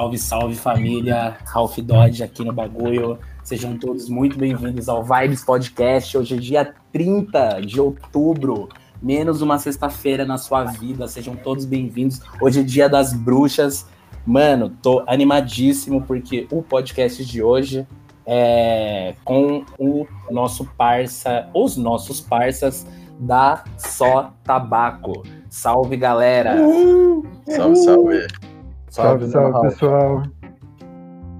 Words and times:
Salve, 0.00 0.18
salve 0.18 0.56
família, 0.56 1.36
Ralph 1.44 1.76
Dodge 1.76 2.22
aqui 2.22 2.42
no 2.42 2.54
bagulho. 2.54 3.18
Sejam 3.44 3.76
todos 3.76 4.08
muito 4.08 4.38
bem-vindos 4.38 4.88
ao 4.88 5.04
Vibes 5.04 5.44
Podcast. 5.44 6.16
Hoje 6.16 6.36
é 6.36 6.38
dia 6.38 6.74
30 6.90 7.60
de 7.60 7.78
outubro, 7.78 8.70
menos 9.02 9.42
uma 9.42 9.58
sexta-feira 9.58 10.24
na 10.24 10.38
sua 10.38 10.64
vida. 10.64 11.06
Sejam 11.06 11.36
todos 11.36 11.66
bem-vindos. 11.66 12.22
Hoje 12.40 12.60
é 12.60 12.62
dia 12.62 12.88
das 12.88 13.12
bruxas. 13.12 13.86
Mano, 14.24 14.70
tô 14.82 15.04
animadíssimo 15.06 16.00
porque 16.00 16.48
o 16.50 16.62
podcast 16.62 17.22
de 17.22 17.42
hoje 17.42 17.86
é 18.24 19.14
com 19.22 19.66
o 19.78 20.06
nosso 20.30 20.64
parça, 20.78 21.46
os 21.54 21.76
nossos 21.76 22.22
parças 22.22 22.86
da 23.18 23.64
Só 23.76 24.32
Tabaco. 24.44 25.24
Salve, 25.50 25.98
galera! 25.98 26.54
Uhul. 26.56 27.26
Salve, 27.46 27.76
salve! 27.76 28.49
Salve, 28.90 29.28
salve, 29.28 29.52
salve 29.52 29.68
pessoal! 29.68 30.22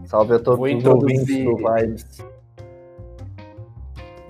Salve 0.05 0.35
a 0.35 0.39
todos 0.39 0.59
vou 0.59 0.69
introduzir... 0.69 1.45
do 1.45 1.57
Vibes. 1.57 2.25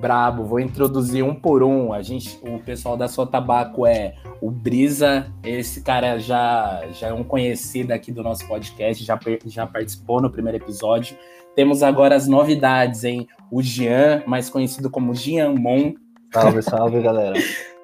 Brabo, 0.01 0.45
vou 0.45 0.59
introduzir 0.59 1.23
um 1.23 1.34
por 1.34 1.62
um. 1.62 1.92
A 1.92 2.01
gente, 2.01 2.41
o 2.42 2.59
pessoal 2.61 2.97
da 2.97 3.06
Sua 3.06 3.27
Tabaco 3.27 3.87
é 3.87 4.14
o 4.41 4.51
Brisa, 4.51 5.30
esse 5.45 5.83
cara 5.83 6.19
já, 6.19 6.83
já 6.92 7.09
é 7.09 7.12
um 7.12 7.23
conhecido 7.23 7.92
aqui 7.92 8.11
do 8.11 8.22
nosso 8.22 8.48
podcast, 8.48 9.05
já, 9.05 9.20
já 9.44 9.66
participou 9.66 10.22
no 10.22 10.31
primeiro 10.31 10.56
episódio. 10.56 11.14
Temos 11.55 11.83
agora 11.83 12.16
as 12.16 12.27
novidades, 12.27 13.05
hein? 13.05 13.28
O 13.50 13.62
Jean, 13.62 14.22
mais 14.27 14.48
conhecido 14.48 14.89
como 14.89 15.14
Jean 15.14 15.55
Mon. 15.55 15.92
Salve, 16.33 16.62
salve, 16.62 17.03
galera. 17.03 17.34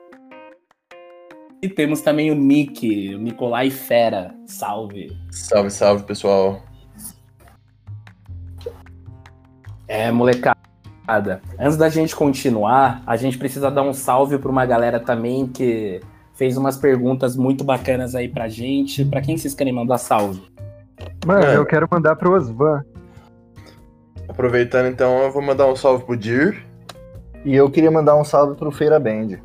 E 1.67 1.69
temos 1.69 2.00
também 2.00 2.31
o 2.31 2.34
Nick, 2.36 3.12
o 3.17 3.19
Nicolai 3.19 3.70
Fera. 3.70 4.33
Salve. 4.47 5.11
Salve, 5.33 5.69
salve, 5.69 6.05
pessoal. 6.05 6.62
É, 9.89 10.12
molecada. 10.12 10.55
Antes 11.59 11.77
da 11.77 11.89
gente 11.89 12.14
continuar, 12.14 13.03
a 13.05 13.17
gente 13.17 13.37
precisa 13.37 13.69
dar 13.69 13.83
um 13.83 13.92
salve 13.92 14.39
para 14.39 14.48
uma 14.48 14.64
galera 14.64 15.00
também 15.00 15.48
que 15.48 16.00
fez 16.34 16.56
umas 16.56 16.77
perguntas 16.77 17.37
muito 17.37 17.64
bacanas 17.64 18.14
aí 18.14 18.28
pra 18.28 18.47
gente. 18.47 19.05
Para 19.05 19.20
quem 19.20 19.37
vocês 19.37 19.53
querem 19.53 19.72
mandar 19.72 19.98
salve? 19.98 20.47
Mano, 21.27 21.47
é. 21.47 21.56
eu 21.56 21.67
quero 21.67 21.89
mandar 21.91 22.14
pro 22.14 22.37
Osvan. 22.37 22.84
Aproveitando 24.28 24.87
então, 24.87 25.19
eu 25.25 25.33
vou 25.33 25.42
mandar 25.42 25.67
um 25.67 25.75
salve 25.75 26.05
pro 26.05 26.17
Dir. 26.17 26.64
E 27.44 27.56
eu 27.56 27.69
queria 27.69 27.91
mandar 27.91 28.14
um 28.14 28.25
salve 28.25 28.56
pro 28.56 28.70
Feira 28.70 29.00
Band. 29.00 29.41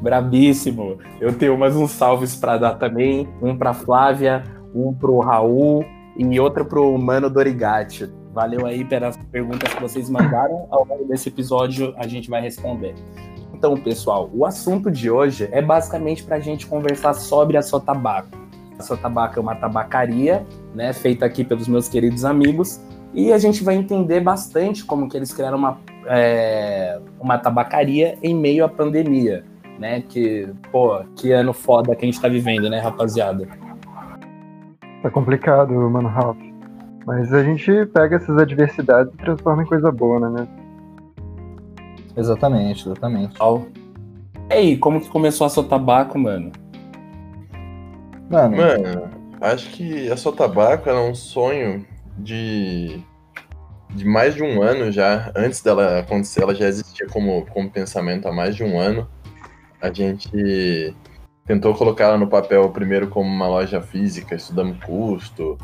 Brabíssimo. 0.00 0.98
Eu 1.20 1.36
tenho 1.36 1.58
mais 1.58 1.76
uns 1.76 1.90
salves 1.90 2.34
para 2.34 2.56
dar 2.56 2.74
também. 2.74 3.28
Um 3.42 3.56
para 3.56 3.74
Flávia, 3.74 4.42
um 4.74 4.94
pro 4.94 5.18
Raul 5.20 5.84
e 6.16 6.40
outro 6.40 6.64
pro 6.64 6.96
Mano 6.98 7.28
Dorigatti. 7.28 8.10
Valeu 8.32 8.64
aí 8.64 8.84
pelas 8.84 9.16
perguntas 9.30 9.74
que 9.74 9.82
vocês 9.82 10.08
mandaram. 10.08 10.66
Ao 10.70 10.86
longo 10.86 11.04
desse 11.04 11.28
episódio 11.28 11.94
a 11.96 12.06
gente 12.06 12.30
vai 12.30 12.40
responder. 12.40 12.94
Então, 13.52 13.76
pessoal, 13.76 14.30
o 14.32 14.46
assunto 14.46 14.90
de 14.90 15.10
hoje 15.10 15.46
é 15.52 15.60
basicamente 15.60 16.24
para 16.24 16.36
a 16.36 16.40
gente 16.40 16.66
conversar 16.66 17.12
sobre 17.12 17.58
a 17.58 17.62
sua 17.62 17.78
tabaco. 17.78 18.30
A 18.78 18.82
sua 18.82 18.96
tabaco 18.96 19.38
é 19.38 19.42
uma 19.42 19.54
tabacaria, 19.54 20.46
né, 20.74 20.94
feita 20.94 21.26
aqui 21.26 21.44
pelos 21.44 21.68
meus 21.68 21.86
queridos 21.86 22.24
amigos, 22.24 22.80
e 23.12 23.30
a 23.32 23.36
gente 23.36 23.62
vai 23.62 23.74
entender 23.74 24.20
bastante 24.20 24.82
como 24.82 25.06
que 25.10 25.16
eles 25.16 25.30
criaram 25.34 25.58
uma, 25.58 25.78
é, 26.06 26.98
uma 27.20 27.36
tabacaria 27.36 28.16
em 28.22 28.34
meio 28.34 28.64
à 28.64 28.68
pandemia, 28.68 29.44
né? 29.80 30.02
Que, 30.02 30.48
pô, 30.70 31.02
que 31.16 31.32
ano 31.32 31.52
foda 31.52 31.96
que 31.96 32.04
a 32.04 32.06
gente 32.06 32.20
tá 32.20 32.28
vivendo, 32.28 32.68
né, 32.68 32.78
rapaziada? 32.78 33.48
Tá 35.02 35.10
complicado, 35.10 35.72
mano, 35.72 36.08
Ralph. 36.08 36.38
Mas 37.06 37.32
a 37.32 37.42
gente 37.42 37.86
pega 37.86 38.16
essas 38.16 38.36
adversidades 38.36 39.12
e 39.14 39.16
transforma 39.16 39.62
em 39.62 39.66
coisa 39.66 39.90
boa, 39.90 40.28
né? 40.28 40.46
Exatamente, 42.16 42.86
exatamente. 42.86 43.36
E 44.50 44.54
aí, 44.54 44.76
como 44.76 45.00
que 45.00 45.08
começou 45.08 45.46
a 45.46 45.50
seu 45.50 45.64
tabaco, 45.64 46.18
mano? 46.18 46.52
Mano, 48.28 48.56
mano 48.56 49.20
acho 49.40 49.70
que 49.70 50.10
a 50.10 50.16
seu 50.16 50.32
tabaco 50.32 50.88
era 50.88 51.00
um 51.00 51.14
sonho 51.14 51.86
de, 52.18 53.00
de 53.90 54.04
mais 54.04 54.34
de 54.34 54.42
um 54.42 54.62
ano 54.62 54.92
já. 54.92 55.32
Antes 55.34 55.62
dela 55.62 56.00
acontecer, 56.00 56.42
ela 56.42 56.54
já 56.54 56.66
existia 56.68 57.06
como, 57.08 57.46
como 57.46 57.70
pensamento 57.70 58.28
há 58.28 58.32
mais 58.32 58.54
de 58.54 58.62
um 58.62 58.78
ano. 58.78 59.08
A 59.80 59.92
gente 59.92 60.94
tentou 61.46 61.74
colocar 61.74 62.04
ela 62.04 62.18
no 62.18 62.28
papel 62.28 62.68
primeiro 62.70 63.08
como 63.08 63.28
uma 63.28 63.48
loja 63.48 63.80
física, 63.80 64.34
estudamos 64.34 64.82
custo, 64.84 65.58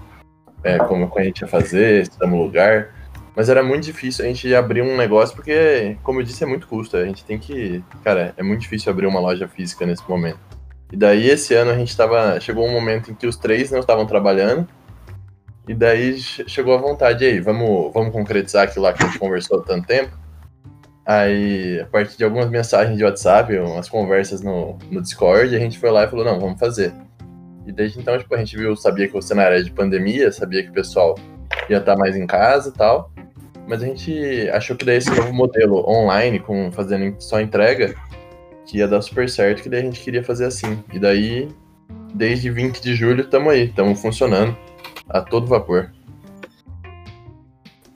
é, 0.64 0.78
como 0.78 1.10
a 1.16 1.22
gente 1.22 1.42
ia 1.42 1.48
fazer, 1.48 2.02
estudamos 2.02 2.38
lugar. 2.38 2.94
Mas 3.36 3.50
era 3.50 3.62
muito 3.62 3.84
difícil 3.84 4.24
a 4.24 4.28
gente 4.28 4.54
abrir 4.54 4.80
um 4.80 4.96
negócio, 4.96 5.36
porque, 5.36 5.98
como 6.02 6.20
eu 6.20 6.24
disse, 6.24 6.42
é 6.42 6.46
muito 6.46 6.66
custo. 6.66 6.96
A 6.96 7.04
gente 7.04 7.22
tem 7.22 7.38
que. 7.38 7.84
Cara, 8.02 8.32
é 8.36 8.42
muito 8.42 8.62
difícil 8.62 8.90
abrir 8.90 9.06
uma 9.06 9.20
loja 9.20 9.46
física 9.46 9.84
nesse 9.84 10.02
momento. 10.08 10.38
E 10.90 10.96
daí, 10.96 11.28
esse 11.28 11.52
ano, 11.52 11.70
a 11.70 11.76
gente 11.76 11.94
tava. 11.94 12.40
Chegou 12.40 12.66
um 12.66 12.72
momento 12.72 13.10
em 13.10 13.14
que 13.14 13.26
os 13.26 13.36
três 13.36 13.70
não 13.70 13.80
estavam 13.80 14.06
trabalhando. 14.06 14.66
E 15.68 15.74
daí 15.74 16.18
chegou 16.18 16.74
a 16.74 16.78
vontade 16.78 17.24
aí, 17.24 17.40
vamos, 17.40 17.92
vamos 17.92 18.12
concretizar 18.12 18.64
aquilo 18.64 18.84
lá 18.84 18.92
que 18.92 19.02
a 19.02 19.06
gente 19.06 19.18
conversou 19.18 19.60
há 19.60 19.62
tanto 19.64 19.86
tempo. 19.86 20.16
Aí, 21.06 21.80
a 21.80 21.86
partir 21.86 22.18
de 22.18 22.24
algumas 22.24 22.50
mensagens 22.50 22.98
de 22.98 23.04
WhatsApp, 23.04 23.56
umas 23.58 23.88
conversas 23.88 24.42
no, 24.42 24.76
no 24.90 25.00
Discord, 25.00 25.54
a 25.54 25.58
gente 25.58 25.78
foi 25.78 25.90
lá 25.90 26.04
e 26.04 26.08
falou, 26.08 26.24
não, 26.24 26.40
vamos 26.40 26.58
fazer. 26.58 26.92
E 27.64 27.70
desde 27.70 28.00
então, 28.00 28.18
tipo, 28.18 28.34
a 28.34 28.38
gente 28.38 28.56
viu, 28.56 28.74
sabia 28.74 29.08
que 29.08 29.16
o 29.16 29.22
cenário 29.22 29.54
era 29.54 29.62
de 29.62 29.70
pandemia, 29.70 30.32
sabia 30.32 30.64
que 30.64 30.70
o 30.70 30.72
pessoal 30.72 31.14
ia 31.70 31.78
estar 31.78 31.96
mais 31.96 32.16
em 32.16 32.26
casa 32.26 32.70
e 32.70 32.72
tal. 32.72 33.12
Mas 33.68 33.82
a 33.82 33.86
gente 33.86 34.48
achou 34.52 34.76
que 34.76 34.84
daí 34.84 34.96
esse 34.96 35.10
novo 35.10 35.32
modelo 35.32 35.88
online, 35.88 36.40
com 36.40 36.70
fazendo 36.72 37.14
só 37.20 37.40
entrega, 37.40 37.94
que 38.66 38.78
ia 38.78 38.88
dar 38.88 39.00
super 39.00 39.28
certo, 39.28 39.62
que 39.62 39.68
daí 39.68 39.80
a 39.80 39.84
gente 39.84 40.00
queria 40.00 40.24
fazer 40.24 40.46
assim. 40.46 40.82
E 40.92 40.98
daí, 40.98 41.48
desde 42.14 42.50
20 42.50 42.80
de 42.80 42.94
julho, 42.96 43.22
estamos 43.22 43.52
aí, 43.52 43.64
estamos 43.64 44.00
funcionando 44.00 44.56
a 45.08 45.20
todo 45.20 45.46
vapor. 45.46 45.92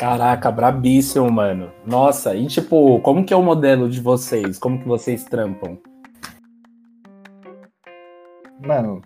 Caraca, 0.00 0.50
brabíssimo, 0.50 1.30
mano. 1.30 1.70
Nossa, 1.86 2.34
e 2.34 2.46
tipo, 2.46 2.98
como 3.00 3.22
que 3.22 3.34
é 3.34 3.36
o 3.36 3.42
modelo 3.42 3.86
de 3.86 4.00
vocês? 4.00 4.58
Como 4.58 4.78
que 4.78 4.88
vocês 4.88 5.24
trampam? 5.24 5.76
Mano, 8.66 9.02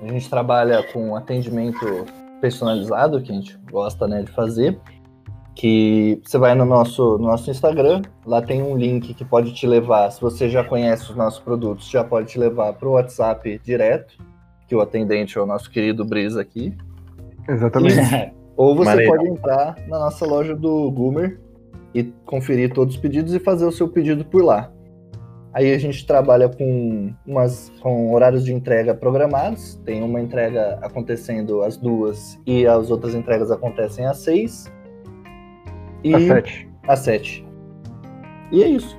a 0.00 0.06
gente 0.06 0.30
trabalha 0.30 0.84
com 0.92 1.16
atendimento 1.16 1.84
personalizado, 2.40 3.20
que 3.20 3.32
a 3.32 3.34
gente 3.34 3.58
gosta 3.68 4.06
né, 4.06 4.22
de 4.22 4.30
fazer. 4.30 4.78
Que 5.52 6.22
você 6.24 6.38
vai 6.38 6.54
no 6.54 6.64
nosso, 6.64 7.18
no 7.18 7.26
nosso 7.26 7.50
Instagram, 7.50 8.02
lá 8.24 8.40
tem 8.40 8.62
um 8.62 8.76
link 8.76 9.14
que 9.14 9.24
pode 9.24 9.52
te 9.52 9.66
levar, 9.66 10.08
se 10.12 10.20
você 10.20 10.48
já 10.48 10.62
conhece 10.62 11.10
os 11.10 11.16
nossos 11.16 11.40
produtos, 11.40 11.90
já 11.90 12.04
pode 12.04 12.28
te 12.28 12.38
levar 12.38 12.72
para 12.74 12.88
o 12.88 12.92
WhatsApp 12.92 13.60
direto, 13.64 14.16
que 14.68 14.76
o 14.76 14.80
atendente 14.80 15.36
é 15.36 15.40
o 15.40 15.46
nosso 15.46 15.68
querido 15.68 16.04
Brisa 16.04 16.40
aqui. 16.40 16.72
Exatamente. 17.48 17.96
Ou 18.56 18.74
você 18.74 18.90
Maneiro. 18.90 19.12
pode 19.12 19.28
entrar 19.28 19.76
na 19.86 19.98
nossa 19.98 20.24
loja 20.24 20.56
do 20.56 20.90
Goomer 20.90 21.38
e 21.94 22.04
conferir 22.24 22.72
todos 22.72 22.94
os 22.94 23.00
pedidos 23.00 23.34
e 23.34 23.38
fazer 23.38 23.66
o 23.66 23.72
seu 23.72 23.88
pedido 23.88 24.24
por 24.24 24.42
lá. 24.42 24.72
Aí 25.52 25.72
a 25.72 25.78
gente 25.78 26.06
trabalha 26.06 26.50
com, 26.50 27.14
umas, 27.26 27.72
com 27.80 28.12
horários 28.12 28.44
de 28.44 28.52
entrega 28.52 28.94
programados. 28.94 29.76
Tem 29.86 30.02
uma 30.02 30.20
entrega 30.20 30.78
acontecendo 30.82 31.62
às 31.62 31.78
duas 31.78 32.38
e 32.46 32.66
as 32.66 32.90
outras 32.90 33.14
entregas 33.14 33.50
acontecem 33.50 34.04
às 34.04 34.18
seis. 34.18 34.70
E 36.04 36.14
às 36.14 36.22
sete. 36.24 36.68
Às 36.86 36.98
sete. 36.98 37.46
E 38.52 38.62
é 38.62 38.68
isso, 38.68 38.98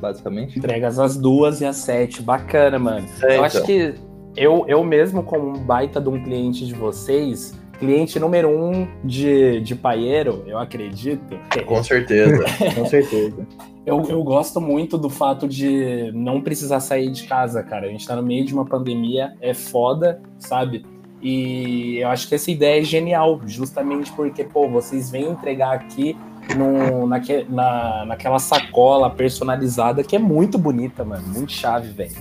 basicamente. 0.00 0.58
Entregas 0.58 0.98
às 0.98 1.16
duas 1.16 1.60
e 1.60 1.66
às 1.66 1.76
sete. 1.76 2.22
Bacana, 2.22 2.78
mano. 2.78 3.06
É, 3.22 3.26
eu 3.26 3.30
então. 3.32 3.44
acho 3.44 3.62
que 3.64 3.94
eu, 4.34 4.64
eu 4.66 4.82
mesmo, 4.82 5.22
como 5.22 5.50
um 5.50 5.58
baita 5.62 6.00
de 6.00 6.08
um 6.08 6.22
cliente 6.22 6.66
de 6.66 6.72
vocês, 6.72 7.52
cliente 7.82 8.20
número 8.20 8.48
um 8.48 8.86
de, 9.02 9.60
de 9.60 9.74
paieiro, 9.74 10.44
eu 10.46 10.56
acredito. 10.56 11.36
Com 11.66 11.82
certeza, 11.82 12.44
com 12.76 12.86
certeza. 12.86 13.46
Eu, 13.84 14.00
eu 14.08 14.22
gosto 14.22 14.60
muito 14.60 14.96
do 14.96 15.10
fato 15.10 15.48
de 15.48 16.12
não 16.14 16.40
precisar 16.40 16.78
sair 16.78 17.10
de 17.10 17.24
casa, 17.24 17.64
cara. 17.64 17.88
A 17.88 17.90
gente 17.90 18.06
tá 18.06 18.14
no 18.14 18.22
meio 18.22 18.44
de 18.44 18.54
uma 18.54 18.64
pandemia, 18.64 19.32
é 19.40 19.52
foda, 19.52 20.22
sabe? 20.38 20.86
E 21.20 21.98
eu 21.98 22.08
acho 22.08 22.28
que 22.28 22.36
essa 22.36 22.48
ideia 22.48 22.80
é 22.80 22.84
genial, 22.84 23.40
justamente 23.44 24.12
porque, 24.12 24.44
pô, 24.44 24.68
vocês 24.68 25.10
vêm 25.10 25.24
entregar 25.24 25.72
aqui 25.72 26.16
no, 26.56 27.08
naque, 27.08 27.44
na, 27.48 28.04
naquela 28.06 28.38
sacola 28.38 29.10
personalizada 29.10 30.04
que 30.04 30.14
é 30.14 30.18
muito 30.20 30.58
bonita, 30.58 31.04
mano. 31.04 31.26
Muito 31.26 31.50
chave, 31.50 31.88
velho. 31.88 32.14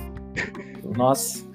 Nossa. 0.98 1.50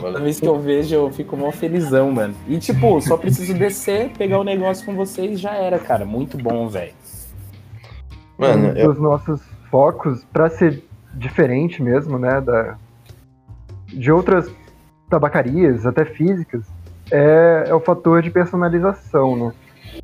Toda 0.00 0.20
vez 0.20 0.40
que 0.40 0.46
eu 0.46 0.58
vejo, 0.58 0.94
eu 0.94 1.10
fico 1.10 1.36
mó 1.36 1.50
felizão, 1.50 2.10
mano. 2.10 2.34
E, 2.48 2.58
tipo, 2.58 3.00
só 3.00 3.16
preciso 3.16 3.54
descer, 3.54 4.10
pegar 4.10 4.38
o 4.38 4.44
negócio 4.44 4.84
com 4.84 4.94
vocês 4.94 5.32
e 5.32 5.36
já 5.36 5.54
era, 5.54 5.78
cara. 5.78 6.04
Muito 6.04 6.36
bom, 6.36 6.68
velho. 6.68 6.92
Mano, 8.38 8.68
um 8.68 8.76
eu... 8.76 8.92
dos 8.92 9.00
nossos 9.00 9.40
focos, 9.70 10.24
para 10.32 10.48
ser 10.48 10.82
diferente 11.14 11.82
mesmo, 11.82 12.18
né, 12.18 12.40
da, 12.40 12.76
de 13.86 14.10
outras 14.10 14.50
tabacarias, 15.08 15.86
até 15.86 16.04
físicas, 16.04 16.62
é, 17.10 17.64
é 17.68 17.74
o 17.74 17.80
fator 17.80 18.22
de 18.22 18.30
personalização, 18.30 19.36
né? 19.36 19.52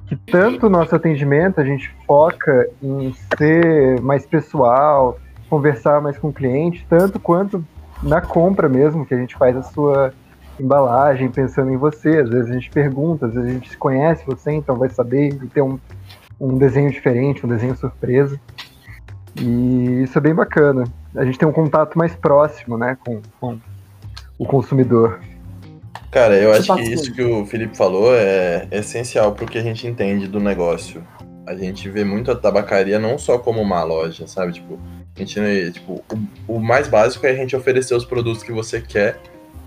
Que 0.06 0.14
tanto 0.14 0.66
o 0.66 0.70
nosso 0.70 0.94
atendimento 0.94 1.60
a 1.60 1.64
gente 1.64 1.92
foca 2.06 2.68
em 2.82 3.12
ser 3.36 4.00
mais 4.00 4.24
pessoal, 4.24 5.18
conversar 5.48 6.00
mais 6.00 6.16
com 6.16 6.28
o 6.28 6.32
cliente, 6.32 6.86
tanto 6.88 7.18
quanto 7.18 7.64
na 8.02 8.20
compra 8.20 8.68
mesmo, 8.68 9.04
que 9.04 9.14
a 9.14 9.18
gente 9.18 9.36
faz 9.36 9.56
a 9.56 9.62
sua 9.62 10.12
embalagem 10.58 11.30
pensando 11.30 11.72
em 11.72 11.76
você. 11.76 12.18
Às 12.18 12.28
vezes 12.28 12.50
a 12.50 12.54
gente 12.54 12.70
pergunta, 12.70 13.26
às 13.26 13.34
vezes 13.34 13.48
a 13.48 13.52
gente 13.52 13.76
conhece 13.76 14.24
você, 14.26 14.52
então 14.52 14.76
vai 14.76 14.88
saber 14.88 15.28
e 15.28 15.46
ter 15.48 15.62
um, 15.62 15.78
um 16.40 16.56
desenho 16.56 16.90
diferente, 16.90 17.44
um 17.44 17.48
desenho 17.48 17.76
surpresa. 17.76 18.40
E 19.40 20.02
isso 20.02 20.18
é 20.18 20.20
bem 20.20 20.34
bacana. 20.34 20.84
A 21.14 21.24
gente 21.24 21.38
tem 21.38 21.48
um 21.48 21.52
contato 21.52 21.96
mais 21.96 22.14
próximo, 22.14 22.76
né, 22.76 22.96
com, 23.04 23.20
com 23.40 23.58
o 24.38 24.46
consumidor. 24.46 25.20
Cara, 26.10 26.36
eu 26.36 26.52
acho 26.52 26.74
que 26.74 26.82
isso 26.82 27.12
que 27.12 27.22
o 27.22 27.46
Felipe 27.46 27.76
falou 27.76 28.12
é 28.12 28.66
essencial 28.72 29.32
para 29.32 29.44
o 29.44 29.48
que 29.48 29.58
a 29.58 29.62
gente 29.62 29.86
entende 29.86 30.26
do 30.26 30.40
negócio. 30.40 31.04
A 31.46 31.54
gente 31.54 31.88
vê 31.88 32.04
muito 32.04 32.30
a 32.30 32.36
tabacaria 32.36 32.98
não 32.98 33.16
só 33.16 33.38
como 33.38 33.60
uma 33.60 33.82
loja, 33.84 34.26
sabe? 34.26 34.52
Tipo, 34.52 34.78
gente, 35.20 35.72
tipo, 35.72 36.02
o, 36.48 36.56
o 36.56 36.60
mais 36.60 36.88
básico 36.88 37.26
é 37.26 37.30
a 37.30 37.34
gente 37.34 37.54
oferecer 37.54 37.94
os 37.94 38.04
produtos 38.04 38.42
que 38.42 38.52
você 38.52 38.80
quer 38.80 39.20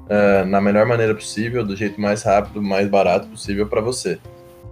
uh, 0.03 0.45
na 0.45 0.59
melhor 0.61 0.85
maneira 0.85 1.13
possível, 1.15 1.63
do 1.65 1.75
jeito 1.75 1.99
mais 1.99 2.23
rápido, 2.23 2.61
mais 2.61 2.87
barato 2.87 3.27
possível 3.27 3.67
para 3.67 3.81
você. 3.81 4.19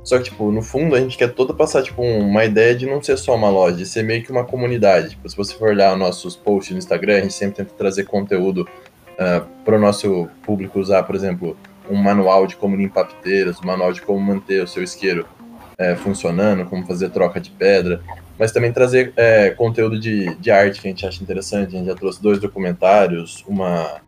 Só 0.03 0.17
que, 0.17 0.25
tipo, 0.25 0.51
no 0.51 0.61
fundo, 0.61 0.95
a 0.95 0.99
gente 0.99 1.17
quer 1.17 1.31
toda 1.33 1.53
passar, 1.53 1.83
tipo, 1.83 2.01
uma 2.01 2.43
ideia 2.43 2.73
de 2.75 2.87
não 2.87 3.01
ser 3.01 3.17
só 3.17 3.35
uma 3.35 3.49
loja, 3.49 3.77
de 3.77 3.85
ser 3.85 4.03
meio 4.03 4.23
que 4.23 4.31
uma 4.31 4.43
comunidade. 4.43 5.11
Tipo, 5.11 5.29
se 5.29 5.37
você 5.37 5.53
for 5.53 5.69
olhar 5.69 5.95
nossos 5.95 6.35
posts 6.35 6.71
no 6.71 6.79
Instagram, 6.79 7.17
a 7.17 7.21
gente 7.21 7.33
sempre 7.33 7.57
tenta 7.57 7.73
trazer 7.77 8.05
conteúdo 8.05 8.61
uh, 8.61 8.67
ah, 9.19 9.45
para 9.63 9.75
o 9.75 9.79
nosso 9.79 10.27
público 10.41 10.79
usar, 10.79 11.03
por 11.03 11.15
exemplo, 11.15 11.55
um 11.89 11.95
manual 11.95 12.47
de 12.47 12.55
como 12.55 12.75
limpar 12.75 13.05
piteiras, 13.05 13.59
um 13.61 13.67
manual 13.67 13.93
de 13.93 14.01
como 14.01 14.19
manter 14.19 14.63
o 14.63 14.67
seu 14.67 14.81
isqueiro 14.81 15.27
uh, 15.79 15.95
funcionando, 15.97 16.65
como 16.65 16.85
fazer 16.85 17.11
troca 17.11 17.39
de 17.39 17.51
pedra, 17.51 18.01
mas 18.37 18.51
também 18.51 18.71
trazer 18.71 19.09
uh, 19.09 19.55
conteúdo 19.55 19.99
de, 19.99 20.33
de 20.35 20.51
arte 20.51 20.81
que 20.81 20.87
a 20.87 20.91
gente 20.91 21.05
acha 21.05 21.21
interessante. 21.21 21.75
A 21.75 21.79
gente 21.79 21.87
já 21.87 21.95
trouxe 21.95 22.21
dois 22.21 22.39
documentários, 22.39 23.43
uma, 23.47 24.01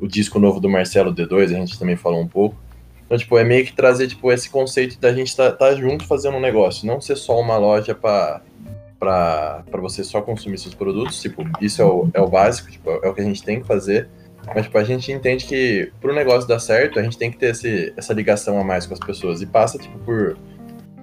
o 0.00 0.06
disco 0.06 0.38
novo 0.38 0.60
do 0.60 0.68
Marcelo 0.68 1.14
D2, 1.14 1.44
a 1.44 1.58
gente 1.58 1.78
também 1.78 1.96
falou 1.96 2.20
um 2.20 2.28
pouco. 2.28 2.56
Então, 3.06 3.16
tipo, 3.16 3.38
é 3.38 3.44
meio 3.44 3.64
que 3.64 3.72
trazer, 3.72 4.06
tipo, 4.08 4.30
esse 4.30 4.50
conceito 4.50 5.00
da 5.00 5.12
gente 5.12 5.28
estar 5.28 5.52
tá, 5.52 5.70
tá 5.70 5.74
junto 5.74 6.04
fazendo 6.04 6.36
um 6.36 6.40
negócio, 6.40 6.86
não 6.86 7.00
ser 7.00 7.16
só 7.16 7.40
uma 7.40 7.56
loja 7.56 7.94
para 7.94 8.42
para 8.98 9.80
você 9.80 10.02
só 10.02 10.20
consumir 10.20 10.58
seus 10.58 10.74
produtos, 10.74 11.22
tipo, 11.22 11.44
isso 11.60 11.80
é 11.80 11.84
o, 11.84 12.10
é 12.12 12.20
o 12.20 12.26
básico, 12.26 12.68
tipo, 12.68 12.90
é 12.90 13.08
o 13.08 13.14
que 13.14 13.20
a 13.20 13.24
gente 13.24 13.44
tem 13.44 13.60
que 13.60 13.66
fazer, 13.66 14.08
mas, 14.54 14.64
tipo, 14.64 14.78
a 14.78 14.84
gente 14.84 15.12
entende 15.12 15.44
que 15.44 15.92
pro 16.00 16.14
negócio 16.14 16.48
dar 16.48 16.58
certo, 16.58 16.98
a 16.98 17.02
gente 17.02 17.18
tem 17.18 17.30
que 17.30 17.38
ter 17.38 17.50
esse, 17.50 17.92
essa 17.96 18.12
ligação 18.12 18.58
a 18.58 18.64
mais 18.64 18.86
com 18.86 18.94
as 18.94 19.00
pessoas. 19.00 19.42
E 19.42 19.46
passa, 19.46 19.78
tipo, 19.78 19.98
por. 20.00 20.36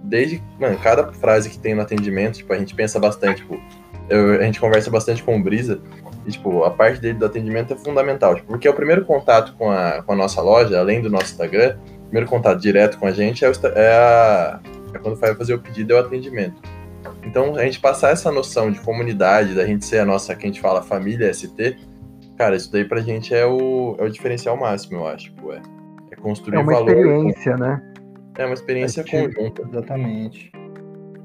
Desde. 0.05 0.41
Mano, 0.59 0.77
cada 0.77 1.11
frase 1.13 1.49
que 1.49 1.57
tem 1.57 1.75
no 1.75 1.81
atendimento, 1.81 2.37
tipo, 2.37 2.53
a 2.53 2.57
gente 2.57 2.73
pensa 2.73 2.99
bastante, 2.99 3.41
tipo. 3.41 3.59
Eu, 4.07 4.39
a 4.39 4.43
gente 4.43 4.59
conversa 4.59 4.89
bastante 4.89 5.23
com 5.23 5.35
o 5.35 5.41
Brisa. 5.41 5.79
E, 6.25 6.31
tipo, 6.31 6.63
a 6.63 6.71
parte 6.71 7.01
dele 7.01 7.17
do 7.17 7.25
atendimento 7.25 7.73
é 7.73 7.77
fundamental. 7.77 8.35
Tipo, 8.35 8.47
porque 8.47 8.67
é 8.67 8.71
o 8.71 8.73
primeiro 8.73 9.03
contato 9.05 9.53
com 9.57 9.71
a, 9.71 10.03
com 10.03 10.13
a 10.13 10.15
nossa 10.15 10.41
loja, 10.41 10.79
além 10.79 11.01
do 11.01 11.09
nosso 11.09 11.31
Instagram, 11.31 11.75
o 11.97 12.03
primeiro 12.05 12.29
contato 12.29 12.59
direto 12.59 12.97
com 12.97 13.07
a 13.07 13.11
gente 13.11 13.43
é, 13.43 13.49
o, 13.49 13.53
é, 13.75 13.91
a, 13.91 14.59
é 14.93 14.99
quando 14.99 15.15
vai 15.15 15.33
fazer 15.35 15.53
o 15.55 15.59
pedido, 15.59 15.93
é 15.93 15.95
o 15.95 15.99
atendimento. 15.99 16.61
Então, 17.23 17.55
a 17.55 17.63
gente 17.63 17.79
passar 17.79 18.11
essa 18.11 18.31
noção 18.31 18.71
de 18.71 18.79
comunidade, 18.79 19.55
da 19.55 19.65
gente 19.65 19.85
ser 19.85 19.99
a 19.99 20.05
nossa, 20.05 20.35
que 20.35 20.45
a 20.45 20.47
gente 20.47 20.61
fala, 20.61 20.83
família 20.83 21.31
ST, 21.33 21.77
Cara, 22.37 22.55
isso 22.55 22.71
daí 22.71 22.83
pra 22.83 22.99
gente 23.01 23.33
é 23.33 23.45
o, 23.45 23.95
é 23.97 24.03
o 24.03 24.09
diferencial 24.09 24.57
máximo, 24.57 24.99
eu 24.99 25.07
acho. 25.07 25.31
Pô, 25.33 25.53
é, 25.53 25.61
é 26.11 26.15
construir 26.15 26.57
valor. 26.57 26.71
É 26.71 26.73
uma 26.73 26.79
valor, 26.79 26.97
experiência, 26.97 27.57
né? 27.57 27.81
É 28.37 28.45
uma 28.45 28.53
experiência 28.53 29.03
conjunta. 29.03 29.63
Exatamente. 29.69 30.51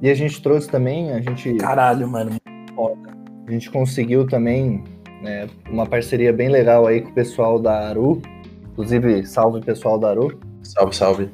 E 0.01 0.09
a 0.09 0.15
gente 0.15 0.43
trouxe 0.43 0.69
também, 0.69 1.13
a 1.13 1.21
gente. 1.21 1.55
Caralho, 1.55 2.09
mano. 2.09 2.33
Foda. 2.75 3.11
A 3.47 3.51
gente 3.51 3.71
conseguiu 3.71 4.27
também 4.27 4.85
né, 5.23 5.49
uma 5.69 5.87
parceria 5.87 6.33
bem 6.33 6.49
legal 6.49 6.87
aí 6.87 7.01
com 7.01 7.11
o 7.11 7.15
pessoal 7.15 7.59
da 7.59 7.89
Aru. 7.89 8.23
Inclusive, 8.73 9.27
salve 9.27 9.61
pessoal 9.61 9.99
da 9.99 10.11
Aru. 10.11 10.39
Salve, 10.63 10.95
salve. 10.95 11.31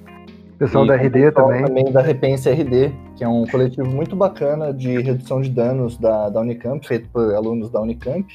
Pessoal 0.59 0.85
e 0.85 0.89
da 0.89 0.97
RD 0.97 1.33
também. 1.33 1.65
Também 1.65 1.93
da 1.93 2.01
Repense 2.01 2.49
RD, 2.49 2.93
que 3.17 3.23
é 3.23 3.29
um 3.29 3.47
coletivo 3.47 3.89
muito 3.89 4.17
bacana 4.17 4.73
de 4.73 5.01
redução 5.03 5.41
de 5.41 5.51
danos 5.51 5.99
da, 5.99 6.31
da 6.31 6.41
Unicamp, 6.41 6.87
feito 6.87 7.09
por 7.11 7.35
alunos 7.35 7.71
da 7.71 7.81
Unicamp 7.81 8.27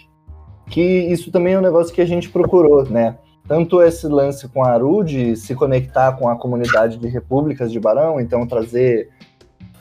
que 0.72 0.82
isso 0.82 1.30
também 1.32 1.54
é 1.54 1.60
um 1.60 1.62
negócio 1.62 1.94
que 1.94 2.02
a 2.02 2.06
gente 2.06 2.30
procurou, 2.30 2.90
né? 2.90 3.18
Tanto 3.48 3.82
esse 3.82 4.08
lance 4.08 4.48
com 4.48 4.64
a 4.64 4.70
Aru 4.72 5.04
de 5.04 5.36
se 5.36 5.54
conectar 5.56 6.14
com 6.14 6.30
a 6.30 6.36
comunidade 6.36 6.98
de 6.98 7.08
repúblicas 7.08 7.72
de 7.72 7.80
Barão, 7.80 8.20
então 8.20 8.48
trazer 8.48 9.10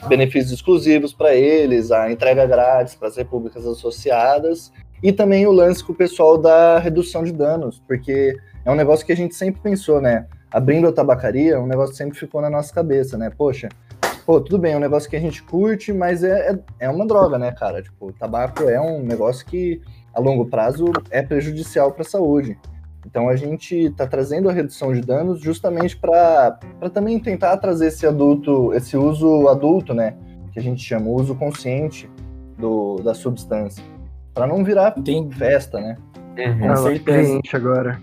benefícios 0.08 0.52
exclusivos 0.52 1.12
para 1.12 1.34
eles, 1.34 1.90
a 1.90 2.10
entrega 2.10 2.46
grátis 2.46 2.94
para 2.94 3.08
as 3.08 3.16
repúblicas 3.16 3.66
associadas, 3.66 4.72
e 5.02 5.12
também 5.12 5.46
o 5.46 5.52
lance 5.52 5.84
com 5.84 5.92
o 5.92 5.96
pessoal 5.96 6.36
da 6.36 6.78
redução 6.78 7.22
de 7.22 7.32
danos, 7.32 7.82
porque 7.86 8.36
é 8.64 8.70
um 8.70 8.74
negócio 8.74 9.04
que 9.04 9.12
a 9.12 9.16
gente 9.16 9.34
sempre 9.34 9.60
pensou, 9.60 10.00
né? 10.00 10.26
Abrindo 10.50 10.88
a 10.88 10.92
tabacaria, 10.92 11.60
um 11.60 11.66
negócio 11.66 11.92
que 11.92 11.98
sempre 11.98 12.18
ficou 12.18 12.40
na 12.40 12.50
nossa 12.50 12.72
cabeça, 12.74 13.16
né? 13.16 13.30
Poxa, 13.30 13.68
pô, 14.26 14.40
tudo 14.40 14.58
bem, 14.58 14.72
é 14.72 14.76
um 14.76 14.80
negócio 14.80 15.08
que 15.08 15.16
a 15.16 15.20
gente 15.20 15.42
curte, 15.42 15.92
mas 15.92 16.22
é, 16.22 16.52
é, 16.52 16.58
é 16.80 16.90
uma 16.90 17.06
droga, 17.06 17.38
né, 17.38 17.52
cara? 17.52 17.82
Tipo, 17.82 18.08
o 18.08 18.12
tabaco 18.12 18.64
é 18.64 18.80
um 18.80 19.02
negócio 19.02 19.46
que 19.46 19.80
a 20.12 20.20
longo 20.20 20.46
prazo 20.46 20.86
é 21.10 21.22
prejudicial 21.22 21.92
para 21.92 22.02
a 22.02 22.08
saúde. 22.08 22.58
Então 23.06 23.28
a 23.28 23.36
gente 23.36 23.74
está 23.76 24.06
trazendo 24.06 24.48
a 24.48 24.52
redução 24.52 24.92
de 24.92 25.00
danos 25.00 25.40
justamente 25.40 25.96
para 25.96 26.58
também 26.92 27.18
tentar 27.18 27.56
trazer 27.56 27.86
esse 27.86 28.06
adulto, 28.06 28.72
esse 28.74 28.96
uso 28.96 29.48
adulto, 29.48 29.94
né? 29.94 30.16
Que 30.52 30.58
a 30.58 30.62
gente 30.62 30.82
chama 30.82 31.08
uso 31.08 31.34
consciente 31.34 32.10
do, 32.58 32.96
da 32.96 33.14
substância. 33.14 33.82
Para 34.34 34.46
não 34.46 34.62
virar 34.62 34.94
Entendi. 34.96 35.34
festa, 35.34 35.80
né? 35.80 35.96
Uhum. 36.38 36.68
Com 36.68 36.76
certeza. 36.76 37.40
agora. 37.52 38.00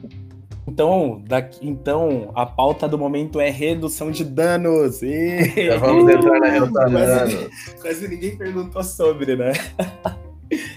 Então, 0.67 1.23
daqui, 1.25 1.65
então, 1.65 2.29
a 2.35 2.45
pauta 2.45 2.89
do 2.89 2.97
momento 2.97 3.39
é 3.39 3.49
redução 3.49 4.11
de 4.11 4.25
danos. 4.25 5.01
E... 5.01 5.65
Já 5.67 5.77
vamos 5.77 6.09
entrar 6.09 6.39
na 6.41 6.47
redução 6.47 6.85
de 6.85 6.91
danos. 6.93 7.49
Quase 7.81 8.07
ninguém 8.07 8.35
perguntou 8.35 8.83
sobre, 8.83 9.37
né? 9.37 9.53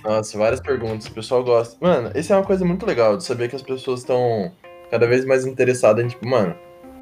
Nossa, 0.05 0.37
várias 0.39 0.61
perguntas. 0.61 1.07
O 1.07 1.13
pessoal 1.13 1.45
gosta. 1.45 1.77
Mano, 1.81 2.11
isso 2.15 2.33
é 2.33 2.37
uma 2.37 2.45
coisa 2.45 2.65
muito 2.65 2.87
legal 2.87 3.17
de 3.17 3.25
saber 3.25 3.49
que 3.49 3.57
as 3.57 3.63
pessoas 3.63 4.01
estão 4.01 4.53
cada 4.91 5.07
vez 5.07 5.25
mais 5.25 5.47
interessadas 5.47 6.05
em, 6.05 6.09
tipo, 6.09 6.27
mano, 6.27 6.55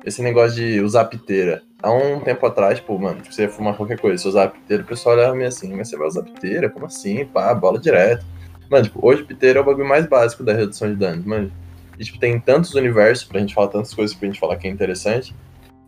esse 0.04 0.22
negócio 0.22 0.56
de 0.56 0.80
usar 0.80 1.06
piteira. 1.06 1.62
Há 1.82 1.92
um 1.92 2.20
tempo 2.20 2.44
atrás, 2.44 2.78
tipo, 2.78 2.98
mano, 2.98 3.20
você 3.24 3.42
ia 3.42 3.48
fumar 3.48 3.76
qualquer 3.76 3.98
coisa, 4.00 4.22
você 4.22 4.28
usar 4.28 4.48
piteira, 4.48 4.82
o 4.82 4.86
pessoal 4.86 5.16
olhava 5.16 5.34
meio 5.34 5.48
assim, 5.48 5.74
mas 5.74 5.88
você 5.88 5.96
vai 5.96 6.08
usar 6.08 6.22
piteira? 6.22 6.68
Como 6.68 6.86
assim? 6.86 7.24
Pá, 7.24 7.54
bola 7.54 7.78
direto. 7.78 8.26
Mano, 8.70 8.84
tipo, 8.84 9.06
hoje 9.06 9.22
piteira 9.24 9.60
é 9.60 9.62
o 9.62 9.64
bagulho 9.64 9.86
mais 9.88 10.06
básico 10.06 10.42
da 10.42 10.52
redução 10.52 10.88
de 10.88 10.96
danos, 10.96 11.24
mano. 11.24 11.50
E, 11.98 12.04
tipo, 12.04 12.18
tem 12.18 12.38
tantos 12.38 12.74
universos 12.74 13.24
pra 13.24 13.40
gente 13.40 13.54
falar, 13.54 13.68
tantas 13.68 13.94
coisas 13.94 14.14
pra 14.14 14.26
gente 14.26 14.38
falar 14.38 14.56
que 14.56 14.68
é 14.68 14.70
interessante, 14.70 15.34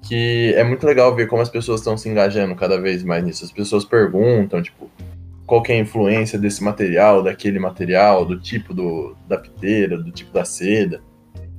que 0.03 0.55
é 0.57 0.65
muito 0.65 0.87
legal 0.87 1.15
ver 1.15 1.27
como 1.27 1.43
as 1.43 1.49
pessoas 1.49 1.81
estão 1.81 1.97
se 1.97 2.09
engajando 2.09 2.55
cada 2.55 2.81
vez 2.81 3.05
mais 3.05 3.23
nisso. 3.23 3.45
As 3.45 3.53
pessoas 3.53 3.85
perguntam, 3.85 4.63
tipo, 4.63 4.91
qual 5.50 5.61
que 5.61 5.73
é 5.73 5.75
a 5.75 5.80
influência 5.80 6.38
desse 6.38 6.62
material, 6.62 7.25
daquele 7.25 7.59
material, 7.59 8.25
do 8.25 8.38
tipo 8.38 8.73
do, 8.73 9.16
da 9.26 9.37
piteira, 9.37 9.99
do 9.99 10.12
tipo 10.12 10.33
da 10.33 10.45
seda. 10.45 11.02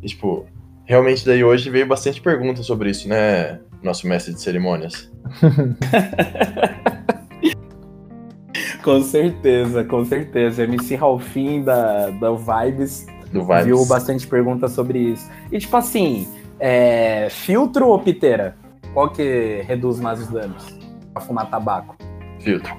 E, 0.01 0.07
tipo, 0.07 0.45
realmente 0.86 1.25
daí 1.25 1.43
hoje 1.43 1.69
veio 1.69 1.86
bastante 1.86 2.21
pergunta 2.21 2.63
sobre 2.63 2.89
isso, 2.89 3.10
né, 3.10 3.60
nosso 3.83 4.07
mestre 4.07 4.33
de 4.33 4.39
cerimônias? 4.39 5.12
com 8.81 9.03
certeza, 9.03 9.83
com 9.83 10.05
certeza. 10.05 10.63
MC 10.63 10.95
Ralfin 10.95 11.62
da, 11.62 12.12
da 12.12 12.31
Vibes, 12.31 13.05
do 13.33 13.43
Vibes 13.43 13.65
viu 13.65 13.86
bastante 13.86 14.25
perguntas 14.25 14.71
sobre 14.71 15.00
isso. 15.00 15.29
E 15.51 15.60
tipo 15.60 15.75
assim, 15.75 16.25
é, 16.62 17.27
filtro 17.29 17.89
ou 17.89 18.00
piteira? 18.00 18.55
Qual 18.93 19.10
que 19.10 19.65
reduz 19.67 20.00
mais 20.00 20.21
os 20.21 20.29
danos? 20.29 20.79
Pra 21.13 21.21
fumar 21.21 21.50
tabaco? 21.50 22.00
Filtro. 22.41 22.74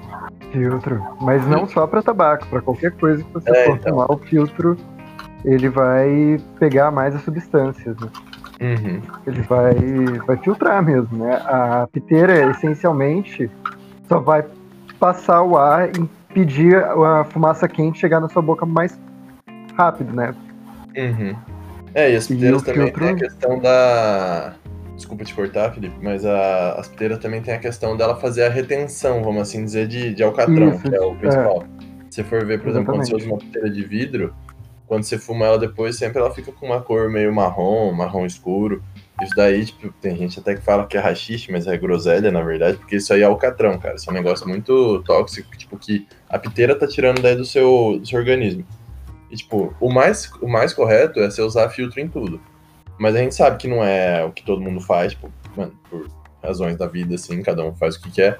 Filtro. 0.51 1.03
Mas 1.21 1.45
não 1.47 1.67
só 1.67 1.87
para 1.87 2.01
tabaco, 2.01 2.45
para 2.47 2.61
qualquer 2.61 2.91
coisa 2.91 3.23
que 3.23 3.33
você 3.33 3.49
é, 3.49 3.65
for 3.65 3.75
então. 3.75 3.93
fumar, 3.93 4.11
o 4.11 4.17
filtro 4.17 4.77
ele 5.45 5.69
vai 5.69 6.39
pegar 6.59 6.91
mais 6.91 7.15
as 7.15 7.21
substâncias. 7.23 7.95
Né? 7.99 8.09
Uhum. 8.61 9.01
Ele 9.27 9.41
vai, 9.41 9.75
vai 10.25 10.37
filtrar 10.37 10.81
mesmo, 10.83 11.17
né? 11.17 11.35
A 11.45 11.87
piteira, 11.91 12.49
essencialmente, 12.51 13.49
só 14.07 14.19
vai 14.19 14.45
passar 14.99 15.41
o 15.41 15.57
ar 15.57 15.89
e 15.89 15.99
impedir 15.99 16.77
a 16.77 17.23
fumaça 17.25 17.67
quente 17.67 17.99
chegar 17.99 18.19
na 18.19 18.29
sua 18.29 18.41
boca 18.41 18.65
mais 18.65 18.97
rápido, 19.75 20.13
né? 20.13 20.33
Uhum. 20.95 21.35
É, 21.93 22.11
e 22.11 22.15
as 22.15 22.27
piteiras 22.27 22.61
e 22.61 22.65
também 22.65 22.83
filtro... 22.87 23.01
tem 23.01 23.09
a 23.09 23.15
questão 23.15 23.59
da 23.59 24.53
desculpa 24.95 25.23
te 25.23 25.33
cortar, 25.33 25.73
Felipe, 25.73 25.95
mas 26.01 26.25
a, 26.25 26.73
as 26.73 26.87
piteiras 26.87 27.19
também 27.19 27.41
tem 27.41 27.53
a 27.53 27.59
questão 27.59 27.97
dela 27.97 28.15
fazer 28.15 28.43
a 28.43 28.49
retenção, 28.49 29.23
vamos 29.23 29.41
assim 29.41 29.63
dizer, 29.63 29.87
de, 29.87 30.13
de 30.13 30.23
alcatrão, 30.23 30.69
Isso, 30.69 30.83
que 30.83 30.95
é 30.95 31.01
o 31.01 31.15
principal. 31.15 31.63
É. 31.63 31.83
Se 32.09 32.17
você 32.17 32.23
for 32.23 32.45
ver, 32.45 32.61
por 32.61 32.69
exemplo, 32.69 32.93
quando 32.93 33.07
você 33.07 33.15
usa 33.15 33.25
uma 33.25 33.37
piteira 33.37 33.69
de 33.69 33.83
vidro, 33.83 34.35
quando 34.87 35.03
você 35.03 35.17
fuma 35.17 35.45
ela 35.45 35.57
depois, 35.57 35.95
sempre 35.95 36.19
ela 36.19 36.29
fica 36.29 36.51
com 36.51 36.67
uma 36.67 36.81
cor 36.81 37.09
meio 37.09 37.33
marrom, 37.33 37.91
marrom 37.91 38.25
escuro. 38.25 38.83
Isso 39.21 39.33
daí, 39.35 39.65
tipo, 39.65 39.91
tem 40.01 40.15
gente 40.15 40.39
até 40.39 40.53
que 40.53 40.61
fala 40.61 40.85
que 40.85 40.97
é 40.97 40.99
rachixe, 40.99 41.51
mas 41.51 41.65
é 41.65 41.77
groselha, 41.77 42.31
na 42.31 42.41
verdade, 42.41 42.77
porque 42.77 42.97
isso 42.97 43.11
aí 43.13 43.21
é 43.21 43.25
alcatrão, 43.25 43.79
cara. 43.79 43.95
Isso 43.95 44.09
é 44.09 44.13
um 44.13 44.15
negócio 44.15 44.47
muito 44.47 45.01
tóxico, 45.03 45.57
tipo, 45.57 45.77
que 45.77 46.07
a 46.29 46.37
piteira 46.37 46.75
tá 46.75 46.87
tirando 46.87 47.21
daí 47.21 47.35
do 47.35 47.45
seu, 47.45 47.97
do 47.99 48.05
seu 48.05 48.19
organismo. 48.19 48.65
E, 49.31 49.35
tipo, 49.35 49.73
o 49.79 49.91
mais, 49.91 50.31
o 50.41 50.47
mais 50.47 50.73
correto 50.73 51.19
é 51.19 51.29
você 51.29 51.41
usar 51.41 51.69
filtro 51.69 51.99
em 51.99 52.07
tudo. 52.07 52.39
Mas 52.97 53.15
a 53.15 53.19
gente 53.19 53.35
sabe 53.35 53.57
que 53.57 53.67
não 53.67 53.83
é 53.83 54.23
o 54.23 54.31
que 54.31 54.43
todo 54.43 54.61
mundo 54.61 54.79
faz, 54.79 55.13
tipo, 55.13 55.31
mano, 55.55 55.73
por 55.89 56.07
razões 56.43 56.77
da 56.77 56.87
vida, 56.87 57.15
assim, 57.15 57.41
cada 57.41 57.63
um 57.63 57.73
faz 57.73 57.95
o 57.95 58.01
que 58.01 58.11
quer. 58.11 58.37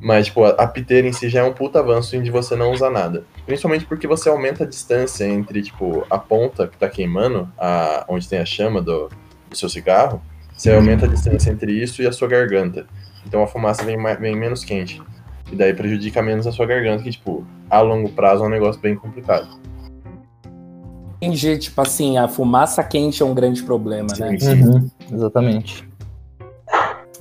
Mas, 0.00 0.26
tipo, 0.26 0.44
a, 0.44 0.66
piteira 0.66 1.08
em 1.08 1.12
si 1.12 1.28
já 1.28 1.40
é 1.40 1.42
um 1.42 1.52
puta 1.52 1.80
avanço 1.80 2.20
de 2.20 2.30
você 2.30 2.54
não 2.54 2.70
usar 2.70 2.90
nada. 2.90 3.24
Principalmente 3.44 3.84
porque 3.84 4.06
você 4.06 4.28
aumenta 4.28 4.62
a 4.62 4.66
distância 4.66 5.24
entre, 5.24 5.60
tipo, 5.62 6.06
a 6.08 6.18
ponta 6.18 6.68
que 6.68 6.76
tá 6.76 6.88
queimando, 6.88 7.48
a, 7.58 8.04
onde 8.08 8.28
tem 8.28 8.38
a 8.38 8.44
chama 8.44 8.80
do, 8.80 9.08
do 9.50 9.56
seu 9.56 9.68
cigarro, 9.68 10.22
você 10.56 10.72
aumenta 10.72 11.06
a 11.06 11.08
distância 11.08 11.50
entre 11.50 11.72
isso 11.72 12.00
e 12.02 12.06
a 12.06 12.12
sua 12.12 12.28
garganta. 12.28 12.86
Então 13.26 13.42
a 13.42 13.46
fumaça 13.46 13.84
vem, 13.84 13.96
vem 14.20 14.36
menos 14.36 14.64
quente. 14.64 15.02
E 15.50 15.56
daí 15.56 15.74
prejudica 15.74 16.22
menos 16.22 16.46
a 16.46 16.52
sua 16.52 16.66
garganta, 16.66 17.02
que, 17.02 17.10
tipo, 17.10 17.44
a 17.68 17.80
longo 17.80 18.10
prazo 18.10 18.44
é 18.44 18.46
um 18.46 18.50
negócio 18.50 18.80
bem 18.80 18.94
complicado. 18.94 19.48
Entendi, 21.20 21.58
tipo 21.58 21.80
assim, 21.80 22.16
a 22.16 22.28
fumaça 22.28 22.82
quente 22.82 23.22
é 23.22 23.26
um 23.26 23.34
grande 23.34 23.62
problema, 23.62 24.14
sim, 24.14 24.22
né? 24.22 24.38
Sim. 24.38 24.64
Uhum, 24.64 24.90
exatamente. 25.12 25.88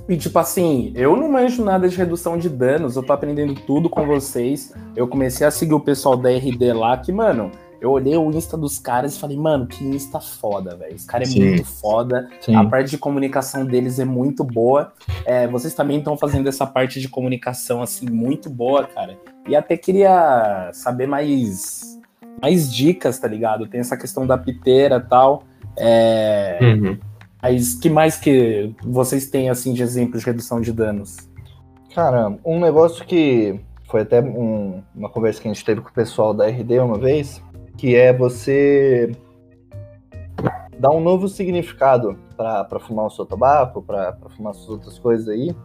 E 0.07 0.15
tipo 0.15 0.39
assim, 0.39 0.93
eu 0.95 1.17
não 1.17 1.29
manjo 1.29 1.63
nada 1.63 1.89
de 1.89 1.97
redução 1.97 2.37
de 2.37 2.47
danos, 2.47 2.95
eu 2.95 3.03
tô 3.03 3.11
aprendendo 3.11 3.55
tudo 3.55 3.89
com 3.89 4.05
vocês. 4.05 4.71
Eu 4.95 5.07
comecei 5.07 5.45
a 5.45 5.51
seguir 5.51 5.73
o 5.73 5.79
pessoal 5.79 6.15
da 6.15 6.29
RD 6.29 6.71
lá, 6.73 6.97
que, 6.97 7.11
mano, 7.11 7.51
eu 7.81 7.91
olhei 7.91 8.15
o 8.15 8.31
Insta 8.31 8.57
dos 8.57 8.79
caras 8.79 9.15
e 9.15 9.19
falei, 9.19 9.37
mano, 9.37 9.67
que 9.67 9.83
Insta 9.83 10.19
foda, 10.19 10.75
velho. 10.75 10.95
Esse 10.95 11.05
cara 11.05 11.23
é 11.23 11.27
Sim. 11.27 11.43
muito 11.43 11.65
foda. 11.65 12.29
Sim. 12.39 12.55
A 12.55 12.65
parte 12.65 12.89
de 12.89 12.97
comunicação 12.97 13.65
deles 13.65 13.99
é 13.99 14.05
muito 14.05 14.43
boa. 14.43 14.93
É, 15.25 15.47
vocês 15.47 15.73
também 15.73 15.97
estão 15.99 16.17
fazendo 16.17 16.47
essa 16.47 16.65
parte 16.65 17.01
de 17.01 17.09
comunicação, 17.09 17.81
assim, 17.81 18.09
muito 18.09 18.49
boa, 18.49 18.85
cara. 18.85 19.17
E 19.47 19.55
até 19.55 19.75
queria 19.75 20.69
saber 20.73 21.07
mais, 21.07 21.96
mais 22.41 22.73
dicas, 22.73 23.19
tá 23.19 23.27
ligado? 23.27 23.67
Tem 23.67 23.79
essa 23.79 23.97
questão 23.97 24.25
da 24.25 24.37
piteira 24.37 24.97
e 24.97 25.09
tal. 25.09 25.43
É, 25.77 26.57
uhum. 26.61 26.97
Mas 27.41 27.75
que 27.75 27.89
mais 27.89 28.17
que 28.17 28.73
vocês 28.83 29.27
têm 29.27 29.49
assim 29.49 29.73
de 29.73 29.83
exemplos 29.83 30.21
de 30.21 30.25
redução 30.25 30.59
de 30.59 30.71
danos? 30.71 31.17
Cara, 31.93 32.35
um 32.43 32.59
negócio 32.59 33.05
que 33.05 33.59
foi 33.89 34.01
até 34.01 34.21
um, 34.21 34.81
uma 34.95 35.09
conversa 35.09 35.41
que 35.41 35.47
a 35.47 35.53
gente 35.53 35.63
teve 35.63 35.81
com 35.81 35.89
o 35.89 35.93
pessoal 35.93 36.33
da 36.33 36.47
RD 36.47 36.79
uma 36.79 36.97
vez, 36.97 37.41
que 37.77 37.95
é 37.95 38.11
você 38.11 39.11
dar 40.77 40.91
um 40.91 40.99
novo 40.99 41.27
significado 41.27 42.17
para 42.35 42.79
fumar 42.79 43.05
o 43.05 43.09
seu 43.09 43.25
tabaco, 43.25 43.81
para 43.81 44.15
fumar 44.35 44.53
suas 44.53 44.69
outras 44.69 44.99
coisas 44.99 45.27
aí, 45.27 45.55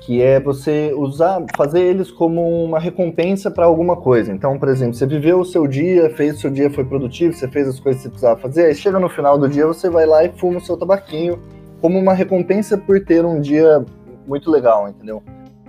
que 0.00 0.22
é 0.22 0.38
você 0.38 0.92
usar, 0.94 1.42
fazer 1.56 1.80
eles 1.80 2.10
como 2.10 2.64
uma 2.64 2.78
recompensa 2.78 3.50
para 3.50 3.64
alguma 3.64 3.96
coisa. 3.96 4.32
Então, 4.32 4.58
por 4.58 4.68
exemplo, 4.68 4.94
você 4.94 5.06
viveu 5.06 5.40
o 5.40 5.44
seu 5.44 5.66
dia, 5.66 6.10
fez 6.10 6.36
o 6.36 6.40
seu 6.40 6.50
dia, 6.50 6.70
foi 6.70 6.84
produtivo, 6.84 7.32
você 7.34 7.48
fez 7.48 7.66
as 7.68 7.80
coisas 7.80 8.02
que 8.02 8.04
você 8.04 8.10
precisava 8.10 8.38
fazer, 8.38 8.66
aí 8.66 8.74
chega 8.74 8.98
no 8.98 9.08
final 9.08 9.38
do 9.38 9.48
dia, 9.48 9.66
você 9.66 9.88
vai 9.88 10.06
lá 10.06 10.24
e 10.24 10.28
fuma 10.28 10.58
o 10.58 10.60
seu 10.60 10.76
tabaquinho 10.76 11.40
como 11.80 11.98
uma 11.98 12.14
recompensa 12.14 12.76
por 12.76 13.04
ter 13.04 13.24
um 13.24 13.40
dia 13.40 13.84
muito 14.26 14.50
legal, 14.50 14.88
entendeu? 14.88 15.22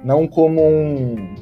Não 0.03 0.27
como 0.27 0.61
um. 0.61 1.35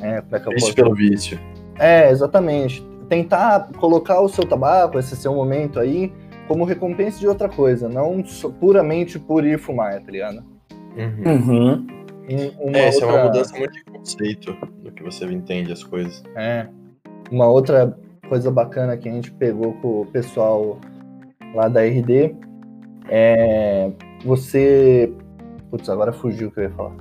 É, 0.00 0.20
como 0.20 0.36
é 0.36 0.40
que 0.40 0.48
eu 0.48 0.52
posso... 0.54 0.74
pelo 0.74 0.94
vício. 0.94 1.38
É, 1.78 2.10
exatamente. 2.10 2.86
Tentar 3.08 3.70
colocar 3.78 4.20
o 4.20 4.28
seu 4.28 4.44
tabaco, 4.44 4.98
esse 4.98 5.16
seu 5.16 5.34
momento 5.34 5.80
aí, 5.80 6.12
como 6.46 6.64
recompensa 6.64 7.18
de 7.18 7.26
outra 7.26 7.48
coisa, 7.48 7.88
não 7.88 8.22
puramente 8.60 9.18
por 9.18 9.44
ir 9.44 9.58
fumar, 9.58 10.00
tá 10.00 10.10
ligado? 10.10 10.57
Uhum. 10.98 11.86
uhum. 12.28 12.74
é, 12.74 12.88
isso 12.88 13.04
outra... 13.04 13.06
é 13.06 13.20
uma 13.20 13.24
mudança 13.24 13.56
muito 13.56 13.72
de 13.72 13.84
conceito 13.84 14.56
do 14.82 14.90
que 14.90 15.02
você 15.02 15.24
entende 15.26 15.72
as 15.72 15.84
coisas. 15.84 16.22
É. 16.34 16.66
Uma 17.30 17.48
outra 17.48 17.96
coisa 18.28 18.50
bacana 18.50 18.96
que 18.96 19.08
a 19.08 19.12
gente 19.12 19.30
pegou 19.32 19.74
com 19.74 20.02
o 20.02 20.06
pessoal 20.06 20.78
lá 21.54 21.68
da 21.68 21.82
RD 21.82 22.34
é 23.08 23.90
você. 24.24 25.12
Putz, 25.70 25.88
agora 25.88 26.12
fugiu 26.12 26.48
o 26.48 26.50
que 26.50 26.60
eu 26.60 26.64
ia 26.64 26.70
falar. 26.70 26.96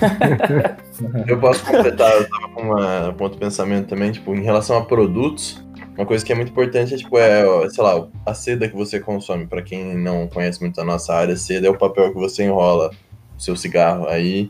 eu 1.26 1.38
posso 1.38 1.64
completar, 1.64 2.12
eu 2.12 2.28
tava 2.28 2.48
com, 2.48 2.62
uma, 2.62 3.12
com 3.12 3.24
outro 3.24 3.38
pensamento 3.38 3.88
também, 3.88 4.12
tipo, 4.12 4.34
em 4.34 4.42
relação 4.42 4.78
a 4.78 4.84
produtos, 4.84 5.62
uma 6.00 6.06
coisa 6.06 6.24
que 6.24 6.32
é 6.32 6.34
muito 6.34 6.50
importante 6.50 6.94
é, 6.94 6.96
tipo, 6.96 7.18
é, 7.18 7.44
sei 7.68 7.84
lá, 7.84 8.08
a 8.24 8.32
seda 8.32 8.66
que 8.66 8.74
você 8.74 8.98
consome. 8.98 9.46
Para 9.46 9.60
quem 9.60 9.98
não 9.98 10.26
conhece 10.26 10.58
muito 10.58 10.80
a 10.80 10.84
nossa 10.84 11.12
área, 11.12 11.36
seda 11.36 11.66
é 11.66 11.70
o 11.70 11.76
papel 11.76 12.10
que 12.10 12.18
você 12.18 12.44
enrola 12.44 12.90
o 13.36 13.40
seu 13.40 13.54
cigarro. 13.54 14.08
Aí, 14.08 14.48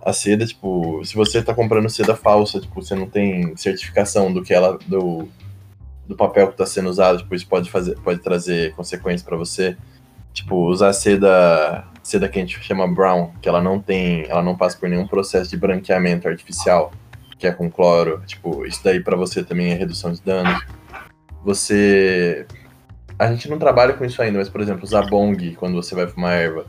a 0.00 0.12
seda, 0.12 0.46
tipo, 0.46 1.04
se 1.04 1.16
você 1.16 1.42
tá 1.42 1.52
comprando 1.52 1.90
seda 1.90 2.14
falsa, 2.14 2.60
tipo, 2.60 2.80
você 2.80 2.94
não 2.94 3.08
tem 3.08 3.56
certificação 3.56 4.32
do 4.32 4.40
que 4.40 4.54
ela, 4.54 4.78
do, 4.86 5.28
do 6.06 6.14
papel 6.14 6.46
que 6.52 6.56
tá 6.56 6.64
sendo 6.64 6.90
usado, 6.90 7.18
tipo, 7.18 7.34
isso 7.34 7.48
pode 7.48 7.68
fazer, 7.72 7.98
pode 7.98 8.20
trazer 8.20 8.72
consequências 8.76 9.24
para 9.24 9.36
você. 9.36 9.76
Tipo, 10.32 10.68
usar 10.68 10.92
seda, 10.92 11.84
seda 12.04 12.28
que 12.28 12.38
a 12.38 12.42
gente 12.42 12.62
chama 12.62 12.86
brown, 12.86 13.32
que 13.42 13.48
ela 13.48 13.60
não 13.60 13.80
tem, 13.80 14.26
ela 14.28 14.44
não 14.44 14.56
passa 14.56 14.78
por 14.78 14.88
nenhum 14.88 15.08
processo 15.08 15.50
de 15.50 15.56
branqueamento 15.56 16.28
artificial, 16.28 16.92
que 17.44 17.48
é 17.48 17.52
com 17.52 17.70
cloro. 17.70 18.22
Tipo, 18.26 18.64
isso 18.64 18.80
daí 18.82 19.00
para 19.00 19.16
você 19.16 19.44
também 19.44 19.72
é 19.72 19.74
redução 19.74 20.12
de 20.12 20.22
danos 20.22 20.64
você. 21.44 22.46
A 23.18 23.30
gente 23.30 23.48
não 23.48 23.58
trabalha 23.58 23.92
com 23.92 24.04
isso 24.04 24.20
ainda, 24.22 24.38
mas, 24.38 24.48
por 24.48 24.60
exemplo, 24.60 24.82
usar 24.82 25.02
bong 25.02 25.54
quando 25.56 25.74
você 25.74 25.94
vai 25.94 26.06
fumar 26.06 26.36
erva. 26.36 26.66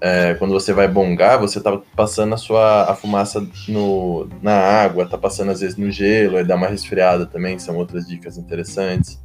É, 0.00 0.34
quando 0.34 0.50
você 0.50 0.72
vai 0.72 0.88
bongar, 0.88 1.38
você 1.38 1.60
tá 1.60 1.80
passando 1.96 2.34
a 2.34 2.36
sua 2.36 2.90
a 2.90 2.94
fumaça 2.94 3.46
no, 3.68 4.28
na 4.42 4.52
água, 4.52 5.06
tá 5.06 5.16
passando 5.16 5.52
às 5.52 5.60
vezes 5.60 5.76
no 5.76 5.92
gelo, 5.92 6.36
aí 6.36 6.44
dá 6.44 6.56
uma 6.56 6.66
resfriada 6.66 7.24
também, 7.24 7.56
são 7.60 7.76
outras 7.76 8.06
dicas 8.06 8.36
interessantes. 8.36 9.22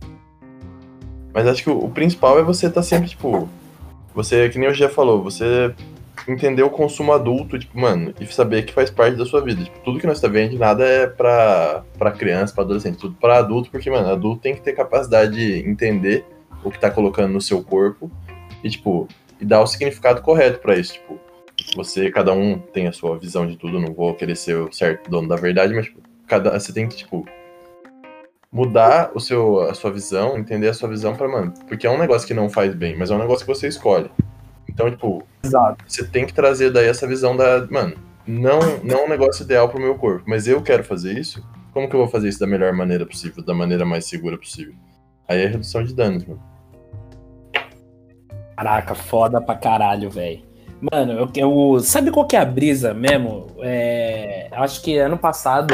Mas 1.34 1.48
acho 1.48 1.63
que 1.63 1.70
o, 1.72 1.79
o 1.79 1.89
principal 1.89 2.38
é 2.38 2.44
você 2.44 2.70
tá 2.70 2.84
sempre, 2.84 3.10
tipo, 3.10 3.50
você, 4.13 4.50
que 4.50 4.60
nem 4.60 4.70
o 4.70 4.74
já 4.74 4.88
falou, 4.88 5.24
você 5.24 5.74
entender 6.28 6.64
o 6.64 6.70
consumo 6.70 7.14
adulto, 7.14 7.58
tipo, 7.60 7.80
mano, 7.80 8.14
e 8.20 8.26
saber 8.28 8.64
que 8.64 8.74
faz 8.74 8.90
parte 8.90 9.18
da 9.18 9.26
sua 9.26 9.42
vida. 9.42 9.64
Tipo, 9.64 9.80
tudo 9.80 10.00
que 10.00 10.08
nós 10.08 10.20
tá 10.20 10.28
vendo, 10.28 10.58
nada 10.58 10.86
é 10.86 11.08
pra, 11.08 11.84
pra 11.98 12.12
criança, 12.12 12.54
pra 12.54 12.64
adolescente, 12.64 12.98
tudo 12.98 13.16
pra 13.16 13.38
adulto, 13.38 13.70
porque, 13.70 13.90
mano, 13.90 14.10
adulto 14.10 14.42
tem 14.42 14.56
que 14.56 14.62
ter 14.62 14.74
capacidade 14.74 15.36
de 15.36 15.70
entender 15.70 16.26
o 16.64 16.72
que 16.72 16.80
tá 16.80 16.90
colocando 16.90 17.34
no 17.34 17.42
seu 17.42 17.64
corpo 17.64 18.12
e, 18.64 18.70
tipo, 18.70 19.08
e 19.40 19.46
dar 19.46 19.62
o 19.62 19.68
significado 19.68 20.22
correto 20.22 20.60
para 20.60 20.76
isso, 20.76 20.94
tipo, 20.94 21.20
você, 21.76 22.12
cada 22.12 22.34
um 22.34 22.58
tem 22.58 22.88
a 22.88 22.94
sua 22.94 23.18
visão 23.18 23.46
de 23.46 23.58
tudo, 23.58 23.80
não 23.80 23.94
vou 23.94 24.14
querer 24.14 24.36
ser 24.36 24.56
o 24.58 24.72
certo 24.72 25.10
dono 25.10 25.28
da 25.28 25.36
verdade, 25.36 25.74
mas, 25.74 25.86
tipo, 25.86 26.02
cada, 26.28 26.58
você 26.58 26.74
tem 26.74 26.88
que, 26.88 26.98
tipo, 26.98 27.26
mudar 28.52 29.12
o 29.14 29.20
seu, 29.20 29.62
a 29.62 29.74
sua 29.74 29.92
visão, 29.92 30.38
entender 30.38 30.70
a 30.70 30.74
sua 30.74 30.90
visão 30.90 31.16
para 31.16 31.28
mano, 31.28 31.54
porque 31.68 31.86
é 31.86 31.90
um 31.90 31.98
negócio 31.98 32.28
que 32.28 32.34
não 32.34 32.50
faz 32.50 32.74
bem, 32.74 32.98
mas 32.98 33.12
é 33.12 33.16
um 33.16 33.20
negócio 33.20 33.46
que 33.46 33.54
você 33.54 33.68
escolhe. 33.68 34.10
Então, 34.78 34.92
tipo, 34.92 35.24
Exato. 35.44 35.84
você 35.88 36.06
tem 36.06 36.24
que 36.24 36.32
trazer 36.32 36.70
daí 36.70 36.88
essa 36.88 37.08
visão 37.08 37.36
da, 37.36 37.66
mano, 37.66 37.96
não, 38.28 38.60
não 38.84 39.00
é 39.00 39.06
um 39.06 39.10
negócio 39.10 39.44
ideal 39.44 39.68
pro 39.70 39.82
meu 39.82 39.96
corpo, 39.96 40.24
mas 40.28 40.48
eu 40.48 40.62
quero 40.62 40.84
fazer 40.84 41.18
isso. 41.18 41.44
Como 41.74 41.90
que 41.90 41.96
eu 41.96 42.00
vou 42.02 42.08
fazer 42.08 42.30
isso 42.30 42.40
da 42.40 42.46
melhor 42.46 42.72
maneira 42.74 43.04
possível, 43.04 43.44
da 43.44 43.56
maneira 43.56 43.84
mais 43.84 44.06
segura 44.06 44.38
possível? 44.38 44.76
Aí 45.28 45.42
é 45.42 45.48
redução 45.48 45.84
de 45.84 45.96
danos, 45.96 46.24
mano. 46.26 46.40
Caraca, 48.56 48.94
foda 48.94 49.42
pra 49.42 49.56
caralho, 49.56 50.12
velho. 50.12 50.44
Mano, 50.80 51.14
eu, 51.14 51.30
eu, 51.36 51.80
sabe 51.80 52.12
qual 52.12 52.28
que 52.28 52.36
é 52.36 52.40
a 52.40 52.46
brisa 52.46 52.94
mesmo? 52.94 53.48
É, 53.62 54.48
acho 54.52 54.84
que 54.84 54.96
ano 55.00 55.18
passado 55.18 55.74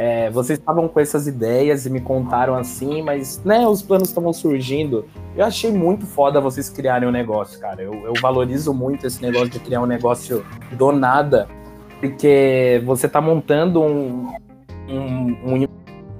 é, 0.00 0.30
vocês 0.30 0.58
estavam 0.58 0.88
com 0.88 0.98
essas 0.98 1.26
ideias 1.26 1.84
e 1.84 1.90
me 1.90 2.00
contaram 2.00 2.54
assim, 2.54 3.02
mas 3.02 3.38
né, 3.44 3.68
os 3.68 3.82
planos 3.82 4.08
estavam 4.08 4.32
surgindo. 4.32 5.04
Eu 5.36 5.44
achei 5.44 5.70
muito 5.70 6.06
foda 6.06 6.40
vocês 6.40 6.70
criarem 6.70 7.06
um 7.06 7.12
negócio, 7.12 7.60
cara. 7.60 7.82
Eu, 7.82 7.92
eu, 8.06 8.14
valorizo 8.18 8.72
muito 8.72 9.06
esse 9.06 9.20
negócio 9.20 9.50
de 9.50 9.60
criar 9.60 9.82
um 9.82 9.86
negócio 9.86 10.42
do 10.72 10.90
nada, 10.90 11.46
porque 12.00 12.82
você 12.86 13.06
tá 13.10 13.20
montando 13.20 13.82
um, 13.82 14.32
um, 14.88 15.36
um, 15.44 15.66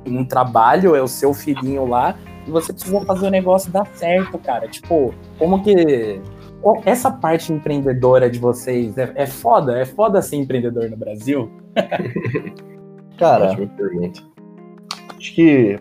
um 0.07 0.25
trabalho, 0.27 0.95
é 0.95 1.01
o 1.01 1.09
seu 1.09 1.33
filhinho 1.33 1.89
lá, 1.89 2.19
e 2.47 2.51
você 2.51 2.75
precisa 2.75 3.01
fazer 3.01 3.29
o 3.29 3.31
negócio 3.31 3.73
dar 3.73 3.87
certo, 3.95 4.37
cara. 4.37 4.69
Tipo, 4.69 5.15
como 5.39 5.63
que. 5.63 6.21
Essa 6.85 7.11
parte 7.11 7.51
empreendedora 7.51 8.29
de 8.29 8.39
vocês 8.39 8.99
é, 8.99 9.11
é 9.15 9.27
foda? 9.27 9.79
É 9.79 9.87
foda 9.87 10.21
ser 10.21 10.37
empreendedor 10.37 10.91
no 10.91 10.99
Brasil? 10.99 11.51
Cara, 13.21 13.55
acho 15.17 15.35
que 15.35 15.79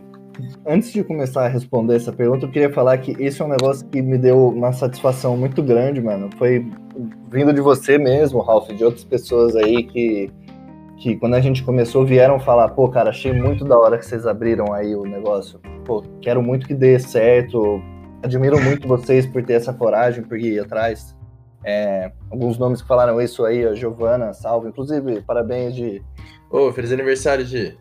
antes 0.65 0.91
de 0.91 1.03
começar 1.03 1.45
a 1.45 1.47
responder 1.47 1.95
essa 1.95 2.11
pergunta, 2.11 2.45
eu 2.45 2.51
queria 2.51 2.71
falar 2.71 2.97
que 2.97 3.15
esse 3.17 3.41
é 3.41 3.45
um 3.45 3.47
negócio 3.47 3.87
que 3.87 4.01
me 4.01 4.17
deu 4.17 4.49
uma 4.49 4.73
satisfação 4.73 5.37
muito 5.37 5.63
grande, 5.63 6.01
mano. 6.01 6.29
Foi 6.37 6.69
vindo 7.31 7.53
de 7.53 7.61
você 7.61 7.97
mesmo, 7.97 8.41
Ralph, 8.41 8.69
de 8.69 8.83
outras 8.83 9.05
pessoas 9.05 9.55
aí 9.55 9.83
que, 9.83 10.29
que 10.97 11.15
quando 11.15 11.35
a 11.35 11.39
gente 11.39 11.63
começou 11.63 12.05
vieram 12.05 12.41
falar, 12.41 12.69
pô, 12.69 12.89
cara, 12.89 13.09
achei 13.09 13.31
muito 13.31 13.63
da 13.63 13.77
hora 13.77 13.97
que 13.97 14.05
vocês 14.05 14.27
abriram 14.27 14.73
aí 14.73 14.93
o 14.93 15.03
negócio. 15.03 15.61
Pô, 15.85 16.03
quero 16.21 16.41
muito 16.41 16.67
que 16.67 16.73
dê 16.73 16.99
certo. 16.99 17.81
admiro 18.21 18.61
muito 18.61 18.85
vocês 18.85 19.25
por 19.25 19.43
ter 19.43 19.53
essa 19.53 19.73
coragem, 19.73 20.23
por 20.23 20.37
ir 20.37 20.59
atrás. 20.59 21.17
É, 21.63 22.11
alguns 22.31 22.57
nomes 22.57 22.81
que 22.81 22.87
falaram 22.87 23.21
isso 23.21 23.45
aí, 23.45 23.65
a 23.65 23.73
Giovana, 23.73 24.33
salve. 24.33 24.69
Inclusive, 24.69 25.21
parabéns 25.21 25.75
de. 25.75 26.01
Ô, 26.49 26.67
oh, 26.67 26.73
feliz 26.73 26.91
aniversário, 26.91 27.45
Gi. 27.45 27.77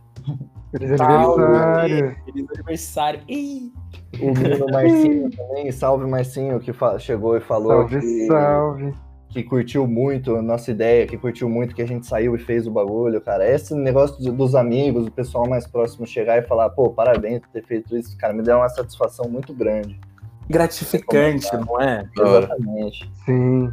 Feliz 0.71 1.01
aniversário. 1.01 2.17
Feliz 2.25 2.47
aniversário. 2.51 3.21
Ih. 3.29 3.73
O 4.21 4.27
menino 4.33 4.67
Marcinho 4.71 5.31
também, 5.31 5.73
salve 5.73 6.07
Marcinho, 6.07 6.61
que 6.61 6.73
chegou 6.99 7.37
e 7.37 7.41
falou. 7.41 7.89
Salve, 7.89 8.01
que... 8.01 8.27
salve 8.27 8.95
que 9.29 9.43
curtiu 9.43 9.87
muito 9.87 10.37
a 10.37 10.43
nossa 10.43 10.71
ideia, 10.71 11.07
que 11.07 11.17
curtiu 11.17 11.49
muito 11.49 11.75
que 11.75 11.83
a 11.83 11.87
gente 11.87 12.07
saiu 12.07 12.35
e 12.35 12.39
fez 12.39 12.67
o 12.67 12.71
bagulho, 12.71 13.21
cara. 13.21 13.49
Esse 13.49 13.75
negócio 13.75 14.21
de, 14.21 14.31
dos 14.31 14.55
amigos, 14.55 15.07
o 15.07 15.11
pessoal 15.11 15.47
mais 15.49 15.67
próximo 15.67 16.07
chegar 16.07 16.39
e 16.39 16.43
falar, 16.43 16.71
pô, 16.71 16.91
parabéns 16.91 17.41
por 17.41 17.49
ter 17.51 17.63
feito 17.65 17.97
isso, 17.97 18.17
cara, 18.17 18.33
me 18.33 18.43
deu 18.43 18.57
uma 18.57 18.69
satisfação 18.69 19.29
muito 19.29 19.53
grande. 19.53 20.01
Gratificante, 20.49 21.47
não 21.55 21.81
é? 21.81 22.09
Exatamente. 22.19 23.11
Sim. 23.27 23.71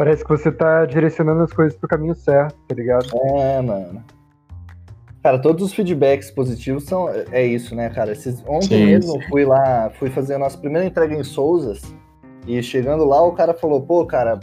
Parece 0.00 0.24
que 0.24 0.30
você 0.30 0.50
tá 0.50 0.86
direcionando 0.86 1.42
as 1.42 1.52
coisas 1.52 1.76
pro 1.76 1.86
caminho 1.86 2.14
certo, 2.14 2.56
tá 2.66 2.74
ligado? 2.74 3.06
É, 3.36 3.60
mano. 3.60 4.02
Cara, 5.22 5.38
todos 5.38 5.62
os 5.62 5.74
feedbacks 5.74 6.30
positivos 6.30 6.84
são 6.84 7.10
é 7.30 7.44
isso, 7.44 7.74
né, 7.74 7.90
cara? 7.90 8.12
Esses, 8.12 8.42
ontem 8.48 8.78
sim, 8.78 8.86
mesmo 8.86 9.20
sim. 9.20 9.28
fui 9.28 9.44
lá, 9.44 9.90
fui 9.98 10.08
fazer 10.08 10.36
a 10.36 10.38
nossa 10.38 10.56
primeira 10.56 10.86
entrega 10.86 11.14
em 11.14 11.22
Souzas 11.22 11.82
e 12.46 12.62
chegando 12.62 13.04
lá, 13.04 13.22
o 13.22 13.32
cara 13.32 13.52
falou: 13.52 13.82
pô, 13.82 14.06
cara, 14.06 14.40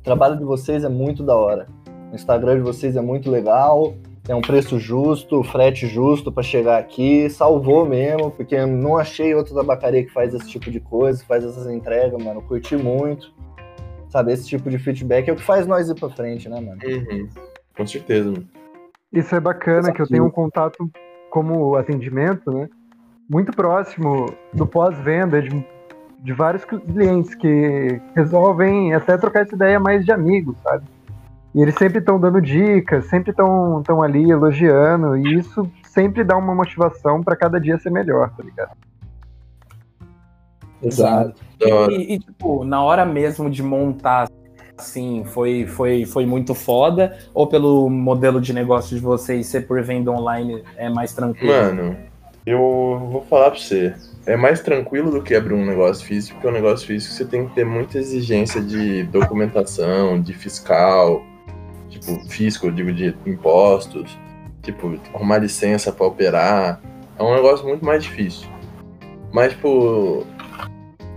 o 0.00 0.02
trabalho 0.02 0.36
de 0.36 0.42
vocês 0.42 0.82
é 0.82 0.88
muito 0.88 1.22
da 1.22 1.36
hora. 1.36 1.68
O 2.10 2.14
Instagram 2.16 2.56
de 2.56 2.62
vocês 2.62 2.96
é 2.96 3.00
muito 3.00 3.30
legal, 3.30 3.94
tem 4.24 4.34
um 4.34 4.40
preço 4.40 4.76
justo, 4.76 5.40
frete 5.44 5.86
justo 5.86 6.32
para 6.32 6.42
chegar 6.42 6.78
aqui. 6.80 7.30
Salvou 7.30 7.86
mesmo, 7.86 8.32
porque 8.32 8.66
não 8.66 8.96
achei 8.96 9.32
outra 9.36 9.54
tabacaria 9.54 10.02
que 10.02 10.10
faz 10.10 10.34
esse 10.34 10.48
tipo 10.48 10.68
de 10.68 10.80
coisa, 10.80 11.24
faz 11.24 11.44
essas 11.44 11.68
entregas, 11.68 12.20
mano. 12.20 12.42
Curti 12.42 12.76
muito. 12.76 13.32
Sabe, 14.16 14.32
esse 14.32 14.48
tipo 14.48 14.70
de 14.70 14.78
feedback 14.78 15.28
é 15.28 15.32
o 15.34 15.36
que 15.36 15.42
faz 15.42 15.66
nós 15.66 15.90
ir 15.90 15.94
pra 15.94 16.08
frente, 16.08 16.48
né, 16.48 16.58
mano? 16.58 16.80
Uhum. 16.82 17.28
Com 17.76 17.86
certeza, 17.86 18.30
mano. 18.30 18.48
Isso 19.12 19.34
é 19.34 19.40
bacana, 19.40 19.92
que 19.92 20.00
eu 20.00 20.06
tenho 20.06 20.24
um 20.24 20.30
contato 20.30 20.90
como 21.28 21.76
atendimento, 21.76 22.50
né? 22.50 22.66
Muito 23.28 23.52
próximo 23.52 24.24
do 24.54 24.66
pós-venda, 24.66 25.42
de 25.42 25.50
de 26.20 26.32
vários 26.32 26.64
clientes 26.64 27.34
que 27.34 28.00
resolvem 28.14 28.94
até 28.94 29.18
trocar 29.18 29.42
essa 29.42 29.54
ideia 29.54 29.78
mais 29.78 30.02
de 30.02 30.10
amigos, 30.10 30.56
sabe? 30.62 30.84
E 31.54 31.60
eles 31.60 31.74
sempre 31.74 31.98
estão 31.98 32.18
dando 32.18 32.40
dicas, 32.40 33.04
sempre 33.04 33.30
estão 33.30 33.82
tão 33.84 34.02
ali 34.02 34.30
elogiando, 34.30 35.16
e 35.18 35.38
isso 35.38 35.70
sempre 35.84 36.24
dá 36.24 36.36
uma 36.36 36.54
motivação 36.54 37.22
para 37.22 37.36
cada 37.36 37.60
dia 37.60 37.78
ser 37.78 37.90
melhor, 37.90 38.30
tá 38.34 38.42
ligado? 38.42 38.72
Exato. 40.82 41.34
E, 41.60 42.14
e, 42.14 42.18
tipo, 42.18 42.64
na 42.64 42.82
hora 42.82 43.04
mesmo 43.04 43.50
de 43.50 43.62
montar, 43.62 44.28
assim, 44.76 45.24
foi, 45.24 45.66
foi, 45.66 46.04
foi 46.04 46.26
muito 46.26 46.54
foda? 46.54 47.16
Ou 47.32 47.46
pelo 47.46 47.88
modelo 47.88 48.40
de 48.40 48.52
negócio 48.52 48.96
de 48.96 49.02
vocês 49.02 49.46
ser 49.46 49.66
por 49.66 49.82
venda 49.82 50.10
online 50.10 50.62
é 50.76 50.88
mais 50.88 51.12
tranquilo? 51.12 51.52
Mano, 51.52 51.96
eu 52.44 52.58
vou 53.10 53.24
falar 53.28 53.50
pra 53.50 53.60
você 53.60 53.94
é 54.26 54.36
mais 54.36 54.60
tranquilo 54.60 55.10
do 55.10 55.22
que 55.22 55.34
abrir 55.34 55.54
um 55.54 55.64
negócio 55.64 56.04
físico, 56.04 56.34
porque 56.34 56.48
o 56.48 56.50
um 56.50 56.52
negócio 56.52 56.86
físico 56.86 57.14
você 57.14 57.24
tem 57.24 57.46
que 57.46 57.54
ter 57.54 57.64
muita 57.64 57.96
exigência 57.96 58.60
de 58.60 59.04
documentação, 59.04 60.20
de 60.20 60.34
fiscal, 60.34 61.24
tipo, 61.88 62.28
fisco, 62.28 62.66
eu 62.66 62.72
digo, 62.72 62.92
de 62.92 63.14
impostos, 63.24 64.18
tipo, 64.62 64.98
arrumar 65.14 65.38
licença 65.38 65.92
para 65.92 66.06
operar. 66.06 66.80
É 67.16 67.22
um 67.22 67.34
negócio 67.34 67.66
muito 67.66 67.84
mais 67.84 68.02
difícil. 68.02 68.48
Mas, 69.32 69.52
tipo, 69.52 70.26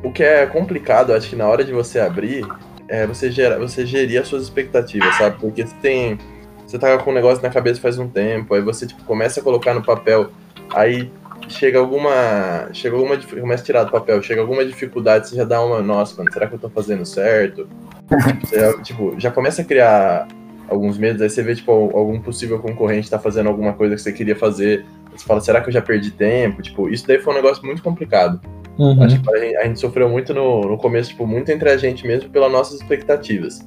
o 0.04 0.12
que 0.12 0.24
é 0.24 0.46
complicado, 0.46 1.14
acho 1.14 1.30
que 1.30 1.36
na 1.36 1.48
hora 1.48 1.64
de 1.64 1.72
você 1.72 2.00
abrir, 2.00 2.46
é 2.88 3.06
você, 3.06 3.30
gera, 3.30 3.60
você 3.60 3.86
gerir 3.86 4.20
as 4.20 4.28
suas 4.28 4.44
expectativas, 4.44 5.16
sabe? 5.16 5.38
Porque 5.40 5.66
você 5.66 5.76
tem. 5.82 6.18
Você 6.66 6.78
tá 6.78 6.98
com 6.98 7.12
um 7.12 7.14
negócio 7.14 7.42
na 7.42 7.50
cabeça 7.50 7.82
faz 7.82 7.98
um 7.98 8.08
tempo, 8.08 8.54
aí 8.54 8.62
você 8.62 8.86
tipo, 8.86 9.04
começa 9.04 9.40
a 9.40 9.44
colocar 9.44 9.74
no 9.74 9.84
papel, 9.84 10.30
aí 10.74 11.12
chega 11.48 11.80
alguma. 11.80 12.70
Chega 12.74 12.96
alguma. 12.96 13.18
Começa 13.18 13.64
a 13.64 13.66
tirar 13.66 13.84
do 13.84 13.92
papel, 13.92 14.22
chega 14.22 14.42
alguma 14.42 14.66
dificuldade, 14.66 15.30
você 15.30 15.36
já 15.36 15.44
dá 15.44 15.64
uma, 15.64 15.82
nossa, 15.82 16.16
mano, 16.18 16.32
será 16.32 16.48
que 16.48 16.56
eu 16.56 16.60
tô 16.60 16.70
fazendo 16.70 17.06
certo? 17.06 17.68
Você, 18.42 18.82
tipo, 18.82 19.14
já 19.20 19.30
começa 19.30 19.62
a 19.62 19.66
criar 19.66 20.28
alguns 20.68 20.98
medos, 20.98 21.22
aí 21.22 21.30
você 21.30 21.44
vê, 21.44 21.54
tipo, 21.54 21.72
algum 21.72 22.20
possível 22.20 22.58
concorrente 22.58 23.08
tá 23.08 23.20
fazendo 23.20 23.50
alguma 23.50 23.74
coisa 23.74 23.96
que 23.96 24.02
você 24.02 24.12
queria 24.12 24.36
fazer. 24.36 24.84
Você 25.16 25.26
fala, 25.26 25.42
será 25.42 25.62
que 25.62 25.70
eu 25.70 25.74
já 25.74 25.82
perdi 25.82 26.10
tempo? 26.10 26.62
Tipo, 26.64 26.90
isso 26.90 27.06
daí 27.06 27.20
foi 27.20 27.34
um 27.34 27.36
negócio 27.36 27.64
muito 27.64 27.84
complicado. 27.84 28.42
Uhum. 28.80 29.04
Acho 29.04 29.22
que 29.22 29.30
a 29.30 29.40
gente, 29.40 29.58
a 29.58 29.76
sofreu 29.76 30.08
muito 30.08 30.34
no, 30.34 30.62
no 30.62 30.78
começo, 30.78 31.10
tipo, 31.10 31.28
muito 31.28 31.52
entre 31.52 31.70
a 31.70 31.76
gente 31.76 32.08
mesmo 32.08 32.30
pelas 32.30 32.50
nossas 32.50 32.80
expectativas. 32.80 33.60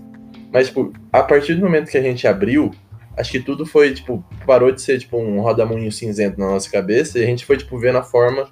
Mas, 0.51 0.69
tipo, 0.69 0.91
a 1.13 1.23
partir 1.23 1.55
do 1.55 1.61
momento 1.61 1.91
que 1.91 1.99
a 1.99 2.03
gente 2.03 2.27
abriu, 2.27 2.71
acho 3.15 3.31
que 3.31 3.41
tudo 3.41 3.67
foi, 3.67 3.93
tipo, 3.93 4.25
parou 4.47 4.73
de 4.73 4.81
ser, 4.81 4.99
tipo, 4.99 5.19
um 5.19 5.43
rodamunho 5.43 5.93
cinzento 5.93 6.41
na 6.41 6.47
nossa 6.47 6.71
cabeça 6.71 7.19
e 7.19 7.23
a 7.23 7.27
gente 7.27 7.45
foi, 7.45 7.59
tipo, 7.59 7.79
vendo 7.79 7.99
a 7.99 8.03
forma 8.03 8.49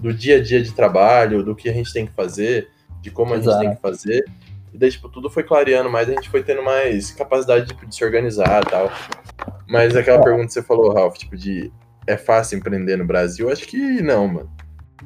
do 0.00 0.14
dia 0.14 0.36
a 0.36 0.42
dia 0.42 0.62
de 0.62 0.72
trabalho, 0.72 1.42
do 1.42 1.54
que 1.54 1.68
a 1.68 1.72
gente 1.72 1.92
tem 1.92 2.06
que 2.06 2.12
fazer, 2.12 2.68
de 3.00 3.10
como 3.10 3.34
a 3.34 3.38
Exato. 3.38 3.58
gente 3.58 3.66
tem 3.66 3.76
que 3.76 3.82
fazer. 3.82 4.24
E 4.72 4.78
daí, 4.78 4.90
tipo, 4.92 5.08
tudo 5.08 5.28
foi 5.28 5.42
clareando 5.42 5.90
mais, 5.90 6.08
a 6.08 6.12
gente 6.12 6.30
foi 6.30 6.44
tendo 6.44 6.62
mais 6.62 7.10
capacidade 7.10 7.66
tipo, 7.66 7.84
de 7.86 7.94
se 7.94 8.04
organizar 8.04 8.62
e 8.62 8.70
tal. 8.70 8.92
Mas 9.68 9.96
aquela 9.96 10.18
é. 10.18 10.22
pergunta 10.22 10.46
que 10.46 10.52
você 10.52 10.62
falou, 10.62 10.92
Ralph, 10.92 11.16
tipo, 11.16 11.36
de 11.36 11.72
é 12.06 12.16
fácil 12.16 12.58
empreender 12.58 12.96
no 12.96 13.04
Brasil? 13.04 13.50
Acho 13.50 13.66
que 13.66 14.00
não, 14.00 14.28
mano. 14.28 14.50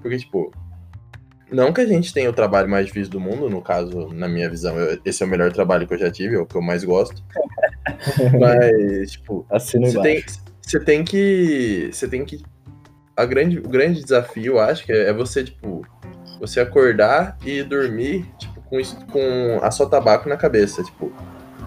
Porque, 0.02 0.18
tipo, 0.18 0.52
não 1.50 1.72
que 1.72 1.80
a 1.80 1.86
gente 1.86 2.12
tenha 2.12 2.28
o 2.28 2.32
trabalho 2.32 2.68
mais 2.68 2.86
difícil 2.86 3.10
do 3.10 3.20
mundo, 3.20 3.48
no 3.48 3.62
caso, 3.62 4.08
na 4.12 4.28
minha 4.28 4.48
visão, 4.48 4.76
eu, 4.78 4.98
esse 5.04 5.22
é 5.22 5.26
o 5.26 5.28
melhor 5.28 5.52
trabalho 5.52 5.86
que 5.86 5.94
eu 5.94 5.98
já 5.98 6.10
tive, 6.10 6.36
é 6.36 6.38
o 6.38 6.46
que 6.46 6.54
eu 6.54 6.62
mais 6.62 6.84
gosto. 6.84 7.22
Mas, 8.38 9.12
tipo, 9.12 9.46
você 9.50 9.78
tem, 10.02 10.24
você 10.60 10.80
tem 10.80 11.04
que. 11.04 11.90
Você 11.92 12.08
tem 12.08 12.24
que. 12.24 12.42
A 13.16 13.24
grande, 13.24 13.58
o 13.58 13.68
grande 13.68 14.02
desafio, 14.02 14.54
eu 14.54 14.60
acho, 14.60 14.84
que 14.84 14.92
é, 14.92 15.08
é 15.08 15.12
você, 15.12 15.42
tipo, 15.42 15.84
você 16.38 16.60
acordar 16.60 17.36
e 17.44 17.62
dormir, 17.62 18.26
tipo, 18.38 18.60
com, 18.62 18.78
isso, 18.78 18.96
com 19.06 19.58
a 19.62 19.70
sua 19.70 19.88
tabaco 19.88 20.28
na 20.28 20.36
cabeça. 20.36 20.84
Tipo, 20.84 21.12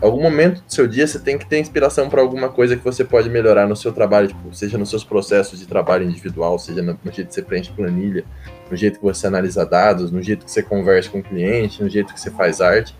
algum 0.01 0.21
momento 0.21 0.63
do 0.63 0.73
seu 0.73 0.87
dia 0.87 1.05
você 1.05 1.19
tem 1.19 1.37
que 1.37 1.45
ter 1.45 1.59
inspiração 1.59 2.09
para 2.09 2.21
alguma 2.21 2.49
coisa 2.49 2.77
que 2.77 2.83
você 2.83 3.03
pode 3.03 3.29
melhorar 3.29 3.67
no 3.67 3.75
seu 3.75 3.91
trabalho, 3.91 4.29
tipo, 4.29 4.53
seja 4.53 4.77
nos 4.77 4.89
seus 4.89 5.03
processos 5.03 5.59
de 5.59 5.67
trabalho 5.67 6.05
individual, 6.05 6.57
seja 6.57 6.81
no, 6.81 6.97
no 7.03 7.11
jeito 7.11 7.27
que 7.27 7.33
você 7.33 7.41
preenche 7.41 7.71
planilha, 7.71 8.23
no 8.71 8.77
jeito 8.77 8.99
que 8.99 9.03
você 9.03 9.27
analisa 9.27 9.65
dados, 9.65 10.11
no 10.11 10.21
jeito 10.21 10.45
que 10.45 10.51
você 10.51 10.63
conversa 10.63 11.09
com 11.09 11.19
o 11.19 11.23
cliente, 11.23 11.83
no 11.83 11.89
jeito 11.89 12.13
que 12.13 12.19
você 12.19 12.31
faz 12.31 12.61
arte. 12.61 12.95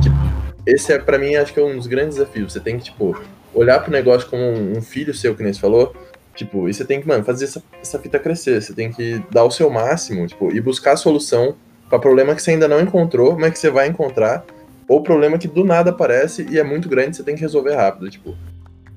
Tipo, 0.00 0.16
esse 0.64 0.92
é, 0.92 0.98
para 0.98 1.18
mim, 1.18 1.34
acho 1.34 1.52
que 1.52 1.58
é 1.58 1.64
um 1.64 1.76
dos 1.76 1.88
grandes 1.88 2.16
desafios. 2.16 2.52
Você 2.52 2.60
tem 2.60 2.78
que, 2.78 2.84
tipo, 2.84 3.20
olhar 3.52 3.80
pro 3.80 3.90
negócio 3.90 4.30
como 4.30 4.44
um, 4.44 4.80
filho 4.80 5.12
seu, 5.12 5.34
que 5.34 5.42
nem 5.42 5.52
você 5.52 5.60
falou, 5.60 5.94
tipo, 6.36 6.68
e 6.68 6.74
você 6.74 6.84
tem 6.84 7.00
que, 7.00 7.08
mano, 7.08 7.24
fazer 7.24 7.46
essa, 7.46 7.62
essa 7.82 7.98
fita 7.98 8.20
crescer. 8.20 8.62
Você 8.62 8.72
tem 8.72 8.92
que 8.92 9.20
dar 9.30 9.42
o 9.42 9.50
seu 9.50 9.68
máximo, 9.68 10.24
tipo, 10.28 10.54
e 10.54 10.60
buscar 10.60 10.92
a 10.92 10.96
solução 10.96 11.56
para 11.90 11.98
problema 11.98 12.34
que 12.34 12.42
você 12.42 12.52
ainda 12.52 12.68
não 12.68 12.80
encontrou, 12.80 13.36
mas 13.36 13.52
que 13.52 13.58
você 13.58 13.70
vai 13.70 13.88
encontrar, 13.88 14.44
ou 14.88 15.02
problema 15.02 15.38
que 15.38 15.48
do 15.48 15.64
nada 15.64 15.90
aparece 15.90 16.46
e 16.48 16.58
é 16.58 16.62
muito 16.62 16.88
grande, 16.88 17.16
você 17.16 17.24
tem 17.24 17.34
que 17.34 17.40
resolver 17.40 17.74
rápido, 17.74 18.08
tipo. 18.08 18.36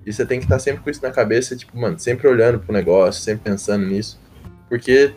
E 0.05 0.13
você 0.13 0.25
tem 0.25 0.39
que 0.39 0.45
estar 0.45 0.59
sempre 0.59 0.83
com 0.83 0.89
isso 0.89 1.01
na 1.01 1.11
cabeça, 1.11 1.55
tipo, 1.55 1.77
mano, 1.77 1.99
sempre 1.99 2.27
olhando 2.27 2.59
pro 2.59 2.71
negócio, 2.71 3.21
sempre 3.21 3.51
pensando 3.51 3.85
nisso. 3.85 4.19
Porque, 4.67 5.13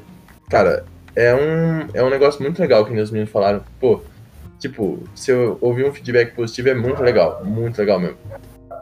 cara, 0.48 0.84
é 1.14 1.34
um, 1.34 1.88
é 1.94 2.02
um 2.02 2.10
negócio 2.10 2.42
muito 2.42 2.60
legal 2.60 2.84
que 2.84 2.92
os 2.92 3.10
meninos 3.10 3.32
falaram. 3.32 3.62
Pô, 3.80 4.00
tipo, 4.58 5.00
se 5.14 5.30
eu 5.30 5.58
ouvir 5.60 5.84
um 5.84 5.92
feedback 5.92 6.34
positivo 6.34 6.70
é 6.70 6.74
muito 6.74 7.02
legal, 7.02 7.44
muito 7.44 7.78
legal 7.78 8.00
mesmo. 8.00 8.16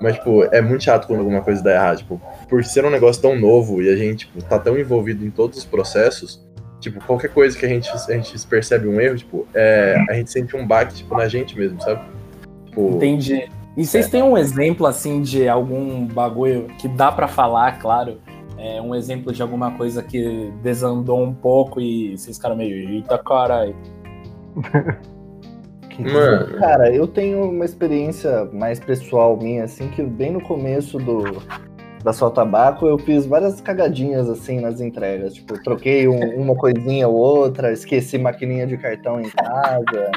Mas, 0.01 0.14
tipo, 0.14 0.45
é 0.45 0.61
muito 0.62 0.85
chato 0.85 1.07
quando 1.07 1.21
alguma 1.21 1.43
coisa 1.43 1.62
dá 1.62 1.75
errado. 1.75 1.99
Tipo, 1.99 2.21
por 2.49 2.64
ser 2.64 2.85
um 2.85 2.90
negócio 2.90 3.21
tão 3.21 3.38
novo 3.38 3.83
e 3.83 3.88
a 3.90 3.97
gente, 3.97 4.27
tipo, 4.27 4.43
tá 4.43 4.59
tão 4.59 4.79
envolvido 4.79 5.25
em 5.25 5.31
todos 5.31 5.59
os 5.59 5.64
processos, 5.64 6.43
tipo, 6.81 7.05
qualquer 7.05 7.29
coisa 7.29 7.57
que 7.57 7.66
a 7.66 7.69
gente, 7.69 7.90
a 7.90 8.12
gente 8.12 8.47
percebe 8.47 8.88
um 8.88 9.01
erro, 9.01 9.16
tipo, 9.16 9.47
é, 9.55 10.03
a 10.09 10.14
gente 10.14 10.31
sente 10.31 10.57
um 10.57 10.66
baque, 10.66 10.95
tipo, 10.95 11.14
na 11.14 11.29
gente 11.29 11.57
mesmo, 11.59 11.81
sabe? 11.83 12.01
Tipo, 12.66 12.97
Entendi. 12.97 13.49
E 13.77 13.87
vocês 13.87 14.07
é. 14.07 14.11
têm 14.11 14.23
um 14.23 14.37
exemplo, 14.37 14.87
assim, 14.87 15.23
de 15.23 15.49
algum 15.49 16.07
bagulho 16.07 16.66
que 16.79 16.88
dá 16.88 17.12
para 17.12 17.29
falar, 17.29 17.79
claro, 17.79 18.19
é, 18.61 18.81
um 18.81 18.94
exemplo 18.94 19.33
de 19.33 19.40
alguma 19.40 19.73
coisa 19.73 20.03
que 20.03 20.53
desandou 20.62 21.23
um 21.23 21.33
pouco 21.33 21.81
e 21.81 22.16
vocês 22.16 22.37
ficaram 22.37 22.57
meio, 22.57 22.90
eita 22.90 23.16
caralho. 23.18 23.75
Mano. 25.99 26.59
Cara, 26.59 26.94
eu 26.94 27.07
tenho 27.07 27.51
uma 27.51 27.64
experiência 27.64 28.46
mais 28.53 28.81
pessoal 28.81 29.37
minha, 29.37 29.64
assim, 29.64 29.88
que 29.88 30.03
bem 30.03 30.33
no 30.33 30.40
começo 30.40 30.99
do, 30.99 31.42
da 32.03 32.12
Sol 32.12 32.31
Tabaco 32.31 32.87
eu 32.87 32.99
fiz 32.99 33.27
várias 33.27 33.61
cagadinhas, 33.61 34.29
assim, 34.29 34.61
nas 34.61 34.81
entregas. 34.81 35.35
Tipo, 35.35 35.62
troquei 35.62 36.09
um, 36.09 36.40
uma 36.40 36.55
coisinha 36.55 37.07
ou 37.07 37.14
outra, 37.14 37.73
esqueci 37.73 38.16
maquininha 38.16 38.66
de 38.66 38.79
cartão 38.79 39.20
em 39.20 39.29
casa. 39.29 40.11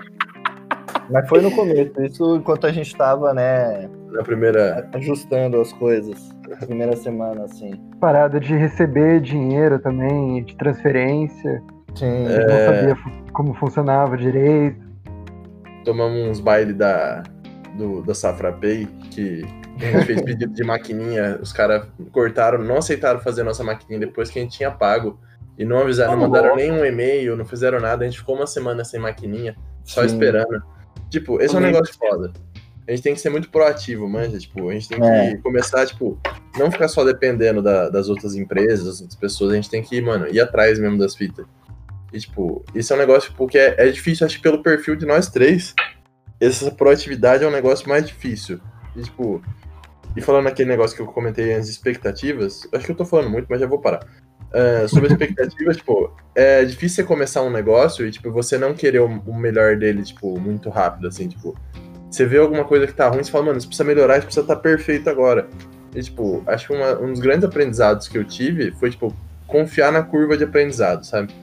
Mas 1.09 1.27
foi 1.27 1.41
no 1.41 1.51
começo, 1.51 2.01
isso 2.01 2.37
enquanto 2.37 2.65
a 2.65 2.71
gente 2.71 2.95
tava, 2.95 3.33
né, 3.33 3.89
na 4.11 4.23
primeira. 4.23 4.89
Ajustando 4.93 5.59
as 5.59 5.73
coisas. 5.73 6.33
Na 6.59 6.67
primeira 6.67 6.95
semana, 6.95 7.43
assim. 7.43 7.73
Parada 7.99 8.39
de 8.39 8.55
receber 8.55 9.21
dinheiro 9.21 9.79
também, 9.79 10.43
de 10.43 10.55
transferência. 10.55 11.61
Sim. 11.95 12.27
É... 12.27 12.47
Não 12.47 12.75
sabia 12.75 12.97
como 13.31 13.53
funcionava 13.53 14.17
direito. 14.17 14.81
Tomamos 15.83 16.29
uns 16.29 16.39
bailes 16.39 16.75
da, 16.75 17.23
do, 17.75 18.01
da 18.01 18.13
Safra 18.13 18.53
Pay, 18.53 18.85
que 19.11 19.43
a 19.79 19.85
gente 19.85 20.05
fez 20.05 20.21
pedido 20.21 20.53
de 20.53 20.63
maquininha, 20.63 21.39
os 21.41 21.51
caras 21.51 21.85
cortaram, 22.11 22.63
não 22.63 22.77
aceitaram 22.77 23.19
fazer 23.19 23.43
nossa 23.43 23.63
maquininha 23.63 23.99
depois 23.99 24.29
que 24.29 24.39
a 24.39 24.41
gente 24.41 24.57
tinha 24.57 24.71
pago. 24.71 25.19
E 25.57 25.65
não 25.65 25.79
avisaram, 25.79 26.13
não 26.13 26.21
mandaram 26.21 26.55
nenhum 26.55 26.83
e-mail, 26.83 27.35
não 27.35 27.45
fizeram 27.45 27.79
nada, 27.79 28.03
a 28.03 28.07
gente 28.07 28.17
ficou 28.17 28.35
uma 28.35 28.47
semana 28.47 28.83
sem 28.83 28.99
maquininha, 28.99 29.55
só 29.83 30.01
Sim. 30.01 30.07
esperando. 30.07 30.63
Tipo, 31.09 31.39
esse 31.39 31.53
é 31.55 31.59
um 31.59 31.61
negócio 31.61 31.93
foda. 31.95 32.33
A 32.87 32.91
gente 32.91 33.03
tem 33.03 33.13
que 33.13 33.21
ser 33.21 33.29
muito 33.29 33.49
proativo, 33.49 34.07
manja. 34.07 34.37
Tipo, 34.37 34.69
a 34.69 34.73
gente 34.73 34.89
tem 34.89 35.01
é. 35.01 35.31
que 35.31 35.41
começar, 35.41 35.85
tipo, 35.85 36.19
não 36.57 36.71
ficar 36.71 36.87
só 36.87 37.03
dependendo 37.03 37.61
da, 37.61 37.89
das 37.89 38.09
outras 38.09 38.35
empresas, 38.35 38.85
das 38.85 39.01
outras 39.01 39.19
pessoas. 39.19 39.53
A 39.53 39.55
gente 39.55 39.69
tem 39.69 39.81
que, 39.81 40.01
mano, 40.01 40.27
ir 40.27 40.39
atrás 40.39 40.77
mesmo 40.79 40.97
das 40.97 41.15
fitas. 41.15 41.45
E, 42.11 42.19
tipo, 42.19 42.63
isso 42.75 42.93
é 42.93 42.95
um 42.95 42.99
negócio 42.99 43.31
tipo, 43.31 43.47
que 43.47 43.57
é, 43.57 43.75
é 43.77 43.89
difícil, 43.89 44.25
acho 44.25 44.37
que 44.37 44.43
pelo 44.43 44.61
perfil 44.61 44.95
de 44.95 45.05
nós 45.05 45.29
três, 45.29 45.73
essa 46.39 46.69
proatividade 46.69 47.43
é 47.43 47.47
um 47.47 47.51
negócio 47.51 47.89
mais 47.89 48.05
difícil. 48.05 48.59
E, 48.95 49.01
tipo, 49.01 49.41
e 50.15 50.21
falando 50.21 50.47
aquele 50.47 50.69
negócio 50.69 50.95
que 50.95 51.01
eu 51.01 51.07
comentei 51.07 51.53
as 51.53 51.67
expectativas, 51.67 52.67
acho 52.71 52.85
que 52.85 52.91
eu 52.91 52.95
tô 52.95 53.05
falando 53.05 53.29
muito, 53.29 53.47
mas 53.49 53.59
já 53.59 53.65
vou 53.65 53.79
parar. 53.79 54.05
Uh, 54.53 54.87
sobre 54.87 55.09
expectativas, 55.11 55.77
tipo, 55.77 56.15
é 56.35 56.63
difícil 56.63 56.97
você 56.97 57.03
começar 57.03 57.41
um 57.41 57.49
negócio 57.49 58.05
e, 58.05 58.11
tipo, 58.11 58.31
você 58.31 58.57
não 58.57 58.75
querer 58.75 58.99
o, 58.99 59.07
o, 59.07 59.35
melhor 59.35 59.75
dele, 59.77 60.03
tipo, 60.03 60.39
muito 60.39 60.69
rápido, 60.69 61.07
assim, 61.07 61.27
tipo, 61.27 61.57
você 62.13 62.27
vê 62.27 62.37
alguma 62.37 62.63
coisa 62.63 62.85
que 62.85 62.93
tá 62.93 63.07
ruim, 63.07 63.23
você 63.23 63.31
fala, 63.31 63.45
mano, 63.45 63.57
isso 63.57 63.67
precisa 63.67 63.87
melhorar, 63.87 64.17
isso 64.17 64.27
precisa 64.27 64.43
estar 64.43 64.55
tá 64.55 64.61
perfeito 64.61 65.09
agora. 65.09 65.47
E, 65.95 66.01
tipo, 66.01 66.43
acho 66.45 66.67
que 66.67 66.73
uma, 66.73 66.99
um 66.99 67.11
dos 67.11 67.19
grandes 67.19 67.43
aprendizados 67.43 68.07
que 68.07 68.17
eu 68.17 68.23
tive 68.23 68.71
foi, 68.73 68.91
tipo, 68.91 69.15
confiar 69.47 69.91
na 69.91 70.03
curva 70.03 70.37
de 70.37 70.43
aprendizado, 70.43 71.03
sabe? 71.05 71.33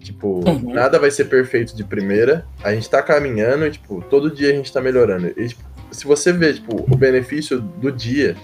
Tipo, 0.00 0.48
uhum. 0.48 0.74
nada 0.74 0.98
vai 0.98 1.12
ser 1.12 1.26
perfeito 1.26 1.76
de 1.76 1.84
primeira, 1.84 2.44
a 2.62 2.74
gente 2.74 2.90
tá 2.90 3.00
caminhando 3.02 3.66
e, 3.66 3.70
tipo, 3.70 4.02
todo 4.10 4.28
dia 4.28 4.50
a 4.50 4.52
gente 4.52 4.72
tá 4.72 4.80
melhorando. 4.80 5.32
E, 5.36 5.48
tipo, 5.48 5.62
se 5.92 6.04
você 6.04 6.32
vê, 6.32 6.54
tipo, 6.54 6.74
o 6.92 6.96
benefício 6.96 7.60
do 7.60 7.92
dia, 7.92 8.36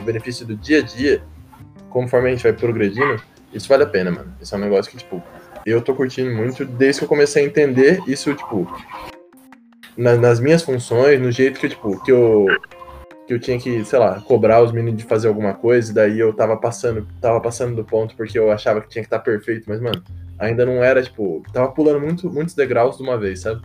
o 0.00 0.02
benefício 0.02 0.44
do 0.44 0.56
dia 0.56 0.80
a 0.80 0.82
dia, 0.82 1.22
conforme 1.90 2.28
a 2.28 2.32
gente 2.32 2.42
vai 2.42 2.52
progredindo, 2.52 3.22
isso 3.54 3.68
vale 3.68 3.84
a 3.84 3.86
pena, 3.86 4.10
mano. 4.10 4.34
Isso 4.40 4.52
é 4.52 4.58
um 4.58 4.60
negócio 4.60 4.90
que, 4.90 4.98
tipo, 4.98 5.22
eu 5.64 5.80
tô 5.80 5.94
curtindo 5.94 6.34
muito 6.34 6.64
desde 6.64 7.00
que 7.00 7.04
eu 7.04 7.08
comecei 7.08 7.44
a 7.44 7.46
entender 7.46 8.02
isso, 8.08 8.34
tipo, 8.34 8.68
na, 9.96 10.16
nas 10.16 10.40
minhas 10.40 10.62
funções, 10.62 11.20
no 11.20 11.30
jeito 11.30 11.58
que, 11.60 11.68
tipo, 11.68 12.02
que 12.02 12.12
eu, 12.12 12.46
que 13.26 13.34
eu 13.34 13.40
tinha 13.40 13.58
que, 13.58 13.84
sei 13.84 13.98
lá, 13.98 14.20
cobrar 14.20 14.62
os 14.62 14.72
meninos 14.72 14.98
de 14.98 15.04
fazer 15.04 15.28
alguma 15.28 15.54
coisa, 15.54 15.90
e 15.90 15.94
daí 15.94 16.18
eu 16.18 16.32
tava 16.32 16.56
passando, 16.56 17.06
tava 17.20 17.40
passando 17.40 17.76
do 17.76 17.84
ponto 17.84 18.14
porque 18.16 18.38
eu 18.38 18.50
achava 18.50 18.80
que 18.80 18.88
tinha 18.88 19.02
que 19.02 19.06
estar 19.06 19.18
tá 19.18 19.24
perfeito, 19.24 19.64
mas, 19.68 19.80
mano, 19.80 20.02
ainda 20.38 20.64
não 20.64 20.82
era, 20.82 21.02
tipo, 21.02 21.42
tava 21.52 21.68
pulando 21.68 22.00
muito, 22.00 22.30
muitos 22.30 22.54
degraus 22.54 22.96
de 22.96 23.02
uma 23.02 23.18
vez, 23.18 23.42
sabe? 23.42 23.60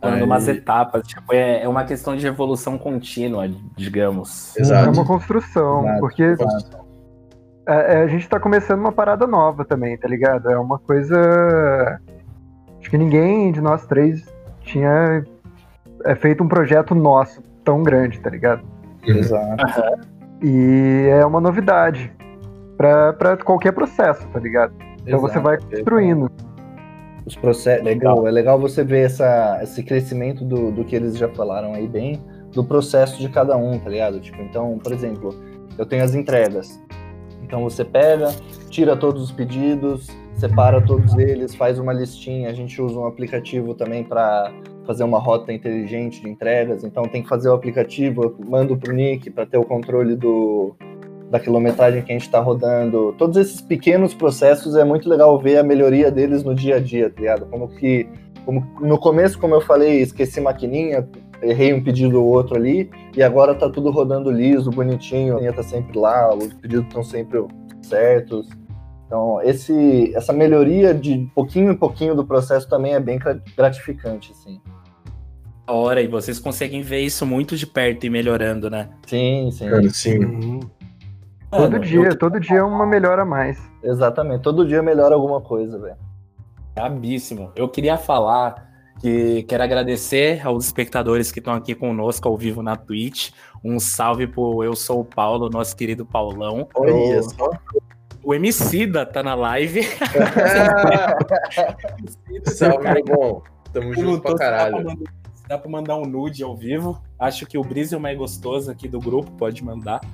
Pulando 0.00 0.16
Aí... 0.16 0.22
umas 0.22 0.48
etapas, 0.48 1.06
tipo, 1.06 1.32
é, 1.32 1.62
é 1.62 1.68
uma 1.68 1.84
questão 1.84 2.16
de 2.16 2.26
evolução 2.26 2.76
contínua, 2.76 3.48
digamos. 3.76 4.56
Exato. 4.56 4.88
É 4.88 4.92
uma 4.92 5.06
construção, 5.06 5.84
Exato. 5.84 6.00
porque 6.00 6.22
Exato 6.22 6.82
a, 7.66 7.74
é, 7.74 7.94
é, 7.94 7.96
a 8.02 8.06
gente 8.06 8.28
tá 8.28 8.38
começando 8.38 8.80
uma 8.80 8.92
parada 8.92 9.26
nova 9.26 9.64
também, 9.64 9.96
tá 9.96 10.08
ligado? 10.08 10.50
É 10.50 10.58
uma 10.58 10.78
coisa. 10.78 12.00
Acho 12.78 12.90
que 12.90 12.98
ninguém 12.98 13.52
de 13.52 13.60
nós 13.60 13.86
três 13.86 14.24
tinha 14.62 15.24
é, 16.04 16.14
feito 16.14 16.42
um 16.42 16.48
projeto 16.48 16.94
nosso 16.94 17.42
tão 17.64 17.82
grande, 17.82 18.20
tá 18.20 18.30
ligado? 18.30 18.62
Exato. 19.04 19.64
E 20.42 21.08
é 21.10 21.24
uma 21.24 21.40
novidade 21.40 22.12
para 22.76 23.36
qualquer 23.44 23.72
processo, 23.72 24.26
tá 24.28 24.40
ligado? 24.40 24.74
Então 25.02 25.18
Exato. 25.18 25.32
você 25.32 25.38
vai 25.38 25.58
construindo. 25.58 26.30
Os 27.24 27.36
processos, 27.36 27.84
legal, 27.84 28.26
é 28.26 28.30
legal 28.32 28.58
você 28.58 28.82
ver 28.82 29.06
essa, 29.06 29.60
esse 29.62 29.82
crescimento 29.84 30.44
do, 30.44 30.72
do 30.72 30.84
que 30.84 30.96
eles 30.96 31.16
já 31.16 31.28
falaram 31.28 31.72
aí 31.72 31.86
bem, 31.86 32.20
do 32.52 32.64
processo 32.64 33.20
de 33.20 33.28
cada 33.28 33.56
um, 33.56 33.78
tá 33.78 33.88
ligado? 33.88 34.18
Tipo, 34.18 34.42
então, 34.42 34.78
por 34.78 34.92
exemplo, 34.92 35.32
eu 35.78 35.86
tenho 35.86 36.02
as 36.02 36.16
entregas. 36.16 36.80
Então 37.42 37.62
você 37.62 37.84
pega, 37.84 38.34
tira 38.68 38.96
todos 38.96 39.22
os 39.22 39.30
pedidos, 39.30 40.08
separa 40.34 40.80
todos 40.80 41.16
eles, 41.16 41.54
faz 41.54 41.78
uma 41.78 41.92
listinha. 41.92 42.48
A 42.48 42.52
gente 42.52 42.80
usa 42.82 42.98
um 42.98 43.06
aplicativo 43.06 43.74
também 43.74 44.02
para 44.02 44.52
fazer 44.86 45.04
uma 45.04 45.18
rota 45.18 45.52
inteligente 45.52 46.20
de 46.20 46.28
entregas. 46.28 46.84
Então 46.84 47.04
tem 47.04 47.22
que 47.22 47.28
fazer 47.28 47.48
o 47.48 47.52
aplicativo, 47.52 48.36
mando 48.46 48.76
para 48.76 48.92
o 48.92 48.94
Nick 48.94 49.30
para 49.30 49.46
ter 49.46 49.58
o 49.58 49.64
controle 49.64 50.16
do, 50.16 50.74
da 51.30 51.38
quilometragem 51.38 52.02
que 52.02 52.12
a 52.12 52.14
gente 52.14 52.26
está 52.26 52.40
rodando. 52.40 53.14
Todos 53.18 53.36
esses 53.36 53.60
pequenos 53.60 54.14
processos 54.14 54.76
é 54.76 54.84
muito 54.84 55.08
legal 55.08 55.38
ver 55.38 55.58
a 55.58 55.62
melhoria 55.62 56.10
deles 56.10 56.42
no 56.42 56.54
dia 56.54 56.76
a 56.76 56.80
dia, 56.80 57.08
tá 57.10 57.20
ligado? 57.20 57.46
Como 57.46 57.68
que 57.68 58.08
como, 58.44 58.66
no 58.80 58.98
começo, 58.98 59.38
como 59.38 59.54
eu 59.54 59.60
falei, 59.60 60.00
esqueci 60.00 60.40
maquininha, 60.40 61.08
errei 61.42 61.72
um 61.72 61.82
pedido 61.82 62.22
ou 62.22 62.28
outro 62.28 62.56
ali, 62.56 62.90
e 63.16 63.22
agora 63.22 63.54
tá 63.54 63.68
tudo 63.68 63.90
rodando 63.90 64.30
liso, 64.30 64.70
bonitinho, 64.70 65.36
a 65.36 65.40
linha 65.40 65.52
tá 65.52 65.62
sempre 65.62 65.98
lá, 65.98 66.34
os 66.34 66.52
pedidos 66.54 66.86
estão 66.86 67.02
sempre 67.02 67.44
certos. 67.82 68.48
Então, 69.12 69.42
esse, 69.42 70.10
essa 70.16 70.32
melhoria 70.32 70.94
de 70.94 71.30
pouquinho 71.34 71.70
em 71.70 71.76
pouquinho 71.76 72.14
do 72.14 72.24
processo 72.24 72.66
também 72.66 72.94
é 72.94 72.98
bem 72.98 73.18
gratificante, 73.54 74.32
assim. 74.32 74.58
A 75.66 75.72
hora, 75.74 76.00
e 76.00 76.08
vocês 76.08 76.38
conseguem 76.38 76.80
ver 76.80 77.00
isso 77.00 77.26
muito 77.26 77.54
de 77.54 77.66
perto 77.66 78.06
e 78.06 78.10
melhorando, 78.10 78.70
né? 78.70 78.88
Sim, 79.06 79.50
sim. 79.52 79.90
sim. 79.90 80.18
Uhum. 80.18 80.60
Todo 81.50 81.78
dia, 81.78 82.08
eu... 82.08 82.18
todo 82.18 82.40
dia 82.40 82.60
é 82.60 82.62
uma 82.62 82.86
melhora 82.86 83.20
a 83.20 83.26
mais. 83.26 83.60
Exatamente, 83.84 84.40
todo 84.40 84.66
dia 84.66 84.82
melhora 84.82 85.14
alguma 85.14 85.42
coisa, 85.42 85.78
velho. 85.78 85.96
Brabíssimo. 86.74 87.52
Eu 87.54 87.68
queria 87.68 87.98
falar 87.98 88.72
que 88.98 89.42
quero 89.42 89.62
agradecer 89.62 90.40
aos 90.46 90.64
espectadores 90.64 91.30
que 91.30 91.38
estão 91.38 91.52
aqui 91.52 91.74
conosco 91.74 92.26
ao 92.26 92.36
vivo 92.36 92.62
na 92.62 92.76
Twitch. 92.76 93.30
Um 93.62 93.78
salve 93.78 94.26
pro 94.26 94.64
Eu 94.64 94.74
Sou 94.74 95.00
o 95.00 95.04
Paulo, 95.04 95.50
nosso 95.50 95.76
querido 95.76 96.06
Paulão. 96.06 96.66
Olha 96.74 97.22
só. 97.22 97.50
O 98.24 98.34
Emicida 98.34 99.04
tá 99.04 99.22
na 99.22 99.34
live. 99.34 99.82
salve, 102.46 102.92
meu 102.92 103.04
bom. 103.04 103.42
Tamo 103.72 103.94
junto 103.94 104.22
pra 104.22 104.36
caralho. 104.36 104.84
Dá 105.48 105.58
pra, 105.58 105.70
mandar, 105.70 105.96
um 105.96 106.04
nude 106.04 106.42
ao 106.42 106.56
vivo. 106.56 107.02
Acho 107.18 107.46
que 107.46 107.58
o 107.58 107.62
Brisa 107.62 107.96
é 107.96 107.98
o 107.98 108.00
mais 108.00 108.16
gostoso 108.16 108.70
aqui 108.70 108.88
do 108.88 109.00
grupo, 109.00 109.30
pode 109.32 109.64
mandar. 109.64 110.00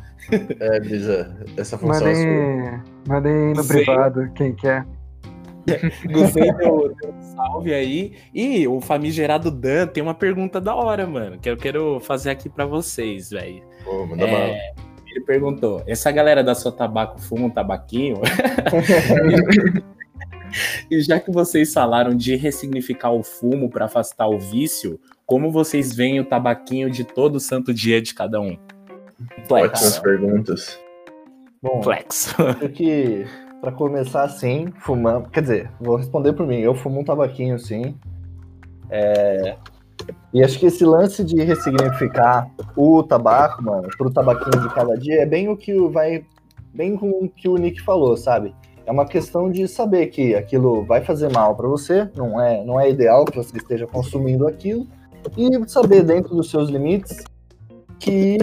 É, 0.60 0.80
Brisa, 0.80 1.34
essa 1.56 1.78
função 1.78 2.06
mandem, 2.06 2.12
é 2.12 2.70
sua. 2.70 2.84
Mandem 3.08 3.54
no 3.54 3.66
privado, 3.66 4.30
quem 4.34 4.54
quer. 4.54 4.86
Gostei 6.12 6.52
do, 6.52 6.88
do, 6.88 7.14
salve 7.34 7.72
aí. 7.72 8.14
E 8.34 8.66
o 8.68 8.80
famigerado 8.80 9.50
Dan 9.50 9.86
tem 9.86 10.02
uma 10.02 10.14
pergunta 10.14 10.60
da 10.60 10.74
hora, 10.74 11.06
mano, 11.06 11.38
que 11.38 11.48
eu 11.48 11.56
quero 11.56 12.00
fazer 12.00 12.30
aqui 12.30 12.48
para 12.48 12.66
vocês, 12.66 13.30
velho. 13.30 13.62
Pô, 13.84 14.06
manda 14.06 14.24
é, 14.24 14.74
Ele 15.18 15.24
perguntou: 15.24 15.82
essa 15.86 16.10
galera 16.12 16.44
da 16.44 16.54
sua 16.54 16.70
tabaco 16.70 17.20
fuma 17.20 17.46
um 17.46 17.50
tabaquinho? 17.50 18.20
e 20.88 21.00
já 21.00 21.18
que 21.18 21.30
vocês 21.30 21.72
falaram 21.72 22.14
de 22.14 22.36
ressignificar 22.36 23.10
o 23.10 23.24
fumo 23.24 23.68
para 23.68 23.86
afastar 23.86 24.28
o 24.28 24.38
vício, 24.38 25.00
como 25.26 25.50
vocês 25.50 25.94
veem 25.94 26.20
o 26.20 26.24
tabaquinho 26.24 26.88
de 26.88 27.02
todo 27.02 27.40
santo 27.40 27.74
dia 27.74 28.00
de 28.00 28.14
cada 28.14 28.40
um? 28.40 28.56
Flex. 29.48 29.72
Ótimas 29.74 29.98
perguntas. 29.98 30.80
Bom, 31.60 31.82
Flex. 31.82 32.32
que 32.74 33.26
para 33.60 33.72
começar 33.72 34.22
assim, 34.22 34.72
fumando. 34.78 35.28
Quer 35.30 35.40
dizer, 35.40 35.70
vou 35.80 35.96
responder 35.96 36.32
por 36.32 36.46
mim. 36.46 36.60
Eu 36.60 36.76
fumo 36.76 37.00
um 37.00 37.04
tabaquinho, 37.04 37.58
sim. 37.58 37.96
É... 38.88 39.56
E 40.32 40.42
acho 40.42 40.58
que 40.58 40.66
esse 40.66 40.84
lance 40.84 41.24
de 41.24 41.42
ressignificar 41.42 42.50
o 42.76 43.02
tabaco, 43.02 43.62
mano, 43.62 43.88
pro 43.96 44.10
tabaquinho 44.10 44.62
de 44.62 44.74
cada 44.74 44.94
dia 44.96 45.22
é 45.22 45.26
bem 45.26 45.48
o 45.48 45.56
que 45.56 45.74
vai. 45.88 46.24
Bem 46.74 46.96
com 46.96 47.08
o 47.08 47.28
que 47.28 47.48
o 47.48 47.56
Nick 47.56 47.80
falou, 47.80 48.16
sabe? 48.16 48.54
É 48.84 48.92
uma 48.92 49.06
questão 49.06 49.50
de 49.50 49.66
saber 49.66 50.08
que 50.08 50.34
aquilo 50.34 50.84
vai 50.84 51.02
fazer 51.02 51.32
mal 51.32 51.56
para 51.56 51.66
você, 51.66 52.08
não 52.14 52.40
é, 52.40 52.64
não 52.64 52.78
é 52.78 52.88
ideal 52.88 53.24
que 53.24 53.36
você 53.36 53.56
esteja 53.56 53.86
consumindo 53.86 54.46
aquilo, 54.46 54.86
e 55.36 55.68
saber 55.68 56.02
dentro 56.02 56.34
dos 56.36 56.50
seus 56.50 56.68
limites 56.68 57.24
que 57.98 58.38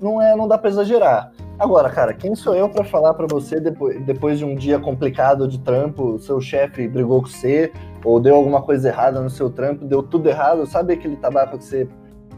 não 0.00 0.20
é, 0.20 0.36
não 0.36 0.46
dá 0.46 0.58
para 0.58 0.70
exagerar. 0.70 1.32
Agora, 1.58 1.90
cara, 1.90 2.14
quem 2.14 2.36
sou 2.36 2.54
eu 2.54 2.68
para 2.68 2.84
falar 2.84 3.14
para 3.14 3.26
você 3.26 3.58
depois, 3.58 4.00
depois 4.04 4.38
de 4.38 4.44
um 4.44 4.54
dia 4.54 4.78
complicado 4.78 5.48
de 5.48 5.58
trampo, 5.58 6.16
seu 6.20 6.40
chefe 6.40 6.86
brigou 6.86 7.20
com 7.20 7.26
você, 7.28 7.72
ou 8.04 8.20
deu 8.20 8.36
alguma 8.36 8.62
coisa 8.62 8.88
errada 8.88 9.20
no 9.20 9.28
seu 9.28 9.50
trampo, 9.50 9.84
deu 9.84 10.00
tudo 10.00 10.28
errado, 10.28 10.64
sabe 10.66 10.92
aquele 10.92 11.16
tabaco 11.16 11.58
que 11.58 11.64
você 11.64 11.88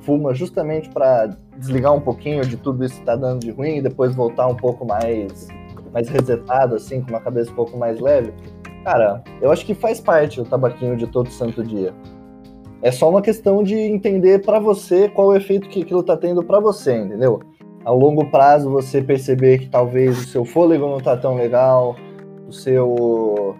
fuma 0.00 0.32
justamente 0.32 0.88
para 0.88 1.36
desligar 1.58 1.92
um 1.92 2.00
pouquinho 2.00 2.42
de 2.46 2.56
tudo 2.56 2.82
isso 2.82 2.94
que 2.94 3.04
tá 3.04 3.14
dando 3.14 3.40
de 3.40 3.50
ruim 3.50 3.76
e 3.76 3.82
depois 3.82 4.14
voltar 4.14 4.46
um 4.46 4.56
pouco 4.56 4.86
mais 4.86 5.48
mais 5.92 6.08
resetado 6.08 6.76
assim, 6.76 7.02
com 7.02 7.10
uma 7.10 7.20
cabeça 7.20 7.50
um 7.50 7.54
pouco 7.54 7.76
mais 7.76 8.00
leve? 8.00 8.32
Cara, 8.84 9.22
eu 9.42 9.50
acho 9.50 9.66
que 9.66 9.74
faz 9.74 10.00
parte 10.00 10.40
o 10.40 10.44
tabaquinho 10.44 10.96
de 10.96 11.06
todo 11.06 11.28
santo 11.28 11.62
dia. 11.62 11.92
É 12.80 12.90
só 12.90 13.10
uma 13.10 13.20
questão 13.20 13.62
de 13.62 13.74
entender 13.74 14.40
para 14.42 14.58
você 14.58 15.08
qual 15.08 15.28
o 15.28 15.36
efeito 15.36 15.68
que 15.68 15.82
aquilo 15.82 16.02
tá 16.02 16.16
tendo 16.16 16.42
para 16.42 16.58
você, 16.60 16.96
entendeu? 16.96 17.40
Ao 17.84 17.98
longo 17.98 18.30
prazo 18.30 18.70
você 18.70 19.02
perceber 19.02 19.58
que 19.58 19.68
talvez 19.68 20.18
o 20.18 20.26
seu 20.26 20.44
fôlego 20.44 20.86
não 20.86 20.98
está 20.98 21.16
tão 21.16 21.34
legal, 21.34 21.96
o 22.46 22.52
seu. 22.52 23.56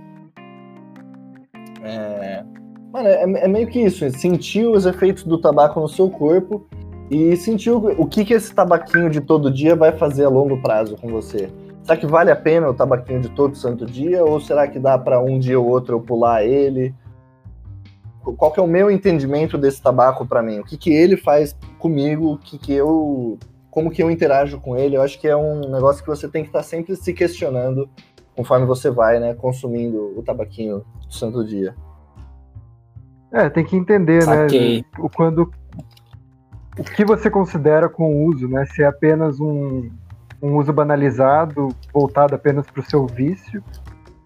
É, 1.82 2.44
Mano, 2.92 3.06
é, 3.06 3.22
é, 3.22 3.48
meio 3.48 3.68
que 3.68 3.80
isso, 3.80 4.08
sentir 4.10 4.66
os 4.66 4.84
efeitos 4.84 5.22
do 5.22 5.38
tabaco 5.38 5.78
no 5.80 5.88
seu 5.88 6.10
corpo 6.10 6.66
e 7.08 7.36
sentir 7.36 7.70
o, 7.70 8.02
o 8.02 8.06
que, 8.06 8.24
que 8.24 8.34
esse 8.34 8.52
tabaquinho 8.52 9.08
de 9.08 9.20
todo 9.20 9.50
dia 9.50 9.76
vai 9.76 9.92
fazer 9.92 10.24
a 10.24 10.28
longo 10.28 10.60
prazo 10.60 10.96
com 10.96 11.08
você. 11.08 11.48
Será 11.82 11.96
que 11.96 12.06
vale 12.06 12.32
a 12.32 12.36
pena 12.36 12.68
o 12.68 12.74
tabaquinho 12.74 13.20
de 13.20 13.28
todo 13.30 13.56
santo 13.56 13.86
dia? 13.86 14.24
Ou 14.24 14.40
será 14.40 14.66
que 14.66 14.78
dá 14.78 14.98
para 14.98 15.20
um 15.20 15.38
dia 15.38 15.58
ou 15.58 15.68
outro 15.68 15.96
eu 15.96 16.00
pular 16.00 16.44
ele? 16.44 16.92
Qual 18.36 18.50
que 18.52 18.60
é 18.60 18.62
o 18.62 18.66
meu 18.66 18.90
entendimento 18.90 19.56
desse 19.56 19.80
tabaco 19.80 20.26
para 20.26 20.42
mim? 20.42 20.58
O 20.58 20.64
que, 20.64 20.76
que 20.76 20.90
ele 20.90 21.16
faz 21.16 21.56
comigo? 21.78 22.32
O 22.32 22.38
que, 22.38 22.58
que 22.58 22.72
eu. 22.72 23.38
Como 23.70 23.90
que 23.90 24.02
eu 24.02 24.10
interajo 24.10 24.60
com 24.60 24.76
ele? 24.76 24.96
Eu 24.96 25.02
acho 25.02 25.18
que 25.20 25.28
é 25.28 25.36
um 25.36 25.60
negócio 25.70 26.02
que 26.02 26.08
você 26.08 26.28
tem 26.28 26.42
que 26.42 26.48
estar 26.48 26.60
tá 26.60 26.64
sempre 26.64 26.96
se 26.96 27.12
questionando 27.12 27.88
conforme 28.34 28.66
você 28.66 28.90
vai, 28.90 29.20
né, 29.20 29.34
consumindo 29.34 30.18
o 30.18 30.22
tabaquinho 30.22 30.84
do 31.06 31.12
santo 31.12 31.44
dia. 31.44 31.74
É, 33.32 33.48
tem 33.48 33.64
que 33.64 33.76
entender, 33.76 34.26
né? 34.26 34.46
O 34.98 35.08
quando 35.08 35.52
o 36.78 36.82
que 36.82 37.04
você 37.04 37.30
considera 37.30 37.88
com 37.88 38.04
o 38.04 38.24
uso, 38.24 38.48
né? 38.48 38.64
Se 38.66 38.82
é 38.82 38.86
apenas 38.86 39.38
um, 39.38 39.90
um 40.42 40.56
uso 40.56 40.72
banalizado, 40.72 41.68
voltado 41.92 42.34
apenas 42.34 42.66
para 42.66 42.80
o 42.80 42.84
seu 42.84 43.06
vício, 43.06 43.62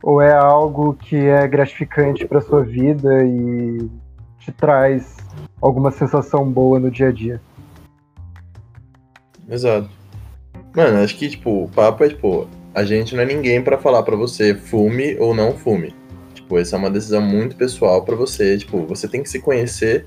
ou 0.02 0.22
é 0.22 0.32
algo 0.32 0.94
que 0.94 1.16
é 1.16 1.46
gratificante 1.48 2.26
para 2.26 2.40
sua 2.40 2.62
vida 2.62 3.24
e 3.24 3.90
te 4.38 4.52
traz 4.52 5.16
alguma 5.60 5.90
sensação 5.90 6.50
boa 6.50 6.78
no 6.78 6.90
dia 6.90 7.08
a 7.08 7.12
dia. 7.12 7.40
Exato. 9.48 9.88
Mano, 10.74 10.98
acho 10.98 11.16
que 11.16 11.28
tipo, 11.28 11.64
o 11.64 11.68
papo 11.68 12.04
é 12.04 12.08
tipo, 12.08 12.48
a 12.74 12.84
gente 12.84 13.14
não 13.14 13.22
é 13.22 13.26
ninguém 13.26 13.62
para 13.62 13.78
falar 13.78 14.02
para 14.02 14.16
você 14.16 14.54
fume 14.54 15.16
ou 15.18 15.34
não 15.34 15.56
fume. 15.56 15.94
Tipo, 16.34 16.58
essa 16.58 16.76
é 16.76 16.78
uma 16.78 16.90
decisão 16.90 17.22
muito 17.22 17.56
pessoal 17.56 18.04
para 18.04 18.16
você, 18.16 18.58
tipo, 18.58 18.86
você 18.86 19.08
tem 19.08 19.22
que 19.22 19.28
se 19.28 19.40
conhecer 19.40 20.06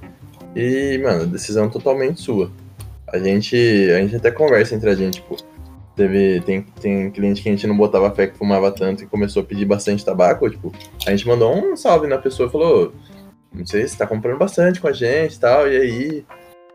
e, 0.56 1.00
mano, 1.04 1.26
decisão 1.26 1.70
totalmente 1.70 2.22
sua. 2.22 2.52
A 3.08 3.18
gente, 3.18 3.56
a 3.92 4.02
gente 4.02 4.16
até 4.16 4.32
conversa 4.32 4.76
entre 4.76 4.90
a 4.90 4.96
gente, 4.96 5.22
tipo, 5.22 5.38
Teve, 5.98 6.42
tem, 6.42 6.62
tem 6.80 7.10
cliente 7.10 7.42
que 7.42 7.50
a 7.50 7.52
gente 7.52 7.66
não 7.66 7.76
botava 7.76 8.14
fé 8.14 8.28
que 8.28 8.38
fumava 8.38 8.72
tanto 8.72 9.04
e 9.04 9.08
começou 9.08 9.42
a 9.42 9.46
pedir 9.46 9.66
bastante 9.66 10.06
tabaco. 10.06 10.48
Tipo, 10.48 10.72
a 11.08 11.10
gente 11.10 11.28
mandou 11.28 11.52
um 11.56 11.76
salve 11.76 12.06
na 12.06 12.20
pessoa 12.20 12.48
e 12.48 12.52
falou: 12.52 12.94
Não 13.52 13.66
sei 13.66 13.88
se 13.88 13.98
tá 13.98 14.06
comprando 14.06 14.38
bastante 14.38 14.80
com 14.80 14.88
a 14.88 14.94
gente 14.94 15.34
e 15.34 15.40
tal. 15.40 15.68
E 15.68 15.76
aí, 15.76 16.26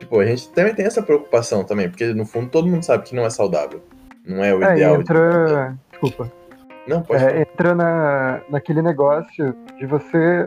tipo, 0.03 0.19
a 0.19 0.27
gente 0.27 0.49
também 0.51 0.75
tem 0.75 0.85
essa 0.85 1.03
preocupação 1.03 1.65
também, 1.65 1.89
porque 1.89 2.13
no 2.13 2.27
fundo 2.27 2.51
todo 2.51 2.69
mundo 2.69 2.83
sabe 2.83 3.05
que 3.05 3.15
não 3.15 3.25
é 3.25 3.31
saudável. 3.31 3.83
Não 4.27 4.43
é 4.43 4.55
o 4.55 4.63
é, 4.63 4.73
ideal. 4.75 5.01
Entra. 5.01 5.71
De... 5.71 5.77
Desculpa. 5.91 6.33
Não, 6.87 7.03
pode. 7.03 7.25
É, 7.25 7.43
entra 7.43 7.75
na, 7.75 8.41
naquele 8.49 8.83
negócio 8.83 9.55
de 9.79 9.87
você 9.87 10.47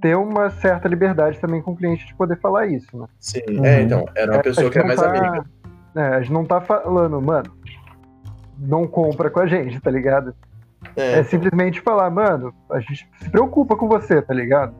ter 0.00 0.16
uma 0.16 0.50
certa 0.50 0.88
liberdade 0.88 1.38
também 1.38 1.62
com 1.62 1.72
o 1.72 1.76
cliente 1.76 2.06
de 2.06 2.14
poder 2.14 2.38
falar 2.38 2.66
isso, 2.66 2.96
né? 2.96 3.06
Sim, 3.18 3.40
uhum. 3.48 3.64
é, 3.64 3.82
então, 3.82 4.06
era 4.14 4.32
uma 4.32 4.40
é, 4.40 4.42
pessoa 4.42 4.70
que 4.70 4.78
é 4.78 4.84
mais 4.84 5.00
tá, 5.00 5.08
amiga. 5.08 5.44
É, 5.94 6.00
a 6.00 6.20
gente 6.20 6.32
não 6.32 6.44
tá 6.44 6.60
falando, 6.60 7.20
mano, 7.20 7.50
não 8.58 8.86
compra 8.86 9.30
com 9.30 9.40
a 9.40 9.46
gente, 9.46 9.80
tá 9.80 9.90
ligado? 9.90 10.34
É, 10.96 11.20
é 11.20 11.24
simplesmente 11.24 11.80
falar, 11.80 12.10
mano, 12.10 12.54
a 12.70 12.80
gente 12.80 13.08
se 13.20 13.30
preocupa 13.30 13.76
com 13.76 13.88
você, 13.88 14.20
tá 14.20 14.34
ligado? 14.34 14.74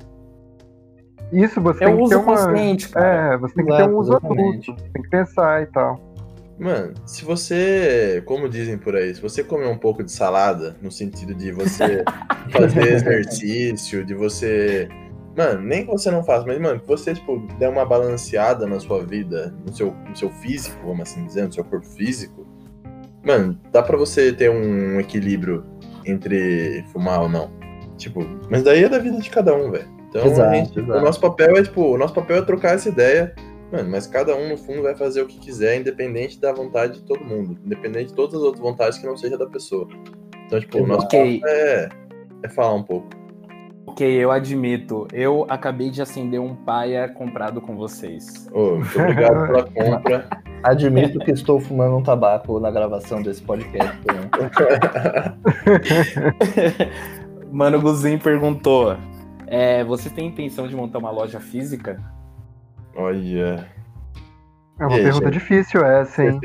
Isso 1.35 1.61
você 1.61 1.85
é 1.85 1.87
tem 1.87 1.97
que 1.97 2.09
ter 2.09 2.17
uma. 2.17 2.37
Cara. 2.37 3.35
É, 3.35 3.37
você 3.37 3.55
tem 3.55 3.67
que 3.67 3.77
ter 3.77 3.89
um 3.89 3.97
uso 3.97 4.15
adulto, 4.15 4.77
tem 4.93 5.03
que 5.03 5.11
pensar 5.11 5.63
e 5.63 5.67
tal. 5.67 6.01
Mano, 6.59 6.95
se 7.05 7.25
você, 7.25 8.23
como 8.27 8.49
dizem 8.49 8.79
por 8.79 8.95
aí, 8.95 9.13
se 9.13 9.21
você 9.21 9.43
comer 9.43 9.67
um 9.67 9.77
pouco 9.77 10.05
de 10.05 10.13
salada, 10.13 10.77
no 10.81 10.91
sentido 10.91 11.35
de 11.35 11.51
você 11.51 12.05
fazer 12.51 12.93
exercício, 12.93 14.05
de 14.05 14.15
você. 14.15 14.89
Mano, 15.37 15.63
nem 15.63 15.85
que 15.85 15.91
você 15.91 16.13
não 16.13 16.23
faça, 16.23 16.47
mas, 16.47 16.61
mano, 16.61 16.79
que 16.79 16.87
você, 16.87 17.13
tipo, 17.13 17.39
der 17.59 17.69
uma 17.69 17.85
balanceada 17.85 18.69
na 18.69 18.79
sua 18.79 19.05
vida, 19.05 19.53
no 19.67 19.75
seu, 19.75 19.93
no 20.09 20.17
seu 20.17 20.31
físico, 20.31 20.79
vamos 20.87 21.09
assim 21.09 21.25
dizer, 21.25 21.45
no 21.45 21.53
seu 21.53 21.65
corpo 21.65 21.87
físico, 21.87 22.47
Mano, 23.25 23.59
dá 23.73 23.83
pra 23.83 23.97
você 23.97 24.33
ter 24.33 24.51
um 24.51 25.01
equilíbrio 25.01 25.65
entre 26.05 26.85
fumar 26.93 27.23
ou 27.23 27.29
não. 27.29 27.51
Tipo, 27.97 28.21
mas 28.51 28.63
daí 28.63 28.85
é 28.85 28.89
da 28.89 28.99
vida 28.99 29.19
de 29.19 29.31
cada 29.31 29.55
um, 29.57 29.71
velho. 29.71 29.89
Então, 30.15 30.27
exato, 30.27 30.55
gente, 30.55 30.79
exato. 30.79 30.99
o 30.99 31.03
nosso 31.03 31.21
papel 31.21 31.57
é, 31.57 31.63
tipo, 31.65 31.83
o 31.83 31.99
nosso 31.99 32.15
papel 32.15 32.37
é 32.37 32.43
trocar 32.43 32.75
essa 32.75 32.89
ideia. 32.89 33.35
Mano, 33.73 33.91
mas 33.91 34.07
cada 34.07 34.37
um, 34.37 34.49
no 34.49 34.57
fundo, 34.57 34.83
vai 34.83 34.95
fazer 34.95 35.23
o 35.23 35.27
que 35.27 35.41
quiser, 35.41 35.81
independente 35.81 36.39
da 36.41 36.53
vontade 36.53 37.01
de 37.01 37.03
todo 37.03 37.25
mundo. 37.25 37.59
Independente 37.67 38.11
de 38.11 38.15
todas 38.15 38.37
as 38.37 38.43
outras 38.43 38.63
vontades 38.63 38.99
que 38.99 39.07
não 39.07 39.17
seja 39.17 39.37
da 39.37 39.47
pessoa. 39.47 39.89
Então, 40.47 40.61
tipo, 40.61 40.79
o 40.79 40.87
nosso 40.87 41.07
okay. 41.07 41.41
papel 41.41 41.57
é, 41.57 41.89
é 42.45 42.49
falar 42.49 42.75
um 42.75 42.85
pouco. 42.85 43.09
Ok, 43.87 44.07
eu 44.07 44.31
admito. 44.31 45.09
Eu 45.13 45.45
acabei 45.49 45.91
de 45.91 46.01
acender 46.01 46.41
um 46.41 46.55
paia 46.55 47.09
comprado 47.09 47.61
com 47.61 47.77
vocês. 47.77 48.49
Oh, 48.53 48.77
muito 48.77 48.99
obrigado 48.99 49.47
pela 49.47 49.65
compra. 49.71 50.29
Admito 50.63 51.19
que 51.19 51.33
estou 51.33 51.59
fumando 51.59 51.97
um 51.97 52.03
tabaco 52.03 52.61
na 52.61 52.71
gravação 52.71 53.21
desse 53.21 53.43
podcast. 53.43 53.99
Né? 54.07 54.31
Mano 57.53 57.81
Guzin 57.81 58.19
perguntou: 58.19 58.97
é, 59.47 59.85
Você 59.85 60.11
tem 60.11 60.29
intenção 60.29 60.67
de 60.69 60.75
montar 60.75 60.99
uma 60.99 61.11
loja 61.11 61.41
física? 61.41 62.01
Olha. 62.95 63.69
É 64.79 64.87
uma 64.87 64.97
aí, 64.97 65.03
pergunta 65.05 65.27
gente? 65.27 65.35
difícil 65.35 65.85
essa, 65.85 66.25
hein? 66.25 66.41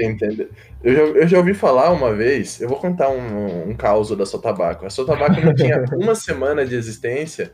Eu 0.83 0.93
já, 0.93 1.01
eu 1.01 1.27
já 1.27 1.37
ouvi 1.39 1.53
falar 1.53 1.91
uma 1.91 2.13
vez, 2.13 2.61
eu 2.61 2.69
vou 2.69 2.77
contar 2.77 3.09
um, 3.09 3.69
um 3.69 3.73
caos 3.73 4.15
da 4.15 4.25
Sotabaco. 4.25 4.85
A 4.85 4.89
Sotabaco 4.89 5.41
não 5.41 5.53
tinha 5.53 5.83
uma 5.97 6.13
semana 6.13 6.65
de 6.65 6.75
existência. 6.75 7.51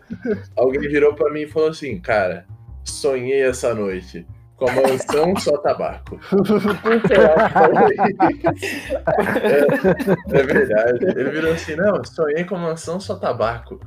Alguém 0.56 0.82
virou 0.82 1.14
para 1.14 1.32
mim 1.32 1.42
e 1.42 1.48
falou 1.48 1.70
assim: 1.70 2.00
Cara, 2.00 2.46
sonhei 2.84 3.42
essa 3.42 3.74
noite 3.74 4.28
com 4.58 4.70
a 4.70 4.74
mansão 4.74 5.36
só 5.38 5.58
tabaco. 5.58 6.20
é, 10.32 10.40
é, 10.40 10.44
verdade. 10.44 11.06
Ele 11.06 11.30
virou 11.30 11.54
assim, 11.54 11.76
não, 11.76 12.04
sonhei 12.04 12.44
com 12.46 12.56
a 12.56 12.60
mansão 12.60 13.00
só 13.00 13.16
tabaco. 13.16 13.80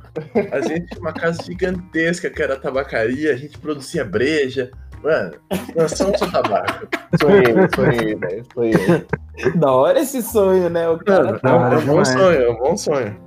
A 0.51 0.61
gente 0.61 0.87
tinha 0.87 1.01
uma 1.01 1.13
casa 1.13 1.43
gigantesca 1.43 2.29
que 2.29 2.41
era 2.41 2.57
tabacaria, 2.59 3.33
a 3.33 3.35
gente 3.35 3.57
produzia 3.57 4.05
breja. 4.05 4.71
Mano, 5.03 5.33
mansão 5.75 6.15
só 6.17 6.29
tabaco. 6.29 6.87
Sonhei, 7.19 7.53
sonhei, 7.73 8.15
velho. 8.15 8.45
Sonhei. 8.53 9.05
Da 9.55 9.71
hora 9.71 9.99
esse 9.99 10.21
sonho, 10.21 10.69
né? 10.69 10.87
O 10.89 10.99
cara 10.99 11.31
não, 11.31 11.39
tá... 11.39 11.73
é 11.73 11.77
um 11.77 11.85
bom 11.85 12.05
sonho, 12.05 12.41
é 12.41 12.49
um 12.49 12.57
bom 12.57 12.77
sonho. 12.77 13.17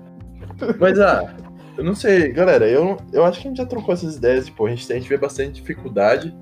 Mas, 0.79 1.01
ah, 1.01 1.35
eu 1.77 1.83
não 1.83 1.95
sei, 1.95 2.31
galera, 2.31 2.69
eu, 2.69 2.99
eu 3.13 3.25
acho 3.25 3.41
que 3.41 3.49
a 3.49 3.51
gente 3.51 3.59
já 3.59 3.67
trocou 3.67 3.95
essas 3.95 4.17
ideias, 4.17 4.47
tipo, 4.47 4.65
a 4.67 4.71
gente, 4.71 4.93
a 4.93 4.97
gente 4.97 5.09
vê 5.09 5.17
bastante 5.17 5.61
dificuldade 5.61 6.33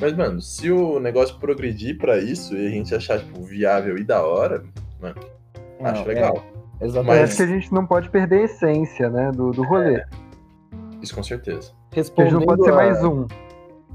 mas, 0.00 0.14
mano, 0.14 0.40
se 0.40 0.70
o 0.70 1.00
negócio 1.00 1.38
progredir 1.38 1.98
para 1.98 2.18
isso 2.18 2.56
e 2.56 2.66
a 2.66 2.70
gente 2.70 2.94
achar, 2.94 3.18
tipo, 3.18 3.42
viável 3.42 3.96
e 3.96 4.04
da 4.04 4.22
hora, 4.22 4.64
mano, 5.00 5.16
não, 5.80 5.90
acho 5.90 6.04
legal. 6.06 6.44
É, 6.80 6.84
exatamente. 6.84 7.20
Mas... 7.20 7.36
que 7.36 7.42
a 7.42 7.46
gente 7.46 7.72
não 7.72 7.86
pode 7.86 8.10
perder 8.10 8.42
a 8.42 8.44
essência, 8.44 9.08
né, 9.08 9.32
do, 9.32 9.52
do 9.52 9.62
rolê. 9.64 9.96
É, 9.96 10.06
isso 11.00 11.14
com 11.14 11.22
certeza. 11.22 11.72
Respondendo 11.92 12.36
a 12.36 12.40
gente 12.40 12.46
não 12.46 12.56
pode 12.56 12.64
ser 12.64 12.72
a... 12.72 12.76
mais 12.76 13.04
um. 13.04 13.26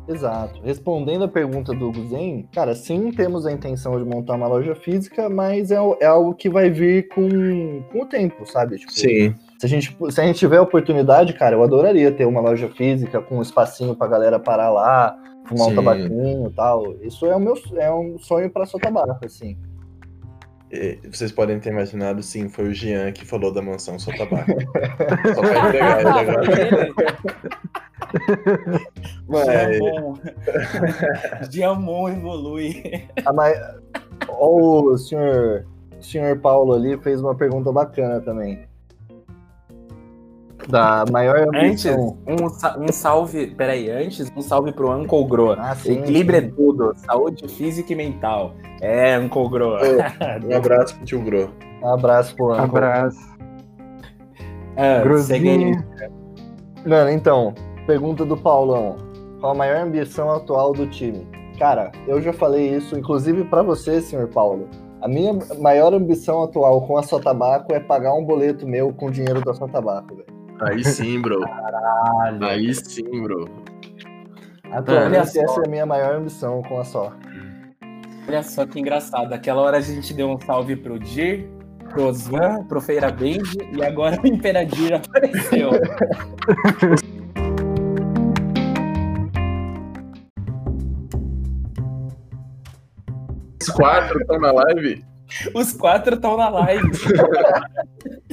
Exato. 0.08 0.62
Respondendo 0.64 1.24
a 1.24 1.28
pergunta 1.28 1.74
do 1.74 1.92
Guzen, 1.92 2.50
cara, 2.54 2.74
sim, 2.76 3.12
temos 3.12 3.46
a 3.46 3.52
intenção 3.52 3.98
de 3.98 4.04
montar 4.04 4.36
uma 4.36 4.48
loja 4.48 4.76
física, 4.76 5.30
mas 5.30 5.72
é, 5.72 5.78
é 6.00 6.06
algo 6.06 6.34
que 6.34 6.50
vai 6.50 6.70
vir 6.70 7.08
com, 7.10 7.84
com 7.92 8.02
o 8.02 8.06
tempo, 8.06 8.46
sabe? 8.46 8.78
Tipo, 8.78 8.92
sim. 8.92 9.36
Se 9.62 9.68
a, 9.68 9.70
gente, 9.70 9.96
se 10.10 10.20
a 10.20 10.26
gente 10.26 10.40
tiver 10.40 10.58
a 10.58 10.64
oportunidade, 10.64 11.32
cara, 11.34 11.56
eu 11.56 11.62
adoraria 11.62 12.12
ter 12.12 12.26
uma 12.26 12.42
loja 12.42 12.68
física 12.70 13.22
com 13.22 13.38
um 13.38 13.44
espacinho 13.44 13.96
pra 13.96 14.08
galera 14.08 14.40
parar 14.40 14.72
lá, 14.72 15.16
fumar 15.46 15.68
Sim. 15.68 15.72
um 15.72 15.76
tabaquinho 15.76 16.48
e 16.48 16.54
tal. 16.56 16.96
Isso 17.04 17.28
é, 17.28 17.36
o 17.36 17.40
meu, 17.40 17.54
é 17.76 17.94
um 17.94 18.18
sonho 18.18 18.50
para 18.50 18.66
sua 18.66 18.80
tabaco, 18.80 19.24
assim. 19.24 19.56
Vocês 21.12 21.32
podem 21.32 21.60
ter 21.60 21.70
imaginado, 21.70 22.24
sim, 22.24 22.50
foi 22.50 22.70
o 22.70 22.74
Jean 22.74 23.12
que 23.12 23.24
falou 23.24 23.54
da 23.54 23.62
mansão 23.62 24.00
só 24.00 24.12
tabaco. 24.14 24.50
Só 25.36 25.42
pra 25.42 25.70
entregar 25.70 26.00
ele 26.00 26.10
agora. 26.10 26.42
Mas... 29.30 29.78
Diamon 31.50 32.10
evolui. 32.10 33.06
Ah, 33.24 33.32
mas... 33.32 33.60
O 34.28 34.98
senhor, 34.98 35.68
o 36.00 36.04
senhor 36.04 36.40
Paulo 36.40 36.74
ali 36.74 36.98
fez 36.98 37.22
uma 37.22 37.36
pergunta 37.36 37.72
bacana 37.72 38.20
também 38.22 38.71
da 40.68 41.06
maior 41.12 41.48
ambição. 41.48 42.18
Antes, 42.28 42.64
um, 42.78 42.86
um 42.86 42.92
salve, 42.92 43.48
peraí, 43.56 43.90
antes, 43.90 44.32
um 44.36 44.42
salve 44.42 44.72
pro 44.72 44.92
Uncle 44.92 45.26
Gro. 45.26 45.52
Ah, 45.52 45.76
sim, 45.76 46.00
Equilíbrio 46.00 46.40
sim. 46.40 46.48
é 46.48 46.50
tudo, 46.52 46.94
saúde 46.96 47.48
física 47.48 47.94
e 47.94 47.96
mental. 47.96 48.54
É, 48.82 49.18
Uncle 49.18 49.50
Gro. 49.50 49.78
um 50.50 50.56
abraço 50.56 50.96
pro 50.96 51.06
tio 51.06 51.22
Gro. 51.22 51.50
Um 51.84 51.88
abraço 51.88 52.36
pro 52.36 52.52
Uncle. 52.52 52.64
Abraço. 52.64 53.32
Ah, 54.78 55.02
Grozinho. 55.04 55.84
Mano, 56.86 57.10
então, 57.12 57.54
pergunta 57.86 58.26
do 58.26 58.38
Paulão. 58.38 58.98
Qual 59.40 59.54
a 59.54 59.56
maior 59.56 59.86
ambição 59.86 60.32
atual 60.32 60.74
do 60.74 60.88
time? 60.88 61.28
Cara, 61.58 61.92
eu 62.08 62.22
já 62.22 62.34
falei 62.34 62.76
isso, 62.76 62.98
inclusive 62.98 63.44
para 63.46 63.62
você, 63.62 64.02
senhor 64.02 64.28
Paulo. 64.28 64.68
A 65.02 65.08
minha 65.08 65.34
maior 65.60 65.94
ambição 65.94 66.44
atual 66.44 66.86
com 66.86 66.98
a 66.98 67.04
sua 67.04 67.20
tabaco 67.20 67.74
é 67.74 67.80
pagar 67.80 68.14
um 68.14 68.24
boleto 68.24 68.68
meu 68.68 68.94
com 68.94 69.10
dinheiro 69.10 69.44
da 69.44 69.54
sua 69.54 69.68
tabaco, 69.68 70.16
velho. 70.16 70.31
Aí 70.62 70.84
sim, 70.84 71.20
bro. 71.20 71.42
Caralho. 71.42 72.46
Aí 72.46 72.74
sim, 72.76 73.24
bro. 73.24 73.50
Atualmente 74.72 75.40
essa 75.40 75.62
é 75.62 75.66
a 75.66 75.70
minha 75.70 75.86
maior 75.86 76.16
ambição 76.16 76.62
com 76.62 76.80
a 76.80 76.84
só. 76.84 77.12
Olha 78.28 78.44
só 78.44 78.66
que 78.66 78.80
engraçado. 78.80 79.34
Aquela 79.34 79.62
hora 79.62 79.78
a 79.78 79.82
gente 79.82 80.14
deu 80.14 80.30
um 80.30 80.40
salve 80.40 80.76
pro 80.76 81.00
Dir, 81.00 81.50
pro 81.90 82.06
Osvan, 82.06 82.64
pro 82.66 82.80
Feira 82.80 83.12
Bend 83.12 83.58
e 83.76 83.84
agora 83.84 84.22
o 84.22 84.28
Imperadir 84.28 84.94
apareceu. 84.94 85.72
Os 93.62 93.70
quatro 93.70 94.22
estão 94.22 94.40
na 94.40 94.52
live? 94.52 95.06
Os 95.54 95.74
quatro 95.74 96.16
estão 96.16 96.38
na 96.38 96.50
live. 96.50 96.92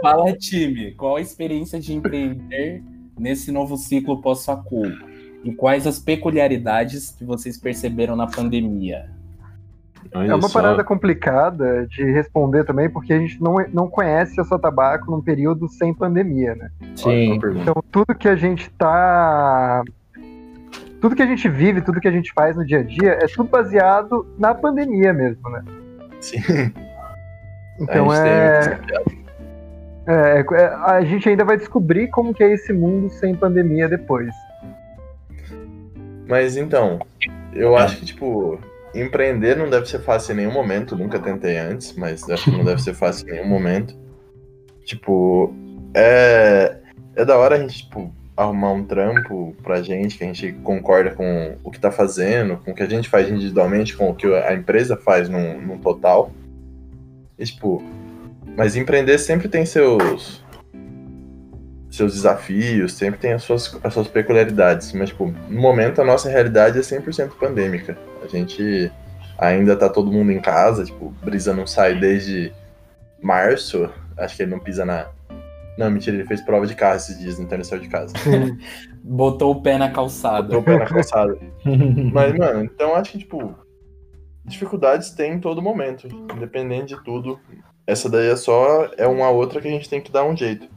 Fala, 0.00 0.32
time, 0.32 0.92
qual 0.92 1.16
a 1.16 1.20
experiência 1.20 1.78
de 1.78 1.94
empreender 1.94 2.82
nesse 3.18 3.50
novo 3.52 3.76
ciclo 3.76 4.20
pós-facul? 4.20 4.90
E 5.44 5.52
quais 5.52 5.86
as 5.86 5.98
peculiaridades 5.98 7.10
que 7.10 7.24
vocês 7.24 7.56
perceberam 7.56 8.16
na 8.16 8.26
pandemia? 8.26 9.10
Olha 10.14 10.32
é 10.32 10.34
uma 10.34 10.48
só. 10.48 10.60
parada 10.60 10.82
complicada 10.82 11.86
de 11.86 12.02
responder 12.04 12.64
também, 12.64 12.88
porque 12.88 13.12
a 13.12 13.18
gente 13.18 13.40
não, 13.42 13.56
não 13.72 13.88
conhece 13.88 14.40
a 14.40 14.44
sua 14.44 14.58
tabaco 14.58 15.10
num 15.10 15.20
período 15.20 15.68
sem 15.68 15.92
pandemia, 15.92 16.54
né? 16.54 16.70
Sim. 16.96 17.34
Então 17.34 17.82
tudo 17.90 18.14
que 18.14 18.28
a 18.28 18.36
gente 18.36 18.70
tá. 18.70 19.82
Tudo 21.00 21.14
que 21.14 21.22
a 21.22 21.26
gente 21.26 21.48
vive, 21.48 21.80
tudo 21.80 22.00
que 22.00 22.08
a 22.08 22.12
gente 22.12 22.32
faz 22.32 22.56
no 22.56 22.64
dia 22.64 22.80
a 22.80 22.82
dia 22.82 23.18
é 23.20 23.26
tudo 23.26 23.48
baseado 23.48 24.26
na 24.38 24.54
pandemia 24.54 25.12
mesmo, 25.12 25.48
né? 25.50 25.62
Sim. 26.20 26.38
Então 27.80 28.12
é... 28.12 28.78
É, 30.10 30.40
é, 30.40 30.64
a 30.86 31.02
gente 31.02 31.28
ainda 31.28 31.44
vai 31.44 31.58
descobrir 31.58 32.08
como 32.08 32.32
que 32.32 32.42
é 32.42 32.50
esse 32.54 32.72
mundo 32.72 33.10
sem 33.10 33.34
pandemia 33.34 33.86
depois. 33.86 34.34
Mas 36.26 36.56
então, 36.56 36.98
eu 37.52 37.76
acho 37.76 37.98
que, 37.98 38.06
tipo, 38.06 38.58
empreender 38.94 39.56
não 39.56 39.68
deve 39.68 39.86
ser 39.86 40.00
fácil 40.00 40.32
em 40.32 40.36
nenhum 40.36 40.52
momento. 40.52 40.96
Nunca 40.96 41.18
tentei 41.18 41.58
antes, 41.58 41.94
mas 41.94 42.28
acho 42.28 42.44
que 42.44 42.56
não 42.56 42.64
deve 42.64 42.82
ser 42.82 42.94
fácil 42.94 43.28
em 43.28 43.32
nenhum 43.32 43.48
momento. 43.48 43.94
Tipo, 44.84 45.52
é, 45.92 46.76
é 47.14 47.24
da 47.24 47.36
hora 47.36 47.56
a 47.56 47.58
gente, 47.58 47.84
tipo, 47.84 48.10
arrumar 48.34 48.72
um 48.72 48.84
trampo 48.84 49.54
pra 49.62 49.82
gente, 49.82 50.16
que 50.16 50.24
a 50.24 50.26
gente 50.26 50.52
concorda 50.62 51.10
com 51.10 51.56
o 51.62 51.70
que 51.70 51.80
tá 51.80 51.90
fazendo, 51.90 52.56
com 52.58 52.70
o 52.70 52.74
que 52.74 52.82
a 52.82 52.88
gente 52.88 53.08
faz 53.08 53.28
individualmente, 53.28 53.96
com 53.96 54.08
o 54.08 54.14
que 54.14 54.26
a 54.26 54.54
empresa 54.54 54.96
faz 54.96 55.28
num, 55.28 55.60
num 55.60 55.78
total. 55.78 56.30
E, 57.38 57.44
tipo, 57.44 57.82
mas 58.56 58.76
empreender 58.76 59.18
sempre 59.18 59.48
tem 59.48 59.64
seus 59.64 60.42
seus 61.90 62.14
desafios, 62.14 62.92
sempre 62.92 63.18
tem 63.18 63.32
as 63.32 63.42
suas, 63.42 63.76
as 63.82 63.92
suas 63.92 64.08
peculiaridades. 64.08 64.92
Mas, 64.92 65.08
tipo, 65.10 65.32
no 65.48 65.60
momento 65.60 66.00
a 66.00 66.04
nossa 66.04 66.28
realidade 66.28 66.78
é 66.78 66.82
100% 66.82 67.30
pandêmica. 67.38 67.98
A 68.22 68.26
gente 68.26 68.90
ainda 69.36 69.76
tá 69.76 69.88
todo 69.88 70.12
mundo 70.12 70.30
em 70.30 70.40
casa, 70.40 70.84
tipo, 70.84 71.10
Brisa 71.22 71.52
não 71.54 71.66
sai 71.66 71.98
desde 71.98 72.52
março. 73.22 73.90
Acho 74.16 74.36
que 74.36 74.42
ele 74.42 74.50
não 74.50 74.58
pisa 74.58 74.84
na. 74.84 75.08
Não, 75.76 75.90
mentira, 75.90 76.16
ele 76.16 76.26
fez 76.26 76.40
prova 76.40 76.66
de 76.66 76.74
carro 76.74 76.96
esses 76.96 77.18
dias, 77.18 77.38
então 77.38 77.56
ele 77.56 77.64
saiu 77.64 77.80
de 77.80 77.88
casa. 77.88 78.12
Botou 79.02 79.52
o 79.52 79.62
pé 79.62 79.78
na 79.78 79.90
calçada. 79.90 80.42
Botou 80.42 80.60
o 80.60 80.64
pé 80.64 80.78
na 80.78 80.86
calçada. 80.86 81.38
Mas, 82.12 82.36
mano, 82.36 82.64
então 82.64 82.94
acho 82.94 83.12
que, 83.12 83.18
tipo, 83.18 83.54
dificuldades 84.48 85.10
tem 85.10 85.34
em 85.34 85.40
todo 85.40 85.62
momento, 85.62 86.08
independente 86.34 86.94
de 86.94 87.04
tudo. 87.04 87.38
Essa 87.86 88.08
daí 88.08 88.28
é 88.28 88.36
só 88.36 88.88
é 88.96 89.06
uma 89.06 89.30
outra 89.30 89.60
que 89.60 89.68
a 89.68 89.70
gente 89.70 89.88
tem 89.88 90.00
que 90.00 90.12
dar 90.12 90.24
um 90.24 90.36
jeito. 90.36 90.68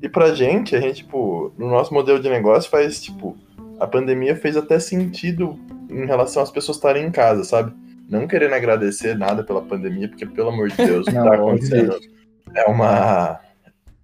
E 0.00 0.08
pra 0.08 0.34
gente, 0.34 0.76
a 0.76 0.80
gente, 0.80 1.04
tipo, 1.04 1.52
no 1.56 1.68
nosso 1.68 1.92
modelo 1.94 2.20
de 2.20 2.28
negócio 2.28 2.70
faz, 2.70 3.02
tipo, 3.02 3.36
a 3.80 3.86
pandemia 3.86 4.36
fez 4.36 4.56
até 4.56 4.78
sentido 4.78 5.58
em 5.90 6.06
relação 6.06 6.42
às 6.42 6.50
pessoas 6.50 6.76
estarem 6.76 7.06
em 7.06 7.10
casa, 7.10 7.44
sabe? 7.44 7.72
Não 8.08 8.26
querendo 8.26 8.54
agradecer 8.54 9.16
nada 9.16 9.42
pela 9.42 9.62
pandemia, 9.62 10.08
porque, 10.08 10.26
pelo 10.26 10.50
amor 10.50 10.68
de 10.68 10.76
Deus, 10.76 11.06
o 11.06 11.10
que 11.10 11.16
tá 11.16 11.34
acontecendo 11.34 11.98
é 12.54 12.64
uma, 12.66 13.40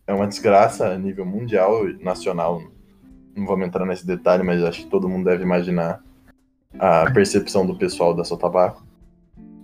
é 0.06 0.14
uma 0.14 0.26
desgraça 0.26 0.88
a 0.88 0.98
nível 0.98 1.26
mundial 1.26 1.88
e 1.88 2.02
nacional. 2.02 2.62
Não 3.36 3.46
vamos 3.46 3.66
entrar 3.66 3.84
nesse 3.84 4.06
detalhe, 4.06 4.42
mas 4.42 4.62
acho 4.62 4.84
que 4.84 4.90
todo 4.90 5.08
mundo 5.08 5.24
deve 5.24 5.42
imaginar 5.42 6.02
a 6.78 7.10
percepção 7.10 7.66
do 7.66 7.76
pessoal 7.76 8.14
da 8.14 8.24
Sotabaco. 8.24 8.82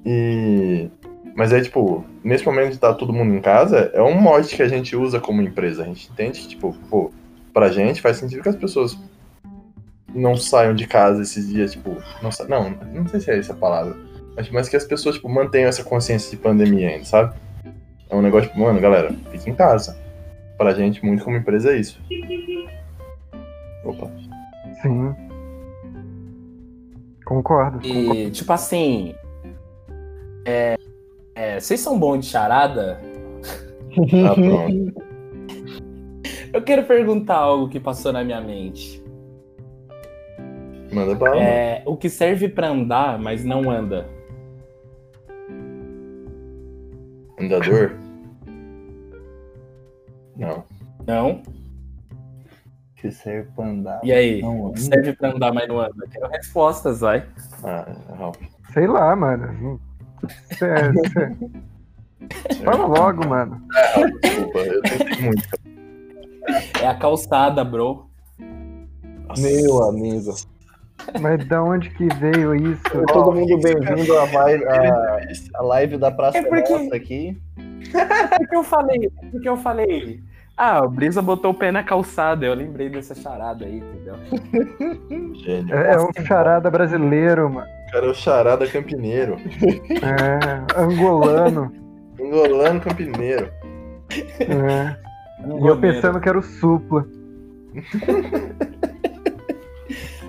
E 0.06 0.88
mas 1.36 1.52
é 1.52 1.60
tipo, 1.60 2.02
nesse 2.24 2.46
momento 2.46 2.68
de 2.68 2.76
estar 2.76 2.92
tá 2.92 2.94
todo 2.94 3.12
mundo 3.12 3.34
em 3.34 3.42
casa, 3.42 3.90
é 3.92 4.00
um 4.00 4.18
mod 4.18 4.48
que 4.48 4.62
a 4.62 4.68
gente 4.68 4.96
usa 4.96 5.20
como 5.20 5.42
empresa. 5.42 5.82
A 5.82 5.86
gente 5.86 6.10
entende 6.10 6.40
que, 6.40 6.48
tipo, 6.48 6.74
pô, 6.88 7.12
pra 7.52 7.68
gente 7.68 8.00
faz 8.00 8.16
sentido 8.16 8.42
que 8.42 8.48
as 8.48 8.56
pessoas 8.56 8.98
não 10.14 10.34
saiam 10.34 10.74
de 10.74 10.86
casa 10.86 11.20
esses 11.20 11.46
dias, 11.46 11.72
tipo, 11.72 11.90
não, 12.22 12.30
não, 12.48 12.70
não 12.70 13.06
sei 13.06 13.20
se 13.20 13.30
é 13.30 13.38
essa 13.38 13.52
a 13.52 13.56
palavra. 13.56 13.94
Mas, 14.34 14.48
mas 14.48 14.68
que 14.70 14.76
as 14.76 14.84
pessoas, 14.84 15.16
tipo, 15.16 15.28
mantenham 15.28 15.68
essa 15.68 15.84
consciência 15.84 16.30
de 16.30 16.38
pandemia 16.38 16.88
ainda, 16.88 17.04
sabe? 17.04 17.34
É 18.08 18.16
um 18.16 18.22
negócio, 18.22 18.48
tipo, 18.48 18.58
mano, 18.58 18.80
galera, 18.80 19.14
fique 19.30 19.50
em 19.50 19.54
casa. 19.54 19.94
Pra 20.56 20.72
gente, 20.72 21.04
muito 21.04 21.22
como 21.22 21.36
empresa, 21.36 21.70
é 21.72 21.76
isso. 21.76 22.00
Opa. 23.84 24.10
Sim. 24.80 25.14
Concordo. 27.26 27.86
E, 27.86 28.06
concordo. 28.06 28.30
tipo 28.30 28.52
assim. 28.54 29.14
É, 30.46 30.78
é, 31.34 31.58
vocês 31.58 31.80
são 31.80 31.98
bons 31.98 32.20
de 32.20 32.26
charada? 32.26 33.00
Ah, 34.24 34.34
pronto. 34.34 35.06
Eu 36.54 36.62
quero 36.62 36.84
perguntar 36.84 37.36
algo 37.36 37.68
que 37.68 37.80
passou 37.80 38.12
na 38.12 38.24
minha 38.24 38.40
mente. 38.40 39.04
Manda 40.92 41.14
bala. 41.14 41.42
É, 41.42 41.82
o 41.84 41.96
que 41.96 42.08
serve 42.08 42.48
para 42.48 42.68
andar, 42.68 43.18
mas 43.18 43.44
não 43.44 43.70
anda? 43.70 44.08
Andador? 47.38 47.92
Não. 50.36 50.64
Não? 51.06 51.42
Que 52.96 53.10
serve 53.10 53.50
pra 53.54 53.66
andar. 53.66 54.00
E 54.02 54.12
aí? 54.12 54.40
Não 54.40 54.74
serve 54.76 55.12
pra 55.12 55.32
andar, 55.32 55.52
mas 55.52 55.68
não 55.68 55.80
anda? 55.80 56.06
Quero 56.10 56.28
respostas, 56.28 57.00
vai. 57.00 57.26
Ah, 57.62 57.86
Ralph. 58.16 58.40
Sei 58.72 58.86
lá, 58.86 59.14
mano. 59.14 59.80
Fala 62.64 62.86
logo, 62.86 63.26
mano. 63.26 63.62
desculpa, 64.22 64.58
eu 64.58 64.82
tentei 64.82 65.22
muito. 65.22 65.48
É 66.80 66.86
a 66.86 66.94
calçada, 66.94 67.64
bro. 67.64 68.08
Meu 69.38 69.82
amigo. 69.82 70.34
Mas 71.20 71.46
da 71.46 71.62
onde 71.62 71.90
que 71.90 72.08
veio 72.14 72.54
isso? 72.54 72.82
Todo 73.08 73.32
mundo 73.32 73.58
bem-vindo 73.60 74.18
à 74.18 74.24
live, 74.24 74.64
a, 74.64 75.20
a 75.54 75.62
live 75.62 75.98
da 75.98 76.10
Praça 76.10 76.38
é 76.38 76.42
porque... 76.42 76.72
Nossa 76.72 76.96
aqui. 76.96 77.36
porque 78.38 78.56
eu 78.56 78.64
falei, 78.64 79.10
porque 79.30 79.48
eu 79.48 79.56
falei. 79.56 80.22
Ah, 80.56 80.82
o 80.82 80.88
Brisa 80.88 81.20
botou 81.20 81.50
o 81.50 81.54
pé 81.54 81.70
na 81.70 81.82
calçada, 81.82 82.46
eu 82.46 82.54
lembrei 82.54 82.88
dessa 82.88 83.14
charada 83.14 83.66
aí, 83.66 83.78
entendeu? 83.78 84.14
Gênio. 85.36 85.74
É, 85.74 85.92
é 85.92 85.98
um 85.98 86.10
charada 86.26 86.70
brasileiro, 86.70 87.50
mano. 87.50 87.66
Cara, 87.92 88.06
é 88.06 88.08
o 88.08 88.14
charada 88.14 88.66
campineiro. 88.66 89.36
É, 90.02 90.80
angolano. 90.80 91.70
angolano 92.18 92.80
campineiro. 92.80 93.50
É. 94.40 94.96
E 95.60 95.66
eu 95.66 95.78
pensando 95.78 96.18
que 96.20 96.28
era 96.28 96.38
o 96.38 96.42
supla. 96.42 97.06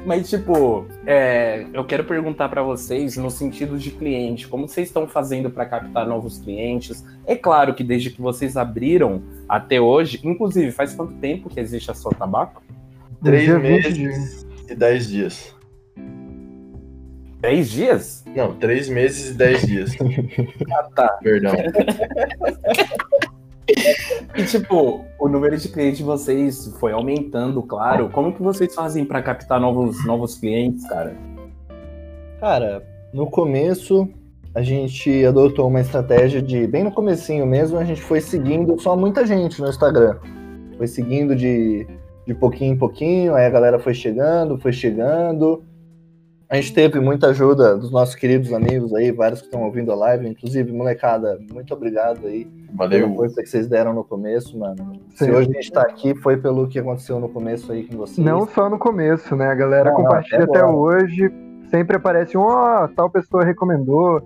Mas, 0.07 0.29
tipo, 0.29 0.87
é, 1.05 1.65
eu 1.73 1.83
quero 1.83 2.05
perguntar 2.05 2.47
para 2.47 2.63
vocês, 2.63 3.17
no 3.17 3.29
sentido 3.29 3.77
de 3.77 3.91
cliente, 3.91 4.47
como 4.47 4.65
vocês 4.65 4.87
estão 4.87 5.05
fazendo 5.05 5.49
para 5.49 5.65
captar 5.65 6.07
novos 6.07 6.37
clientes? 6.37 7.03
É 7.25 7.35
claro 7.35 7.75
que 7.75 7.83
desde 7.83 8.11
que 8.11 8.21
vocês 8.21 8.55
abriram 8.55 9.21
até 9.49 9.81
hoje, 9.81 10.21
inclusive, 10.23 10.71
faz 10.71 10.95
quanto 10.95 11.13
tempo 11.15 11.49
que 11.49 11.59
existe 11.59 11.91
a 11.91 11.93
sua 11.93 12.13
tabaco? 12.13 12.63
Três 13.21 13.49
meses 13.61 14.47
e 14.69 14.75
dez 14.75 15.09
dias. 15.09 15.53
Dez 17.41 17.69
dias? 17.69 18.23
Não, 18.33 18.55
três 18.55 18.87
meses 18.87 19.31
e 19.31 19.33
dez 19.33 19.61
dias. 19.61 19.91
ah, 20.71 20.89
tá. 20.95 21.19
Perdão. 21.21 21.51
E 24.36 24.45
tipo, 24.45 25.05
o 25.20 25.28
número 25.28 25.57
de 25.57 25.68
clientes 25.68 25.97
de 25.97 26.03
vocês 26.03 26.68
foi 26.80 26.91
aumentando, 26.91 27.61
claro. 27.63 28.09
Como 28.09 28.34
que 28.34 28.41
vocês 28.41 28.74
fazem 28.74 29.03
para 29.03 29.22
captar 29.22 29.59
novos, 29.59 30.05
novos 30.05 30.38
clientes, 30.38 30.88
cara? 30.88 31.15
Cara, 32.39 32.84
no 33.13 33.30
começo 33.30 34.07
a 34.53 34.61
gente 34.61 35.24
adotou 35.24 35.68
uma 35.68 35.82
estratégia 35.82 36.41
de 36.41 36.65
bem 36.65 36.84
no 36.84 36.91
comecinho 36.91 37.45
mesmo, 37.45 37.78
a 37.78 37.84
gente 37.84 38.01
foi 38.01 38.20
seguindo 38.20 38.80
só 38.80 38.95
muita 38.95 39.26
gente 39.26 39.61
no 39.61 39.70
Instagram. 39.70 40.18
Foi 40.78 40.88
seguindo 40.88 41.36
de, 41.36 41.88
de 42.26 42.34
pouquinho 42.34 42.74
em 42.74 42.78
pouquinho, 42.78 43.36
aí 43.36 43.45
a 43.45 43.49
galera 43.49 43.78
foi 43.78 43.93
chegando, 43.93 44.57
foi 44.57 44.74
chegando. 44.74 45.63
A 46.49 46.55
gente 46.55 46.73
teve 46.73 46.97
muita 47.01 47.27
ajuda 47.27 47.77
dos 47.77 47.91
nossos 47.91 48.15
queridos 48.15 48.53
amigos 48.53 48.93
aí, 48.93 49.11
vários 49.11 49.41
que 49.41 49.47
estão 49.47 49.63
ouvindo 49.63 49.91
a 49.91 49.95
live, 49.95 50.29
inclusive, 50.29 50.71
molecada, 50.71 51.37
muito 51.51 51.73
obrigado 51.73 52.25
aí 52.25 52.47
Valeu. 52.73 53.01
pela 53.01 53.15
força 53.15 53.43
que 53.43 53.49
vocês 53.49 53.67
deram 53.67 53.93
no 53.93 54.01
começo, 54.01 54.57
mano. 54.57 54.93
Se 55.13 55.25
Sim. 55.25 55.31
hoje 55.31 55.49
a 55.49 55.53
gente 55.53 55.71
tá 55.71 55.81
aqui, 55.81 56.15
foi 56.15 56.37
pelo 56.37 56.65
que 56.69 56.79
aconteceu 56.79 57.19
no 57.19 57.27
começo 57.27 57.69
aí 57.69 57.83
com 57.83 57.97
vocês. 57.97 58.25
Não 58.25 58.47
só 58.47 58.69
no 58.69 58.79
começo, 58.79 59.35
né? 59.35 59.47
A 59.47 59.55
galera 59.55 59.89
Não, 59.89 59.97
compartilha 59.97 60.45
até 60.45 60.59
até 60.59 60.65
hoje. 60.65 61.29
Sempre 61.69 61.97
aparece 61.97 62.37
um, 62.37 62.41
ó, 62.41 62.87
tal 62.87 63.09
pessoa 63.09 63.43
recomendou. 63.43 64.21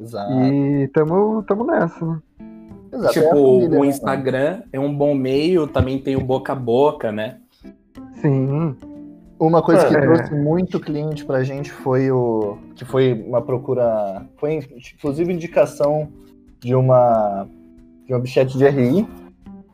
Exato. 0.00 0.32
E 0.42 0.88
tamo, 0.88 1.44
tamo 1.44 1.64
nessa, 1.64 2.04
né? 2.04 2.18
Exato, 2.92 3.18
é 3.18 3.22
Tipo, 3.22 3.36
família, 3.36 3.78
o 3.78 3.82
né, 3.82 3.86
Instagram 3.86 4.62
é 4.72 4.80
um 4.80 4.92
bom 4.92 5.14
meio, 5.14 5.68
também 5.68 6.00
tem 6.00 6.16
o 6.16 6.20
boca 6.20 6.52
a 6.52 6.56
boca, 6.56 7.12
né? 7.12 7.36
Sim. 8.14 8.76
Uma 9.38 9.62
coisa 9.62 9.86
que 9.88 9.96
É. 9.96 10.00
trouxe 10.00 10.34
muito 10.34 10.78
cliente 10.78 11.24
pra 11.24 11.42
gente 11.42 11.70
foi 11.70 12.10
o. 12.10 12.58
que 12.76 12.84
foi 12.84 13.12
uma 13.26 13.42
procura. 13.42 14.24
Foi 14.36 14.60
inclusive 14.96 15.32
indicação 15.32 16.08
de 16.60 16.74
uma. 16.74 17.48
de 18.06 18.14
um 18.14 18.16
objeto 18.16 18.56
de 18.56 18.68
RI, 18.68 19.06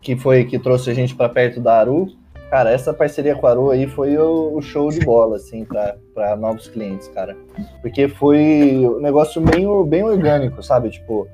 que 0.01 0.17
foi 0.17 0.45
que 0.45 0.59
trouxe 0.59 0.91
a 0.91 0.95
gente 0.95 1.15
pra 1.15 1.29
perto 1.29 1.61
da 1.61 1.79
Aru. 1.79 2.09
Cara, 2.51 2.71
essa 2.71 2.95
parceria 2.95 3.37
com 3.37 3.47
a 3.47 3.51
Aru 3.51 3.71
aí 3.71 3.87
foi 3.87 4.17
o, 4.17 4.57
o 4.57 4.63
show 4.63 4.89
de 4.91 5.01
bola, 5.01 5.37
assim, 5.37 5.67
pra, 5.67 5.97
pra 6.15 6.35
novos 6.35 6.67
clientes, 6.67 7.07
cara. 7.09 7.37
Porque 7.83 8.09
foi 8.09 8.87
um 8.87 9.01
negócio 9.01 9.43
meio, 9.43 9.85
bem 9.85 10.03
orgânico, 10.03 10.63
sabe? 10.63 10.89
Tipo, 10.89 11.29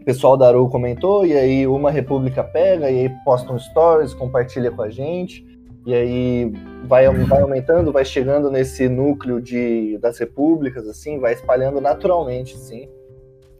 o 0.00 0.04
pessoal 0.04 0.36
da 0.36 0.48
Aru 0.48 0.68
comentou, 0.68 1.24
e 1.24 1.32
aí 1.32 1.64
uma 1.64 1.92
república 1.92 2.42
pega, 2.42 2.90
e 2.90 3.02
aí 3.02 3.08
posta 3.24 3.52
um 3.52 3.58
stories, 3.58 4.14
compartilha 4.14 4.72
com 4.72 4.82
a 4.82 4.90
gente. 4.90 5.46
E 5.84 5.92
aí 5.94 6.52
vai, 6.86 7.08
vai 7.26 7.40
aumentando, 7.42 7.92
vai 7.92 8.04
chegando 8.04 8.50
nesse 8.50 8.88
núcleo 8.88 9.40
de, 9.40 9.98
das 10.00 10.18
repúblicas, 10.18 10.86
assim, 10.86 11.18
vai 11.18 11.32
espalhando 11.32 11.80
naturalmente, 11.80 12.54
assim. 12.54 12.88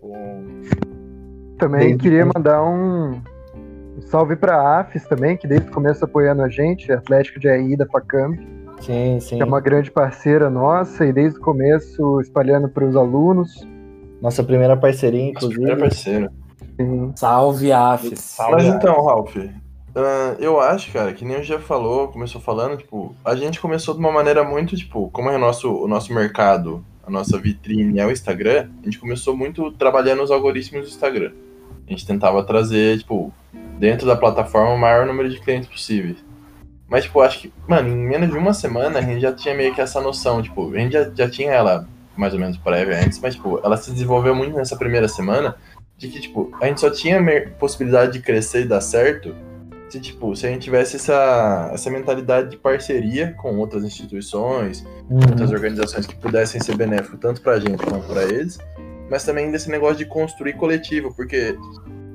Um- 0.02 0.62
Também 1.58 1.80
Desde 1.80 1.98
queria 1.98 2.24
quando- 2.24 2.34
mandar 2.36 2.62
um, 2.64 3.20
um 3.96 4.02
salve 4.02 4.36
pra 4.36 4.80
AFES 4.80 5.04
também, 5.06 5.36
que 5.36 5.46
desde 5.46 5.68
o 5.68 5.72
começo 5.72 6.04
apoiando 6.04 6.42
a 6.42 6.48
gente, 6.48 6.90
Atlético 6.92 7.38
de 7.40 7.48
RI 7.48 7.76
da 7.76 7.86
Facamp, 7.86 8.38
Sim, 8.80 9.18
sim. 9.20 9.36
que 9.36 9.42
é 9.42 9.44
uma 9.46 9.60
grande 9.60 9.90
parceira 9.90 10.48
nossa, 10.50 11.04
e 11.06 11.12
desde 11.12 11.38
o 11.38 11.42
começo 11.42 12.20
espalhando 12.20 12.68
para 12.68 12.84
os 12.84 12.96
alunos. 12.96 13.66
Nossa 14.20 14.42
primeira 14.44 14.76
parceria, 14.76 15.32
Nosso 15.32 15.48
primeiro 15.48 15.76
inclusive. 15.78 16.28
parceiro. 16.28 16.30
Sim. 16.80 17.12
Salve, 17.16 17.72
Afs. 17.72 18.36
Mas 18.50 18.64
então, 18.64 19.04
Ralph, 19.04 19.36
ah, 19.94 20.36
eu 20.38 20.58
acho, 20.58 20.90
cara, 20.90 21.12
que 21.12 21.24
nem 21.24 21.40
o 21.40 21.42
já 21.42 21.58
falou, 21.58 22.08
começou 22.08 22.40
falando, 22.40 22.78
tipo, 22.78 23.14
a 23.24 23.34
gente 23.36 23.60
começou 23.60 23.94
de 23.94 24.00
uma 24.00 24.12
maneira 24.12 24.42
muito, 24.42 24.76
tipo, 24.76 25.10
como 25.10 25.30
é 25.30 25.36
o 25.36 25.38
nosso, 25.38 25.70
o 25.70 25.86
nosso 25.86 26.14
mercado, 26.14 26.84
a 27.06 27.10
nossa 27.10 27.38
vitrine 27.38 27.98
é 27.98 28.06
o 28.06 28.10
Instagram, 28.10 28.70
a 28.80 28.84
gente 28.84 28.98
começou 28.98 29.36
muito 29.36 29.70
trabalhando 29.72 30.22
os 30.22 30.30
algoritmos 30.30 30.82
do 30.82 30.88
Instagram. 30.88 31.32
A 31.86 31.90
gente 31.90 32.06
tentava 32.06 32.42
trazer, 32.44 32.98
tipo, 32.98 33.32
dentro 33.78 34.06
da 34.06 34.16
plataforma 34.16 34.72
o 34.72 34.78
maior 34.78 35.06
número 35.06 35.28
de 35.28 35.40
clientes 35.40 35.68
possíveis. 35.68 36.16
Mas, 36.88 37.04
tipo, 37.04 37.20
acho 37.20 37.40
que, 37.40 37.52
mano, 37.68 37.88
em 37.88 37.96
menos 37.96 38.30
de 38.30 38.36
uma 38.36 38.54
semana 38.54 38.98
a 38.98 39.02
gente 39.02 39.20
já 39.20 39.32
tinha 39.32 39.54
meio 39.54 39.74
que 39.74 39.80
essa 39.80 40.00
noção, 40.00 40.40
tipo, 40.40 40.72
a 40.72 40.78
gente 40.78 40.92
já, 40.92 41.10
já 41.14 41.28
tinha 41.28 41.50
ela 41.50 41.86
mais 42.16 42.32
ou 42.34 42.40
menos 42.40 42.56
prévia 42.56 43.00
antes, 43.02 43.18
mas, 43.18 43.34
tipo, 43.34 43.60
ela 43.64 43.76
se 43.76 43.90
desenvolveu 43.90 44.34
muito 44.34 44.54
nessa 44.56 44.76
primeira 44.76 45.08
semana 45.08 45.56
de 45.98 46.08
que, 46.08 46.20
tipo, 46.20 46.54
a 46.60 46.66
gente 46.66 46.80
só 46.80 46.90
tinha 46.90 47.20
possibilidade 47.58 48.12
de 48.12 48.20
crescer 48.20 48.62
e 48.62 48.68
dar 48.68 48.80
certo 48.80 49.34
se, 49.92 50.00
tipo, 50.00 50.34
se 50.34 50.46
a 50.46 50.50
gente 50.50 50.62
tivesse 50.62 50.96
essa, 50.96 51.70
essa 51.74 51.90
mentalidade 51.90 52.48
de 52.50 52.56
parceria 52.56 53.34
com 53.36 53.58
outras 53.58 53.84
instituições, 53.84 54.82
outras 55.10 55.50
Uhum. 55.50 55.56
organizações 55.56 56.06
que 56.06 56.16
pudessem 56.16 56.62
ser 56.62 56.74
benéficos 56.76 57.20
tanto 57.20 57.42
pra 57.42 57.58
gente 57.60 57.84
quanto 57.84 58.06
pra 58.06 58.22
eles, 58.22 58.58
mas 59.10 59.22
também 59.22 59.50
desse 59.50 59.70
negócio 59.70 59.96
de 59.98 60.06
construir 60.06 60.54
coletivo, 60.54 61.12
porque 61.14 61.54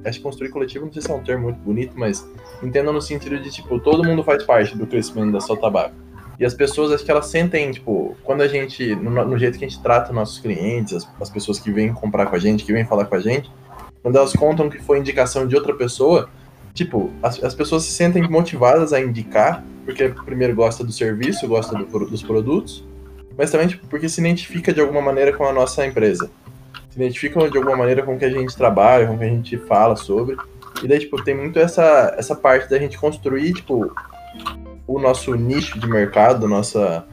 acho 0.03 0.17
que 0.17 0.23
construir 0.23 0.49
coletivo 0.49 0.85
não 0.87 0.91
sei 0.93 1.03
se 1.03 1.11
é 1.11 1.13
um 1.13 1.23
termo 1.23 1.43
muito 1.43 1.59
bonito, 1.59 1.93
mas 1.95 2.27
entenda 2.63 2.91
no 2.91 2.99
sentido 2.99 3.39
de, 3.39 3.51
tipo, 3.51 3.79
todo 3.79 4.03
mundo 4.03 4.23
faz 4.23 4.43
parte 4.43 4.75
do 4.75 4.87
crescimento 4.87 5.31
da 5.31 5.39
sua 5.39 5.55
tabaco. 5.55 5.93
E 6.39 6.45
as 6.45 6.55
pessoas, 6.55 6.91
acho 6.91 7.05
que 7.05 7.11
elas 7.11 7.27
sentem, 7.27 7.71
tipo, 7.71 8.17
quando 8.23 8.41
a 8.41 8.47
gente, 8.47 8.95
no, 8.95 9.11
no 9.23 9.37
jeito 9.37 9.59
que 9.59 9.65
a 9.65 9.67
gente 9.67 9.81
trata 9.83 10.11
nossos 10.11 10.39
clientes, 10.39 10.93
as, 10.93 11.07
as 11.21 11.29
pessoas 11.29 11.59
que 11.59 11.71
vêm 11.71 11.93
comprar 11.93 12.25
com 12.25 12.35
a 12.35 12.39
gente, 12.39 12.63
que 12.63 12.73
vêm 12.73 12.85
falar 12.85 13.05
com 13.05 13.15
a 13.15 13.19
gente, 13.19 13.51
quando 14.01 14.15
elas 14.15 14.33
contam 14.33 14.67
que 14.67 14.79
foi 14.79 14.97
indicação 14.97 15.45
de 15.47 15.55
outra 15.55 15.75
pessoa, 15.75 16.27
tipo, 16.77 17.11
as, 17.21 17.43
as 17.43 17.55
pessoas 17.55 17.83
se 17.83 17.91
sentem 17.91 18.21
motivadas 18.29 18.93
a 18.93 18.99
indicar, 19.01 19.63
porque 19.83 20.09
primeiro 20.25 20.55
gosta 20.55 20.83
do 20.83 20.91
serviço, 20.91 21.47
gosta 21.47 21.75
do 21.77 22.05
dos 22.05 22.21
produtos, 22.21 22.85
mas 23.37 23.51
também 23.51 23.67
tipo, 23.67 23.85
porque 23.87 24.07
se 24.07 24.21
identifica 24.21 24.71
de 24.73 24.79
alguma 24.79 25.01
maneira 25.01 25.33
com 25.35 25.45
a 25.45 25.51
nossa 25.51 25.85
empresa. 25.85 26.29
Se 26.89 26.97
identificam 26.97 27.49
de 27.49 27.57
alguma 27.57 27.75
maneira 27.75 28.03
com 28.03 28.15
o 28.15 28.19
que 28.19 28.25
a 28.25 28.29
gente 28.29 28.55
trabalha, 28.55 29.07
com 29.07 29.15
o 29.15 29.17
que 29.17 29.23
a 29.23 29.29
gente 29.29 29.57
fala 29.57 29.95
sobre. 29.95 30.37
E 30.83 30.87
daí, 30.87 30.99
tipo, 30.99 31.23
tem 31.23 31.35
muito 31.35 31.57
essa, 31.57 32.13
essa 32.17 32.35
parte 32.35 32.69
da 32.69 32.77
gente 32.77 32.97
construir, 32.97 33.53
tipo, 33.53 33.91
o 34.85 34.99
nosso 34.99 35.33
nicho 35.35 35.79
de 35.79 35.87
mercado, 35.87 36.47
nossa 36.47 37.03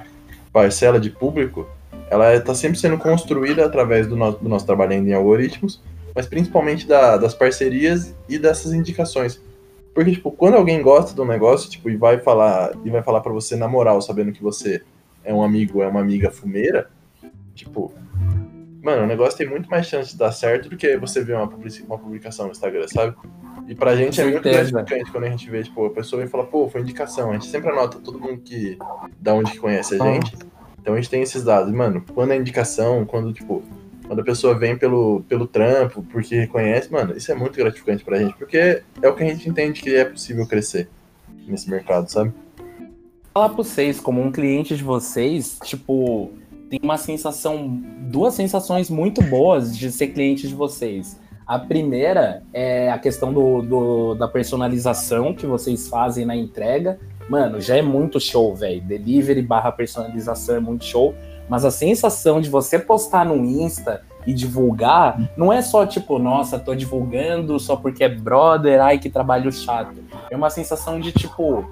parcela 0.53 1.01
de 1.01 1.11
público, 1.11 1.67
ela 2.11 2.35
está 2.35 2.55
sempre 2.55 2.79
sendo 2.79 2.99
construída 2.99 3.65
através 3.65 4.07
do, 4.07 4.17
no, 4.17 4.33
do 4.33 4.49
nosso 4.49 4.67
trabalho 4.67 4.93
em 4.93 5.13
algoritmos, 5.13 5.81
mas 6.15 6.27
principalmente 6.27 6.87
da- 6.87 7.17
das 7.17 7.35
parcerias 7.35 8.15
e 8.29 8.39
dessas 8.39 8.73
indicações. 8.73 9.41
Porque, 9.95 10.11
tipo, 10.11 10.33
quando 10.33 10.55
alguém 10.55 10.83
gosta 10.83 11.15
do 11.15 11.25
negócio, 11.25 11.71
tipo, 11.71 11.89
e 11.89 11.97
vai 11.97 12.19
falar, 12.19 12.73
e 12.85 12.91
vai 12.91 13.03
falar 13.03 13.21
para 13.21 13.33
você 13.33 13.55
na 13.55 13.69
moral, 13.69 14.03
sabendo 14.03 14.33
que 14.33 14.43
você 14.43 14.83
é 15.23 15.33
um 15.33 15.43
amigo, 15.43 15.83
é 15.83 15.87
uma 15.87 16.01
amiga 16.01 16.31
fumeira, 16.31 16.91
tipo, 17.55 17.93
mano, 18.83 19.05
o 19.05 19.07
negócio 19.07 19.39
tem 19.39 19.49
muito 19.49 19.71
mais 19.71 19.87
chance 19.87 20.11
de 20.11 20.19
dar 20.19 20.33
certo 20.33 20.69
do 20.69 20.77
que 20.77 20.97
você 20.97 21.23
ver 21.23 21.37
uma, 21.37 21.49
uma 21.87 21.99
publicação 21.99 22.47
no 22.47 22.53
Instagram, 22.53 22.87
sabe? 22.89 23.17
E 23.69 23.75
pra 23.75 23.97
gente 23.97 24.21
é 24.21 24.25
muito 24.25 24.43
gratificante 24.43 25.11
quando 25.11 25.25
a 25.25 25.31
gente 25.31 25.49
vê, 25.49 25.63
tipo, 25.63 25.87
a 25.87 25.91
pessoa 25.91 26.21
vem 26.21 26.29
falar, 26.29 26.45
pô, 26.45 26.69
foi 26.69 26.83
indicação. 26.83 27.31
A 27.31 27.35
gente 27.35 27.47
sempre 27.47 27.71
anota 27.71 27.99
todo 27.99 28.21
mundo 28.21 28.41
que, 28.45 28.77
da 29.19 29.33
onde 29.33 29.53
que 29.53 29.59
conhece 29.59 29.95
a 29.95 30.05
gente. 30.05 30.37
Então 30.79 30.93
a 30.93 30.97
gente 30.97 31.09
tem 31.09 31.23
esses 31.23 31.43
dados. 31.43 31.73
Mano, 31.73 32.05
quando 32.13 32.33
é 32.33 32.37
indicação, 32.37 33.07
quando, 33.07 33.33
tipo, 33.33 33.63
quando 34.07 34.21
a 34.21 34.25
pessoa 34.25 34.55
vem 34.59 34.77
pelo, 34.77 35.23
pelo 35.29 35.47
trampo, 35.47 36.03
porque 36.11 36.37
reconhece, 36.37 36.93
mano, 36.93 37.17
isso 37.17 37.31
é 37.33 37.35
muito 37.35 37.57
gratificante 37.57 38.05
pra 38.05 38.19
gente, 38.19 38.35
porque 38.35 38.83
é 39.03 39.09
o 39.09 39.15
que 39.15 39.23
a 39.23 39.27
gente 39.27 39.49
entende 39.49 39.81
que 39.81 39.95
é 39.95 40.05
possível 40.05 40.47
crescer 40.47 40.89
nesse 41.47 41.69
mercado, 41.71 42.11
sabe? 42.11 42.33
falar 43.33 43.49
pra 43.49 43.57
vocês, 43.57 43.99
como 43.99 44.23
um 44.23 44.31
cliente 44.31 44.77
de 44.77 44.85
vocês, 44.85 45.59
tipo, 45.65 46.31
tem 46.71 46.79
uma 46.83 46.97
sensação, 46.97 47.67
duas 48.03 48.35
sensações 48.35 48.89
muito 48.89 49.21
boas 49.23 49.77
de 49.77 49.91
ser 49.91 50.09
cliente 50.09 50.47
de 50.47 50.55
vocês. 50.55 51.19
A 51.45 51.59
primeira 51.59 52.43
é 52.53 52.91
a 52.93 52.99
questão 52.99 53.33
do, 53.33 53.61
do- 53.61 54.15
da 54.15 54.29
personalização 54.29 55.35
que 55.35 55.47
vocês 55.47 55.89
fazem 55.89 56.25
na 56.25 56.37
entrega. 56.37 56.99
Mano, 57.29 57.61
já 57.61 57.77
é 57.77 57.83
muito 57.83 58.21
show, 58.21 58.55
velho. 58.55 58.81
Delivery 58.81 59.43
barra 59.43 59.73
personalização 59.73 60.55
é 60.57 60.61
muito 60.61 60.85
show. 60.85 61.13
Mas 61.49 61.65
a 61.65 61.71
sensação 61.71 62.41
de 62.41 62.49
você 62.49 62.79
postar 62.79 63.25
no 63.25 63.37
Insta 63.45 64.03
e 64.27 64.33
divulgar, 64.33 65.31
não 65.37 65.53
é 65.53 65.61
só 65.61 65.87
tipo, 65.87 66.19
nossa, 66.19 66.59
tô 66.59 66.75
divulgando 66.75 67.59
só 67.61 67.77
porque 67.77 68.05
é 68.05 68.09
brother, 68.09 68.81
ai 68.81 68.99
que 68.99 69.11
trabalho 69.11 69.53
chato. 69.53 69.97
É 70.31 70.37
uma 70.37 70.49
sensação 70.51 70.99
de 70.99 71.13
tipo, 71.13 71.65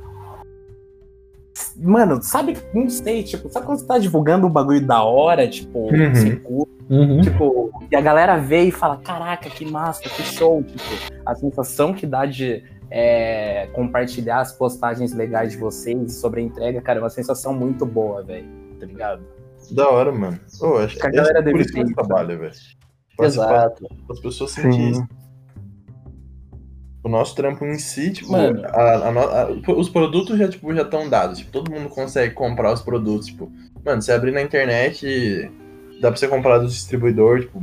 Mano, 1.77 2.23
sabe, 2.23 2.57
não 2.73 2.89
sei, 2.89 3.23
tipo, 3.23 3.49
sabe 3.49 3.67
quando 3.67 3.79
você 3.79 3.87
tá 3.87 3.99
divulgando 3.99 4.47
um 4.47 4.51
bagulho 4.51 4.87
da 4.87 5.03
hora, 5.03 5.49
tipo, 5.49 5.89
Uhum. 5.91 6.67
Uhum. 6.91 7.21
tipo, 7.21 7.71
e 7.91 7.97
a 7.97 8.01
galera 8.01 8.37
vê 8.37 8.65
e 8.65 8.71
fala, 8.71 8.99
caraca, 8.99 9.49
que 9.49 9.65
massa, 9.65 10.03
que 10.03 10.23
show, 10.23 10.63
tipo, 10.63 11.13
a 11.25 11.35
sensação 11.35 11.95
que 11.95 12.07
dá 12.07 12.27
de 12.27 12.63
é, 12.91 13.69
compartilhar 13.73 14.41
as 14.41 14.53
postagens 14.53 15.15
legais 15.15 15.53
de 15.53 15.59
vocês 15.59 16.15
sobre 16.15 16.41
a 16.41 16.45
entrega, 16.45 16.81
cara, 16.83 16.99
é 16.99 17.03
uma 17.03 17.11
sensação 17.11 17.55
muito 17.55 17.87
boa, 17.87 18.23
velho, 18.23 18.47
tá 18.79 18.85
ligado? 18.85 19.23
Da 19.71 19.89
hora, 19.89 20.13
mano. 20.13 20.39
Ô, 20.61 20.77
acho 20.79 20.97
Que 20.99 21.07
a 21.07 21.11
galera 21.11 21.39
por 21.39 21.45
deve 21.45 21.61
isso 21.63 21.73
que 21.73 21.81
a 21.81 21.85
gente 21.85 21.95
trabalha, 21.95 22.37
velho. 22.37 22.53
Exato. 23.21 23.87
As 24.11 24.21
pessoas 24.21 24.51
sentirem 24.53 24.91
isso. 24.91 25.09
O 27.05 27.09
nosso 27.09 27.35
trampo 27.35 27.65
em 27.65 27.79
si, 27.79 28.13
tipo, 28.13 28.31
Mano. 28.31 28.63
a- 28.65 28.71
a 29.09 29.43
a- 29.43 29.51
os 29.77 29.89
produtos 29.89 30.39
já, 30.39 30.49
tipo, 30.49 30.73
já 30.75 30.83
estão 30.83 31.09
dados. 31.09 31.39
Tipo, 31.39 31.51
todo 31.51 31.71
mundo 31.71 31.89
consegue 31.89 32.33
comprar 32.35 32.73
os 32.73 32.81
produtos, 32.81 33.27
tipo. 33.27 33.51
Mano, 33.85 34.01
você 34.01 34.13
abrir 34.13 34.31
na 34.31 34.41
internet, 34.41 35.51
dá 36.01 36.09
pra 36.11 36.17
você 36.17 36.29
comprar 36.29 36.59
do 36.59 36.69
distribuidor, 36.69 37.41
tipo, 37.41 37.63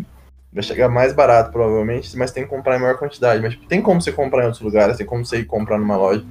vai 0.51 0.61
chegar 0.63 0.89
mais 0.89 1.13
barato, 1.13 1.51
provavelmente, 1.51 2.17
mas 2.17 2.31
tem 2.31 2.43
que 2.43 2.49
comprar 2.49 2.75
em 2.77 2.81
maior 2.81 2.97
quantidade. 2.97 3.41
Mas, 3.41 3.53
tipo, 3.53 3.65
tem 3.65 3.81
como 3.81 4.01
você 4.01 4.11
comprar 4.11 4.41
em 4.43 4.45
outros 4.47 4.61
lugares, 4.63 4.97
tem 4.97 5.05
como 5.05 5.25
você 5.25 5.37
ir 5.37 5.45
comprar 5.45 5.77
numa 5.77 5.95
loja. 5.95 6.25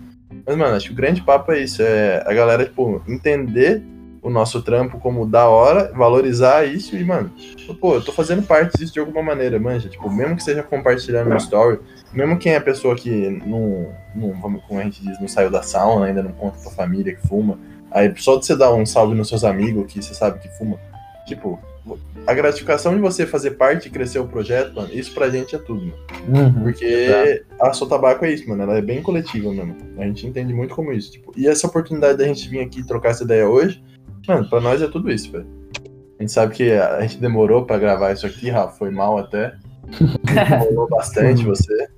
Mas, 0.47 0.57
mano, 0.57 0.77
acho 0.77 0.89
que 0.89 0.93
o 0.93 0.97
grande 0.97 1.23
papo 1.23 1.51
é 1.53 1.61
isso, 1.63 1.81
é 1.81 2.23
a 2.27 2.35
galera, 2.35 2.67
tipo, 2.67 3.01
entender 3.09 3.83
o 4.29 4.33
nosso 4.33 4.63
trampo 4.63 4.99
como 4.99 5.27
da 5.27 5.49
hora, 5.49 5.93
valorizar 5.95 6.65
isso 6.67 6.97
e, 6.97 7.05
mano, 7.05 7.31
pô, 7.81 7.95
eu 7.95 8.03
tô 8.05 8.13
fazendo 8.13 8.43
parte 8.43 8.79
disso 8.79 8.93
de 8.93 9.01
alguma 9.01 9.23
maneira, 9.23 9.59
manja. 9.59 9.89
Tipo, 9.89 10.11
mesmo 10.11 10.37
que 10.37 10.43
seja 10.43 10.63
compartilhando 10.63 11.31
no 11.31 11.37
story, 11.37 11.81
mesmo 12.13 12.39
quem 12.39 12.53
é 12.53 12.57
a 12.57 12.61
pessoa 12.61 12.95
que 12.95 13.11
não, 13.45 13.89
não, 14.15 14.33
vamos- 14.41 14.63
como 14.67 14.81
a 14.81 14.85
gente 14.85 15.03
diz, 15.03 15.21
não 15.21 15.29
saiu 15.29 15.51
da 15.51 15.63
sauna, 15.63 16.07
ainda 16.07 16.23
não 16.23 16.33
conta 16.33 16.59
pra 16.61 16.71
família 16.71 17.15
que 17.15 17.27
fuma, 17.27 17.59
aí 17.91 18.13
só 18.17 18.37
de 18.39 18.47
você 18.47 18.57
dar 18.57 18.73
um 18.73 18.87
salve 18.87 19.15
nos 19.15 19.29
seus 19.29 19.45
amigos 19.45 19.93
que 19.93 20.03
você 20.03 20.15
sabe 20.15 20.39
que 20.39 20.49
fuma, 20.57 20.79
Tipo, 21.27 21.59
a 22.27 22.33
gratificação 22.33 22.95
de 22.95 23.01
você 23.03 23.27
fazer 23.27 23.51
parte 23.51 23.89
e 23.89 23.91
crescer 23.91 24.19
o 24.19 24.27
projeto, 24.27 24.75
mano, 24.75 24.89
isso 24.93 25.13
pra 25.13 25.29
gente 25.29 25.55
é 25.55 25.59
tudo, 25.59 25.83
mano. 25.83 25.95
Uhum, 26.27 26.63
Porque 26.63 27.45
a 27.61 27.73
Sou 27.75 27.87
Tabaco 27.87 28.25
é 28.25 28.33
isso, 28.33 28.49
mano. 28.49 28.63
Ela 28.63 28.79
é 28.79 28.81
bem 28.81 29.03
coletiva 29.03 29.53
mesmo. 29.53 29.77
A 29.99 30.05
gente 30.05 30.27
entende 30.27 30.55
muito 30.55 30.75
como 30.75 30.91
isso. 30.91 31.13
Tipo, 31.13 31.31
e 31.37 31.47
essa 31.47 31.67
oportunidade 31.67 32.17
da 32.17 32.25
gente 32.25 32.49
vir 32.49 32.61
aqui 32.61 32.83
trocar 32.83 33.11
essa 33.11 33.25
ideia 33.25 33.47
hoje, 33.47 33.83
mano, 34.29 34.49
pra 34.49 34.61
nós 34.61 34.83
é 34.83 34.87
tudo 34.87 35.11
isso, 35.11 35.33
velho. 35.33 35.47
A 36.19 36.23
gente 36.23 36.33
sabe 36.33 36.55
que 36.55 36.73
a 36.73 37.01
gente 37.01 37.19
demorou 37.19 37.65
pra 37.65 37.79
gravar 37.79 38.13
isso 38.13 38.27
aqui, 38.27 38.51
Rafa, 38.51 38.77
foi 38.77 38.91
mal 38.91 39.19
até. 39.19 39.55
Demorou 40.25 40.89
bastante 40.91 41.45
você. 41.45 41.89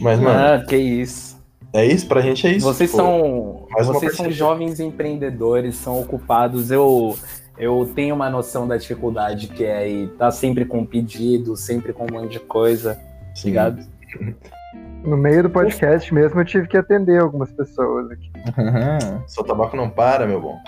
Mas, 0.00 0.18
mano. 0.18 0.38
Ah, 0.38 0.64
que 0.66 0.76
isso. 0.76 1.38
É 1.72 1.84
isso, 1.84 2.06
pra 2.06 2.22
gente 2.22 2.46
é 2.46 2.52
isso. 2.52 2.66
Vocês 2.66 2.90
são, 2.90 3.66
vocês 3.76 4.16
são 4.16 4.30
jovens 4.30 4.80
empreendedores, 4.80 5.76
são 5.76 6.00
ocupados. 6.00 6.70
Eu, 6.70 7.16
eu 7.58 7.90
tenho 7.94 8.14
uma 8.14 8.30
noção 8.30 8.66
da 8.66 8.76
dificuldade 8.76 9.48
que 9.48 9.64
é 9.64 9.86
estar 9.86 10.16
tá 10.16 10.30
sempre 10.30 10.64
com 10.64 10.84
pedido, 10.86 11.56
sempre 11.56 11.92
com 11.92 12.04
um 12.04 12.20
monte 12.20 12.32
de 12.32 12.40
coisa, 12.40 12.98
Sim. 13.34 13.48
ligado? 13.48 13.86
No 15.08 15.16
meio 15.16 15.42
do 15.42 15.48
podcast 15.48 16.12
mesmo 16.12 16.38
eu 16.38 16.44
tive 16.44 16.68
que 16.68 16.76
atender 16.76 17.18
algumas 17.18 17.50
pessoas 17.50 18.10
aqui. 18.10 18.30
Uhum. 18.58 19.26
Seu 19.26 19.42
tabaco 19.42 19.74
não 19.74 19.88
para, 19.88 20.26
meu 20.26 20.38
bom. 20.38 20.58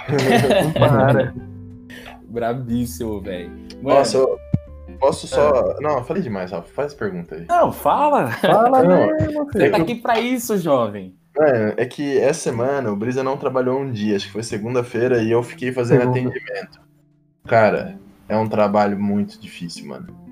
não 0.65 0.73
para. 0.73 1.35
Brabíssimo, 2.25 3.21
velho. 3.21 3.53
Nossa, 3.83 4.17
eu 4.17 4.39
posso 4.99 5.27
só. 5.27 5.75
É. 5.79 5.83
Não, 5.83 5.99
eu 5.99 6.05
falei 6.05 6.23
demais, 6.23 6.53
Rafa. 6.53 6.73
Faz 6.73 6.95
pergunta 6.95 7.35
aí. 7.35 7.45
Não, 7.47 7.71
fala. 7.71 8.31
Fala 8.31 8.83
mesmo, 8.83 9.45
Você 9.53 9.69
tá 9.69 9.77
aqui 9.77 9.97
pra 9.97 10.19
isso, 10.19 10.57
jovem. 10.57 11.15
É, 11.39 11.75
é 11.83 11.87
que 11.87 12.19
essa 12.19 12.41
semana 12.41 12.91
o 12.91 12.97
Brisa 12.97 13.23
não 13.23 13.37
trabalhou 13.37 13.79
um 13.79 13.93
dia, 13.93 14.17
acho 14.17 14.27
que 14.27 14.33
foi 14.33 14.43
segunda-feira, 14.43 15.23
e 15.23 15.31
eu 15.31 15.43
fiquei 15.43 15.71
fazendo 15.71 16.01
Segunda. 16.01 16.31
atendimento. 16.31 16.81
Cara, 17.47 17.99
é 18.29 18.37
um 18.37 18.49
trabalho 18.49 18.99
muito 18.99 19.39
difícil, 19.39 19.87
mano. 19.87 20.30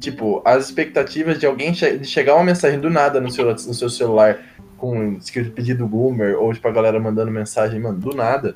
Tipo, 0.00 0.40
as 0.46 0.64
expectativas 0.64 1.38
de 1.38 1.44
alguém 1.44 1.74
che 1.74 1.98
de 1.98 2.08
chegar 2.08 2.34
uma 2.34 2.44
mensagem 2.44 2.80
do 2.80 2.88
nada 2.88 3.20
no 3.20 3.30
seu, 3.30 3.44
no 3.44 3.74
seu 3.74 3.90
celular 3.90 4.38
com 4.78 5.12
escrito 5.12 5.52
pedido 5.52 5.86
boomer, 5.86 6.38
ou 6.38 6.52
tipo 6.54 6.66
a 6.66 6.72
galera 6.72 6.98
mandando 6.98 7.30
mensagem, 7.30 7.78
mano, 7.78 7.98
do 7.98 8.16
nada. 8.16 8.54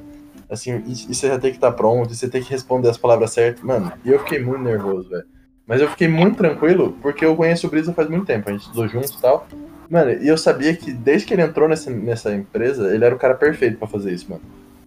Assim, 0.48 0.82
e, 0.86 1.14
você 1.14 1.28
já 1.28 1.38
tem 1.38 1.50
que 1.50 1.58
estar 1.58 1.70
tá 1.70 1.76
pronto, 1.76 2.10
e 2.10 2.16
você 2.16 2.28
tem 2.28 2.42
que 2.42 2.50
responder 2.50 2.88
as 2.88 2.96
palavras 2.96 3.30
certas. 3.30 3.62
Mano, 3.62 3.92
e 4.02 4.10
eu 4.10 4.18
fiquei 4.20 4.42
muito 4.42 4.62
nervoso, 4.62 5.10
velho. 5.10 5.24
Mas 5.66 5.82
eu 5.82 5.88
fiquei 5.90 6.08
muito 6.08 6.36
tranquilo, 6.36 6.96
porque 7.02 7.24
eu 7.24 7.36
conheço 7.36 7.66
o 7.66 7.70
Brisa 7.70 7.92
faz 7.92 8.08
muito 8.08 8.24
tempo, 8.24 8.48
a 8.48 8.52
gente 8.52 8.62
estudou 8.62 8.88
juntos 8.88 9.10
e 9.10 9.20
tal. 9.20 9.46
Mano, 9.88 10.12
e 10.12 10.26
eu 10.26 10.38
sabia 10.38 10.74
que 10.74 10.92
desde 10.92 11.26
que 11.26 11.34
ele 11.34 11.42
entrou 11.42 11.68
nessa, 11.68 11.90
nessa 11.90 12.34
empresa, 12.34 12.94
ele 12.94 13.04
era 13.04 13.14
o 13.14 13.18
cara 13.18 13.34
perfeito 13.34 13.76
para 13.76 13.88
fazer 13.88 14.12
isso, 14.12 14.30
mano. 14.30 14.42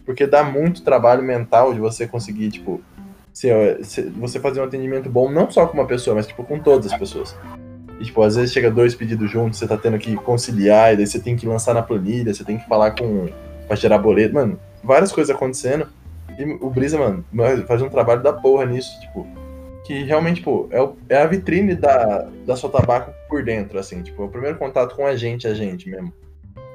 Porque 0.05 0.25
dá 0.25 0.43
muito 0.43 0.81
trabalho 0.81 1.21
mental 1.21 1.73
de 1.73 1.79
você 1.79 2.07
conseguir, 2.07 2.49
tipo, 2.49 2.81
se, 3.37 3.49
se, 3.83 4.01
você 4.01 4.39
fazer 4.39 4.61
um 4.61 4.63
atendimento 4.63 5.09
bom, 5.09 5.29
não 5.29 5.51
só 5.51 5.67
com 5.67 5.75
uma 5.75 5.85
pessoa, 5.85 6.15
mas, 6.15 6.25
tipo, 6.25 6.43
com 6.43 6.57
todas 6.57 6.91
as 6.91 6.97
pessoas. 6.97 7.35
E, 7.99 8.05
tipo, 8.05 8.23
às 8.23 8.35
vezes 8.35 8.51
chega 8.51 8.71
dois 8.71 8.95
pedidos 8.95 9.29
juntos, 9.29 9.59
você 9.59 9.67
tá 9.67 9.77
tendo 9.77 9.99
que 9.99 10.15
conciliar, 10.15 10.93
e 10.93 10.97
daí 10.97 11.05
você 11.05 11.19
tem 11.19 11.35
que 11.35 11.45
lançar 11.45 11.75
na 11.75 11.83
planilha, 11.83 12.33
você 12.33 12.43
tem 12.43 12.57
que 12.57 12.67
falar 12.67 12.91
com. 12.91 13.29
pra 13.67 13.75
gerar 13.75 13.99
boleto. 13.99 14.33
Mano, 14.33 14.59
várias 14.83 15.11
coisas 15.11 15.35
acontecendo. 15.35 15.87
E 16.39 16.43
o 16.61 16.69
Brisa, 16.71 16.97
mano, 16.97 17.23
faz 17.67 17.81
um 17.81 17.89
trabalho 17.89 18.23
da 18.23 18.33
porra 18.33 18.65
nisso, 18.65 18.99
tipo 19.01 19.27
que 19.83 20.03
realmente, 20.03 20.41
pô, 20.41 20.67
é, 20.69 20.81
o, 20.81 20.97
é 21.07 21.21
a 21.21 21.25
vitrine 21.25 21.73
da, 21.73 22.27
da 22.45 22.57
sua 22.57 22.69
tabaco 22.69 23.13
por 23.29 23.41
dentro, 23.41 23.79
assim, 23.79 24.01
tipo, 24.01 24.21
é 24.21 24.25
o 24.25 24.29
primeiro 24.29 24.57
contato 24.57 24.93
com 24.93 25.05
a 25.05 25.15
gente, 25.15 25.47
a 25.47 25.53
gente 25.53 25.89
mesmo. 25.89 26.11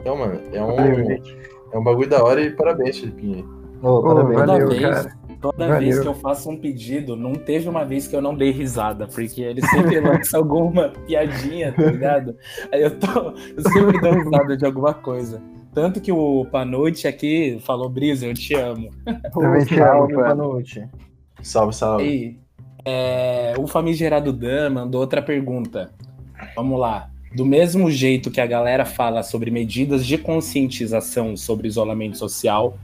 Então, 0.00 0.16
mano, 0.16 0.40
é 0.50 0.62
um, 0.62 1.10
é 1.72 1.78
um 1.78 1.84
bagulho 1.84 2.08
da 2.08 2.24
hora 2.24 2.40
e 2.40 2.50
parabéns, 2.50 2.98
Filipinho. 2.98 3.62
Oh, 3.82 4.00
parabéns. 4.00 4.38
Valeu, 4.38 4.80
cara. 4.80 5.12
Toda 5.42 5.66
valeu. 5.66 5.80
vez 5.80 6.00
que 6.00 6.06
eu 6.06 6.14
faço 6.14 6.48
um 6.48 6.56
pedido, 6.56 7.16
não 7.16 7.34
teve 7.34 7.68
uma 7.68 7.84
vez 7.84 8.06
que 8.06 8.14
eu 8.14 8.22
não 8.22 8.34
dei 8.34 8.52
risada, 8.52 9.08
porque 9.08 9.42
ele 9.42 9.60
sempre 9.60 9.98
lança 10.00 10.38
alguma 10.38 10.90
piadinha, 10.90 11.72
tá 11.72 11.82
ligado? 11.82 12.36
Aí 12.72 12.80
eu 12.80 12.98
tô, 12.98 13.34
eu 13.56 13.62
sempre 13.70 14.00
dou 14.00 14.12
risada 14.14 14.56
de 14.56 14.64
alguma 14.64 14.94
coisa. 14.94 15.42
Tanto 15.74 16.00
que 16.00 16.12
o 16.12 16.46
Panote 16.50 17.08
aqui 17.08 17.58
falou, 17.62 17.88
Brisa, 17.88 18.26
eu 18.26 18.34
te 18.34 18.54
amo. 18.54 18.90
Eu 19.34 19.66
te 19.66 19.80
amo, 19.80 20.08
Panote. 20.14 20.86
Salve, 21.42 21.74
salve. 21.74 22.04
E, 22.04 22.38
é, 22.84 23.54
o 23.58 23.66
famigerado 23.66 24.32
Dan 24.32 24.70
mandou 24.70 25.00
outra 25.00 25.22
pergunta. 25.22 25.90
Vamos 26.54 26.78
lá. 26.78 27.08
Do 27.34 27.46
mesmo 27.46 27.90
jeito 27.90 28.30
que 28.30 28.40
a 28.40 28.46
galera 28.46 28.84
fala 28.84 29.22
sobre 29.22 29.50
medidas 29.50 30.04
de 30.04 30.18
conscientização 30.18 31.34
sobre 31.34 31.66
isolamento 31.66 32.18
social, 32.18 32.76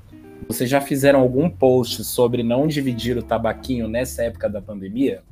vocês 0.47 0.69
já 0.69 0.81
fizeram 0.81 1.21
algum 1.21 1.51
post 1.51 2.05
sobre 2.05 2.43
não 2.43 2.67
dividir 2.67 3.17
o 3.17 3.23
tabaquinho 3.23 3.89
nessa 3.89 4.23
época 4.23 4.49
da 4.49 4.63
pandemia? 4.63 5.23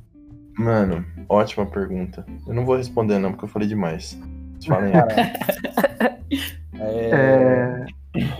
Mano, 0.57 1.05
ótima 1.29 1.65
pergunta. 1.65 2.25
Eu 2.47 2.53
não 2.53 2.65
vou 2.65 2.77
responder 2.77 3.19
não, 3.19 3.31
porque 3.31 3.45
eu 3.45 3.49
falei 3.49 3.67
demais. 3.67 4.17
Falem. 4.65 4.91
é... 6.79 7.09
é... 7.13 7.85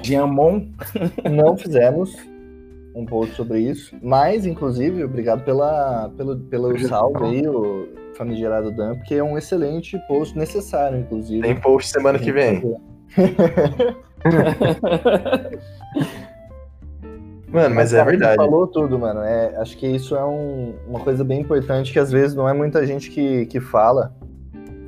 Giamon? 0.01 0.69
Não 1.29 1.55
fizemos 1.55 2.15
um 2.95 3.05
post 3.05 3.35
sobre 3.35 3.59
isso. 3.59 3.95
Mas, 4.01 4.45
inclusive, 4.45 5.03
obrigado 5.03 5.43
pela, 5.43 6.11
pelo, 6.17 6.39
pelo 6.39 6.79
salve 6.79 7.23
aí, 7.23 7.47
o 7.47 7.87
famigerado 8.15 8.71
Dan, 8.71 8.95
porque 8.95 9.13
é 9.13 9.23
um 9.23 9.37
excelente 9.37 9.99
post 10.07 10.35
necessário, 10.35 10.99
inclusive. 10.99 11.41
Tem 11.41 11.59
post 11.59 11.91
semana 11.91 12.17
que 12.17 12.31
vem. 12.31 12.75
mano, 17.47 17.75
mas 17.75 17.93
é 17.93 18.03
verdade. 18.03 18.35
falou 18.35 18.67
tudo, 18.67 18.97
mano. 18.99 19.21
É, 19.21 19.55
acho 19.57 19.77
que 19.77 19.87
isso 19.87 20.15
é 20.15 20.25
um, 20.25 20.73
uma 20.87 20.99
coisa 20.99 21.23
bem 21.23 21.41
importante 21.41 21.91
que 21.91 21.99
às 21.99 22.11
vezes 22.11 22.35
não 22.35 22.47
é 22.47 22.53
muita 22.53 22.85
gente 22.85 23.09
que, 23.09 23.45
que 23.47 23.59
fala. 23.59 24.13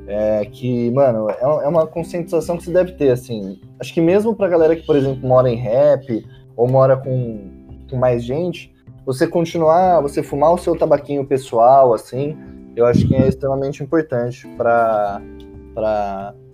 É 0.06 0.44
que, 0.44 0.90
mano, 0.90 1.30
é, 1.30 1.40
é 1.40 1.68
uma 1.68 1.86
conscientização 1.86 2.56
que 2.56 2.64
se 2.64 2.72
deve 2.72 2.92
ter, 2.92 3.10
assim. 3.10 3.60
Acho 3.78 3.94
que 3.94 4.00
mesmo 4.00 4.34
pra 4.34 4.48
galera 4.48 4.74
que, 4.74 4.84
por 4.84 4.96
exemplo, 4.96 5.26
mora 5.26 5.48
em 5.48 5.56
rap 5.56 6.26
ou 6.56 6.68
mora 6.68 6.96
com 6.96 7.60
com 7.90 7.96
mais 7.96 8.22
gente, 8.22 8.72
você 9.04 9.26
continuar, 9.26 10.00
você 10.00 10.22
fumar 10.22 10.52
o 10.52 10.58
seu 10.58 10.78
tabaquinho 10.78 11.26
pessoal, 11.26 11.92
assim, 11.92 12.36
eu 12.76 12.86
acho 12.86 13.06
que 13.06 13.14
é 13.14 13.28
extremamente 13.28 13.82
importante 13.82 14.46
para 14.56 15.20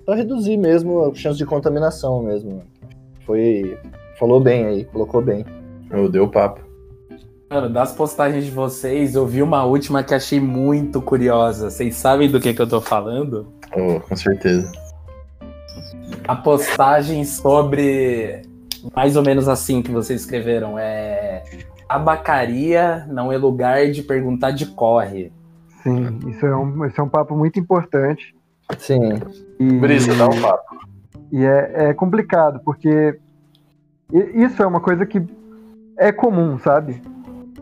reduzir 0.08 0.56
mesmo 0.56 1.04
a 1.04 1.14
chance 1.14 1.36
de 1.36 1.44
contaminação 1.44 2.22
mesmo. 2.22 2.62
Foi. 3.24 3.78
Falou 4.18 4.40
bem 4.40 4.64
aí, 4.64 4.84
colocou 4.86 5.20
bem. 5.20 5.44
Eu 5.96 6.08
dei 6.08 6.20
o 6.20 6.28
papo. 6.28 6.60
Mano, 7.48 7.70
das 7.70 7.92
postagens 7.92 8.44
de 8.44 8.50
vocês, 8.50 9.14
eu 9.14 9.26
vi 9.26 9.40
uma 9.40 9.64
última 9.64 10.02
que 10.02 10.14
achei 10.14 10.40
muito 10.40 11.00
curiosa. 11.00 11.70
Vocês 11.70 11.94
sabem 11.94 12.30
do 12.30 12.40
que, 12.40 12.52
que 12.52 12.60
eu 12.60 12.68
tô 12.68 12.80
falando? 12.80 13.46
Oh, 13.72 14.00
com 14.00 14.16
certeza. 14.16 14.70
A 16.26 16.34
postagem 16.34 17.24
sobre 17.24 18.42
mais 18.94 19.16
ou 19.16 19.22
menos 19.22 19.48
assim 19.48 19.80
que 19.80 19.90
vocês 19.90 20.20
escreveram. 20.20 20.78
É 20.78 21.42
abacaria 21.88 23.06
não 23.08 23.30
é 23.30 23.36
lugar 23.36 23.90
de 23.90 24.02
perguntar 24.02 24.50
de 24.50 24.66
corre. 24.66 25.32
Sim, 25.82 26.18
isso 26.28 26.44
é 26.44 26.56
um, 26.56 26.84
isso 26.84 27.00
é 27.00 27.04
um 27.04 27.08
papo 27.08 27.36
muito 27.36 27.60
importante. 27.60 28.34
Sim. 28.76 29.20
E, 29.60 29.72
Brisa, 29.78 30.14
dá 30.16 30.26
um 30.26 30.40
papo. 30.40 30.76
E 31.30 31.44
é, 31.44 31.90
é 31.90 31.94
complicado, 31.94 32.60
porque 32.64 33.18
isso 34.12 34.60
é 34.60 34.66
uma 34.66 34.80
coisa 34.80 35.06
que 35.06 35.20
é 35.96 36.12
comum, 36.12 36.58
sabe? 36.58 37.00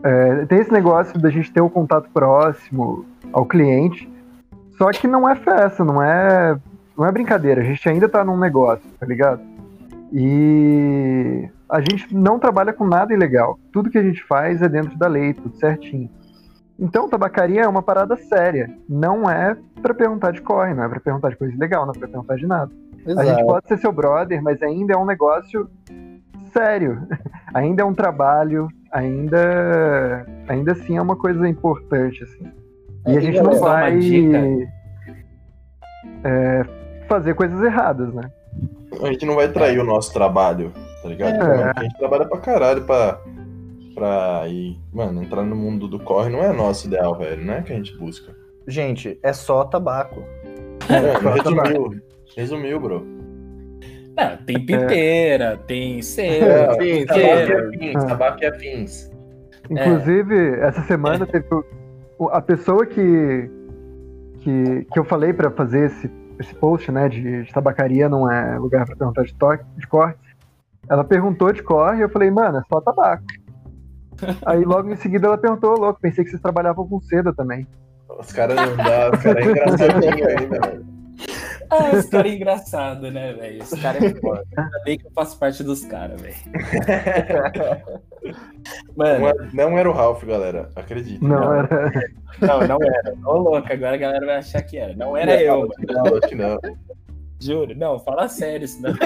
É, 0.03 0.45
tem 0.45 0.59
esse 0.59 0.71
negócio 0.71 1.19
da 1.19 1.29
gente 1.29 1.51
ter 1.51 1.61
o 1.61 1.65
um 1.65 1.69
contato 1.69 2.09
próximo 2.13 3.05
ao 3.33 3.45
cliente, 3.45 4.11
só 4.77 4.91
que 4.91 5.07
não 5.07 5.27
é 5.27 5.35
festa, 5.35 5.83
não 5.83 6.01
é, 6.01 6.57
não 6.97 7.05
é 7.05 7.11
brincadeira. 7.11 7.61
A 7.61 7.63
gente 7.63 7.87
ainda 7.87 8.07
tá 8.07 8.23
num 8.23 8.37
negócio, 8.37 8.87
tá 8.99 9.05
ligado? 9.05 9.41
E 10.11 11.49
a 11.69 11.79
gente 11.79 12.13
não 12.15 12.37
trabalha 12.39 12.71
com 12.71 12.85
nada 12.85 13.13
ilegal. 13.13 13.57
Tudo 13.71 13.89
que 13.89 13.97
a 13.97 14.03
gente 14.03 14.23
faz 14.23 14.61
é 14.61 14.69
dentro 14.69 14.97
da 14.97 15.07
lei, 15.07 15.33
tudo 15.33 15.55
certinho. 15.57 16.09
Então, 16.77 17.09
tabacaria 17.09 17.61
é 17.61 17.67
uma 17.67 17.81
parada 17.81 18.17
séria. 18.17 18.69
Não 18.87 19.29
é 19.29 19.57
para 19.81 19.93
perguntar 19.93 20.31
de 20.31 20.41
corre, 20.41 20.73
não 20.73 20.83
é 20.83 20.89
para 20.89 20.99
perguntar 20.99 21.29
de 21.29 21.37
coisa 21.37 21.53
ilegal, 21.53 21.85
não 21.85 21.93
é 21.93 21.97
para 21.97 22.07
perguntar 22.07 22.35
de 22.35 22.45
nada. 22.45 22.71
Exato. 23.05 23.19
A 23.19 23.25
gente 23.25 23.45
pode 23.45 23.67
ser 23.67 23.77
seu 23.77 23.91
brother, 23.91 24.41
mas 24.43 24.61
ainda 24.61 24.93
é 24.93 24.97
um 24.97 25.05
negócio 25.05 25.69
sério. 26.55 27.07
ainda 27.53 27.81
é 27.83 27.85
um 27.85 27.93
trabalho, 27.93 28.67
ainda 28.91 30.25
ainda 30.47 30.71
assim 30.71 30.97
é 30.97 31.01
uma 31.01 31.15
coisa 31.15 31.47
importante 31.47 32.23
assim. 32.23 32.45
E 33.07 33.17
a 33.17 33.19
gente 33.19 33.41
não 33.41 33.59
vai 33.59 33.99
é, 36.23 36.65
fazer 37.07 37.35
coisas 37.35 37.61
erradas, 37.61 38.13
né? 38.13 38.31
A 39.01 39.07
gente 39.07 39.25
não 39.25 39.35
vai 39.35 39.47
trair 39.49 39.79
o 39.79 39.83
nosso 39.83 40.11
trabalho, 40.13 40.71
tá 41.03 41.09
ligado? 41.09 41.35
É. 41.35 41.73
A 41.75 41.83
gente 41.83 41.97
trabalha 41.97 42.25
pra 42.25 42.39
caralho 42.39 42.83
pra, 42.83 43.19
pra 43.93 44.47
ir. 44.47 44.79
Mano, 44.91 45.21
entrar 45.21 45.43
no 45.43 45.55
mundo 45.55 45.87
do 45.87 45.99
corre 45.99 46.29
não 46.29 46.39
é 46.39 46.51
nosso 46.51 46.87
ideal, 46.87 47.15
velho. 47.15 47.43
Não 47.43 47.53
é 47.53 47.61
que 47.61 47.73
a 47.73 47.75
gente 47.75 47.95
busca. 47.97 48.33
Gente, 48.67 49.19
é 49.21 49.33
só 49.33 49.65
tabaco. 49.65 50.23
É, 50.89 51.17
resumiu. 51.35 52.01
Resumiu, 52.35 52.79
bro. 52.79 53.14
Tem 54.45 54.65
piteira, 54.65 55.57
tem 55.65 56.01
cera, 56.01 56.73
é, 56.73 56.75
tem 57.77 57.93
tabaco 57.93 58.43
e 58.43 58.45
afins, 58.45 59.09
e. 59.69 59.73
Inclusive, 59.73 60.59
essa 60.59 60.81
semana 60.83 61.25
teve 61.25 61.45
o- 62.19 62.29
a 62.29 62.39
pessoa 62.41 62.85
que, 62.85 63.49
que, 64.39 64.85
que 64.91 64.99
eu 64.99 65.03
falei 65.03 65.33
pra 65.33 65.49
fazer 65.51 65.85
esse, 65.87 66.11
esse 66.39 66.53
post, 66.55 66.91
né, 66.91 67.09
de, 67.09 67.43
de 67.43 67.51
tabacaria 67.53 68.07
não 68.07 68.29
é 68.31 68.57
lugar 68.59 68.85
pra 68.85 68.95
perguntar 68.95 69.23
de, 69.23 69.33
toque, 69.35 69.63
de 69.77 69.87
corte. 69.87 70.19
Ela 70.87 71.03
perguntou 71.03 71.51
de 71.51 71.63
corre 71.63 71.97
e 71.97 72.01
eu 72.01 72.09
falei, 72.09 72.29
mano, 72.29 72.59
é 72.59 72.61
só 72.71 72.79
tabaco. 72.79 73.23
Aí 74.45 74.63
logo 74.63 74.89
em 74.91 74.95
seguida 74.95 75.27
ela 75.27 75.37
perguntou, 75.37 75.73
"Ô, 75.73 75.77
louco, 75.79 75.99
pensei 75.99 76.23
que 76.23 76.29
vocês 76.29 76.41
trabalhavam 76.41 76.87
com 76.87 77.01
seda 77.01 77.33
também. 77.33 77.67
Os 78.19 78.31
caras 78.31 78.55
não 78.55 78.77
dá, 78.77 79.09
os 79.11 79.19
caras 79.23 79.45
é 79.45 79.49
engraçadinho 79.49 80.27
ainda, 80.29 80.59
velho. 80.61 80.94
Ah, 81.69 81.91
esse 81.93 82.09
cara 82.09 82.27
é 82.27 82.35
engraçado, 82.35 83.11
né, 83.11 83.33
velho? 83.33 83.61
Esse 83.63 83.79
cara 83.79 84.05
é 84.05 84.13
foda. 84.19 84.43
Ainda 84.57 84.79
bem 84.83 84.97
que 84.97 85.07
eu 85.07 85.11
faço 85.11 85.37
parte 85.39 85.63
dos 85.63 85.85
caras, 85.85 86.21
velho. 86.21 86.35
Mano, 88.95 89.19
Não, 89.19 89.27
é- 89.29 89.49
não 89.53 89.77
era 89.77 89.89
o 89.89 89.93
Ralph, 89.93 90.23
galera. 90.23 90.69
Acredita. 90.75 91.25
Não, 91.25 91.53
era. 91.53 91.91
não, 92.41 92.59
não 92.67 92.77
era. 92.81 93.13
Ô, 93.25 93.37
louco, 93.37 93.71
agora 93.71 93.93
a 93.93 93.97
galera 93.97 94.25
vai 94.25 94.35
achar 94.37 94.61
que 94.63 94.77
era. 94.77 94.95
Não 94.95 95.15
era 95.15 95.39
eu, 95.41 95.59
mano. 95.59 95.73
Não, 95.87 96.05
acho 96.17 96.27
que 96.27 96.35
não. 96.35 96.57
Juro. 97.39 97.75
Não, 97.75 97.99
fala 97.99 98.27
sério, 98.27 98.67
senão. 98.67 98.93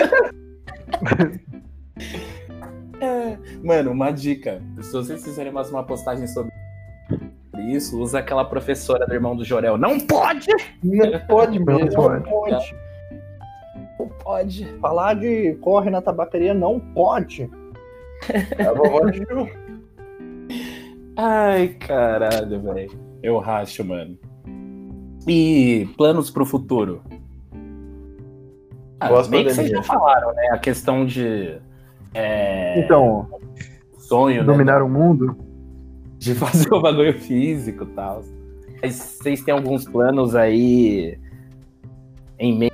É, 3.01 3.38
Mano, 3.64 3.91
uma 3.91 4.12
dica. 4.12 4.62
Se 4.82 4.91
vocês 4.91 5.24
fizerem 5.24 5.51
mais 5.53 5.70
uma 5.70 5.84
postagem 5.86 6.28
sobre 6.28 6.51
isso, 7.60 7.99
usa 7.99 8.20
aquela 8.20 8.45
professora 8.45 9.05
do 9.05 9.14
irmão 9.14 9.36
do 9.36 9.43
Jorel. 9.43 9.78
Não 9.78 9.99
pode! 9.99 10.47
Não 10.84 11.20
pode 11.28 11.60
Não 11.60 11.66
mesmo. 11.66 11.95
pode. 11.95 12.30
Pode. 12.30 12.76
Não 13.99 14.07
pode. 14.07 14.66
Falar 14.80 15.14
de 15.16 15.53
corre 15.62 15.89
na 15.89 16.01
tabacaria 16.01 16.53
não 16.53 16.80
pode. 16.80 17.49
A 18.68 18.74
vovó 18.74 19.10
de 19.10 19.18
Ju. 19.18 19.49
Ai, 21.18 21.70
caralho, 21.80 22.62
velho. 22.62 22.91
Eu 23.22 23.38
racho, 23.39 23.84
mano. 23.84 24.18
E 25.28 25.88
planos 25.97 26.32
pro 26.32 26.45
futuro? 26.45 27.01
Ah, 28.99 29.10
bem 29.30 29.45
que 29.45 29.53
vocês 29.53 29.70
já 29.70 29.84
falaram, 29.84 30.34
né? 30.34 30.47
A 30.51 30.57
questão 30.57 31.05
de 31.05 31.57
é, 32.14 32.80
Então, 32.80 33.28
sonho, 33.97 34.41
né? 34.41 34.43
dominar 34.43 34.82
o 34.82 34.89
mundo. 34.89 35.38
De 36.20 36.36
fazer 36.36 36.72
o 36.74 36.82
bagulho 36.82 37.17
físico 37.20 37.84
e 37.86 37.88
tal. 37.88 38.24
Mas 38.82 38.93
vocês 38.95 39.41
têm 39.43 39.53
alguns 39.53 39.86
planos 39.86 40.36
aí 40.36 41.17
em 42.38 42.72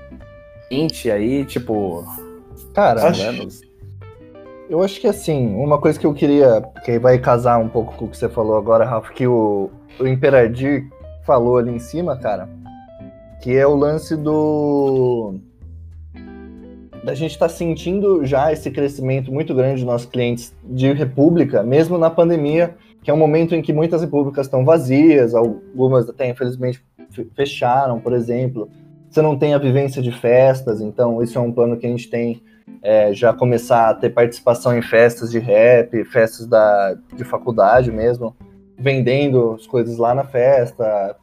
mente 0.70 1.10
aí, 1.10 1.46
tipo, 1.46 2.04
Cara, 2.74 3.08
Acho- 3.08 3.22
planos? 3.22 3.62
eu 4.70 4.82
acho 4.84 5.00
que 5.00 5.08
assim, 5.08 5.56
uma 5.56 5.80
coisa 5.80 6.00
que 6.00 6.06
eu 6.06 6.14
queria, 6.14 6.62
que 6.84 7.00
vai 7.00 7.18
casar 7.18 7.58
um 7.60 7.70
pouco 7.70 7.96
com 7.96 8.06
o 8.06 8.08
que 8.10 8.18
você 8.18 8.28
falou 8.30 8.58
agora, 8.58 8.86
Rafa, 8.86 9.12
que 9.14 9.26
o, 9.26 9.70
o 10.00 10.08
Imperadir 10.08 10.88
falou 11.26 11.58
ali 11.58 11.72
em 11.72 11.80
cima, 11.80 12.16
cara, 12.18 12.48
que 13.42 13.56
é 13.56 13.66
o 13.66 13.76
lance 13.76 14.16
do. 14.16 15.36
Da 17.04 17.14
gente 17.14 17.32
estar 17.32 17.50
sentindo 17.50 18.26
já 18.26 18.52
esse 18.52 18.70
crescimento 18.72 19.32
muito 19.32 19.54
grande 19.54 19.76
dos 19.76 19.84
nossos 19.84 20.08
clientes 20.10 20.54
de 20.64 20.92
república, 20.94 21.62
mesmo 21.64 21.98
na 22.00 22.10
pandemia, 22.10 22.76
que 23.06 23.12
é 23.12 23.14
um 23.14 23.18
momento 23.18 23.54
em 23.54 23.62
que 23.62 23.72
muitas 23.72 24.02
repúblicas 24.02 24.48
estão 24.48 24.66
vazias, 24.66 25.36
algumas 25.36 26.10
até 26.10 26.28
infelizmente 26.28 26.84
fe- 27.12 27.28
fecharam, 27.36 28.00
por 28.00 28.14
exemplo. 28.14 28.68
Você 29.08 29.22
não 29.22 29.38
tem 29.38 29.54
a 29.54 29.60
vivência 29.60 30.02
de 30.02 30.12
festas, 30.12 30.82
então 30.82 31.22
isso 31.22 31.38
é 31.38 31.42
um 31.42 31.52
plano 31.52 31.78
que 31.78 31.86
a 31.86 31.90
gente 31.90 32.10
tem 32.10 32.42
é, 32.82 33.14
já 33.14 33.32
começar 33.32 33.90
a 33.90 33.94
ter 33.94 34.10
participação 34.10 34.76
em 34.76 34.82
festas 34.82 35.30
de 35.30 35.38
rap, 35.38 36.04
festas 36.06 36.48
da, 36.48 36.98
de 37.16 37.24
faculdade 37.24 37.92
mesmo, 37.92 38.36
vendendo 38.78 39.54
as 39.54 39.68
coisas 39.68 39.98
lá 40.00 40.16
na 40.16 40.24
festa, 40.24 41.16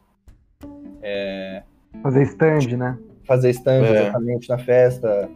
Fazer 2.01 2.23
stand, 2.23 2.77
né? 2.77 2.97
fazer 3.27 3.49
stand 3.51 3.83
É. 3.83 4.03
exatamente 4.03 4.47
na 4.49 4.57
festa. 4.57 5.29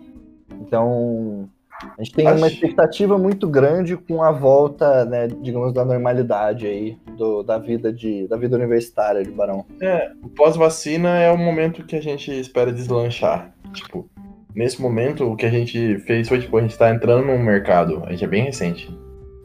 Então, 0.61 1.49
a 1.81 2.03
gente 2.03 2.13
tem 2.15 2.27
Acho- 2.27 2.37
uma 2.37 2.47
expectativa 2.47 3.17
muito 3.17 3.47
grande 3.47 3.95
com 3.95 4.23
a 4.23 4.31
volta, 4.31 5.05
né, 5.05 5.27
digamos, 5.27 5.73
da 5.73 5.85
normalidade 5.85 6.65
aí, 6.65 6.97
do, 7.17 7.43
da, 7.43 7.57
vida 7.57 7.91
de, 7.93 8.27
da 8.27 8.35
vida 8.37 8.55
universitária 8.55 9.23
de 9.23 9.31
Barão. 9.31 9.65
É, 9.81 10.11
o 10.23 10.29
pós-vacina 10.29 11.17
é 11.19 11.31
o 11.31 11.37
momento 11.37 11.83
que 11.83 11.95
a 11.95 12.01
gente 12.01 12.31
espera 12.31 12.71
deslanchar. 12.71 13.51
Tipo, 13.73 14.09
nesse 14.55 14.81
momento, 14.81 15.31
o 15.31 15.35
que 15.35 15.45
a 15.45 15.51
gente 15.51 15.99
fez 15.99 16.27
foi, 16.27 16.39
tipo, 16.39 16.57
a 16.57 16.61
gente 16.61 16.77
tá 16.77 16.89
entrando 16.89 17.25
num 17.27 17.37
mercado, 17.37 18.01
a 18.05 18.11
gente 18.11 18.23
é 18.23 18.27
bem 18.27 18.43
recente. 18.43 18.89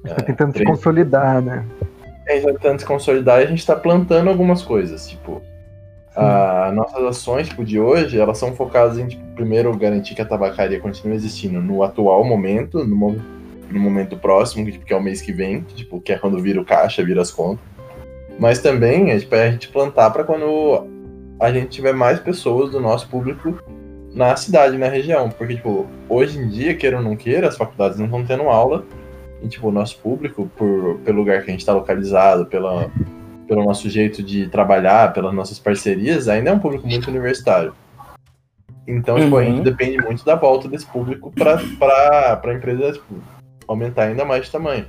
Tá 0.07 0.15
tentando 0.17 0.49
se 0.53 0.55
três- 0.55 0.71
consolidar, 0.71 1.43
né? 1.43 1.65
A 2.29 2.33
gente 2.35 2.45
tá 2.47 2.53
tentando 2.53 2.79
se 2.81 2.87
consolidar 2.87 3.41
e 3.41 3.45
a 3.45 3.47
gente 3.49 3.67
tá 3.67 3.77
plantando 3.77 4.31
algumas 4.31 4.63
coisas, 4.63 5.09
tipo... 5.09 5.43
As 6.15 6.75
nossas 6.75 7.03
ações 7.05 7.49
tipo, 7.49 7.65
de 7.65 7.81
hoje, 7.81 8.21
elas 8.21 8.37
são 8.39 8.55
focadas 8.55 8.99
em, 8.99 9.07
tipo, 9.07 9.25
primeiro, 9.35 9.75
garantir 9.77 10.15
que 10.15 10.21
a 10.21 10.27
tabacaria 10.27 10.79
continue 10.79 11.15
existindo 11.17 11.61
no 11.61 11.83
atual 11.83 12.23
momento, 12.25 12.85
no, 12.85 12.95
mo- 12.95 13.23
no 13.71 13.81
momento 13.81 14.17
próximo, 14.17 14.65
que, 14.67 14.73
tipo, 14.73 14.85
que 14.85 14.93
é 14.93 14.97
o 14.97 15.03
mês 15.03 15.23
que 15.23 15.33
vem, 15.33 15.63
que, 15.63 15.75
tipo, 15.75 16.01
que 16.01 16.13
é 16.13 16.19
quando 16.19 16.39
vira 16.39 16.61
o 16.61 16.65
caixa, 16.65 17.03
vira 17.03 17.23
as 17.23 17.31
contas. 17.31 17.65
Mas 18.39 18.59
também 18.59 19.11
é, 19.11 19.19
tipo, 19.19 19.35
é 19.35 19.49
a 19.49 19.51
gente 19.51 19.69
plantar 19.69 20.11
para 20.11 20.25
quando 20.25 20.87
a 21.41 21.51
gente 21.53 21.69
tiver 21.69 21.93
mais 21.95 22.19
pessoas 22.21 22.71
do 22.71 22.81
nosso 22.81 23.09
público 23.09 23.59
na 24.15 24.37
cidade, 24.37 24.77
na 24.77 24.89
região. 24.89 25.31
Porque, 25.31 25.57
tipo, 25.57 25.87
hoje 26.09 26.39
em 26.39 26.49
dia, 26.49 26.75
queira 26.75 26.99
ou 26.99 27.03
não 27.03 27.17
queira, 27.17 27.49
as 27.49 27.57
faculdades 27.57 27.99
não 27.99 28.07
estão 28.07 28.25
tendo 28.25 28.43
aula. 28.45 28.85
E, 29.43 29.49
tipo, 29.49 29.69
o 29.69 29.73
nosso 29.73 29.99
público, 29.99 30.51
por, 30.57 30.99
pelo 31.05 31.19
lugar 31.19 31.43
que 31.43 31.51
a 31.51 31.53
gente 31.53 31.61
está 31.61 31.73
localizado, 31.73 32.47
pela, 32.47 32.91
pelo 33.47 33.65
nosso 33.65 33.89
jeito 33.89 34.23
de 34.23 34.49
trabalhar, 34.49 35.13
pelas 35.13 35.35
nossas 35.35 35.59
parcerias, 35.59 36.29
ainda 36.29 36.51
é 36.51 36.53
um 36.53 36.59
público 36.59 36.87
muito 36.87 37.09
universitário. 37.09 37.75
Então, 38.87 39.17
tipo, 39.19 39.37
a 39.37 39.41
Uhum. 39.41 39.45
gente 39.57 39.63
depende 39.65 39.99
muito 39.99 40.25
da 40.25 40.35
volta 40.35 40.69
desse 40.69 40.87
público 40.87 41.33
para 41.33 41.61
a 42.43 42.55
empresa 42.55 42.93
tipo, 42.93 43.15
aumentar 43.69 44.05
ainda 44.05 44.25
mais 44.25 44.47
de 44.47 44.51
tamanho. 44.53 44.87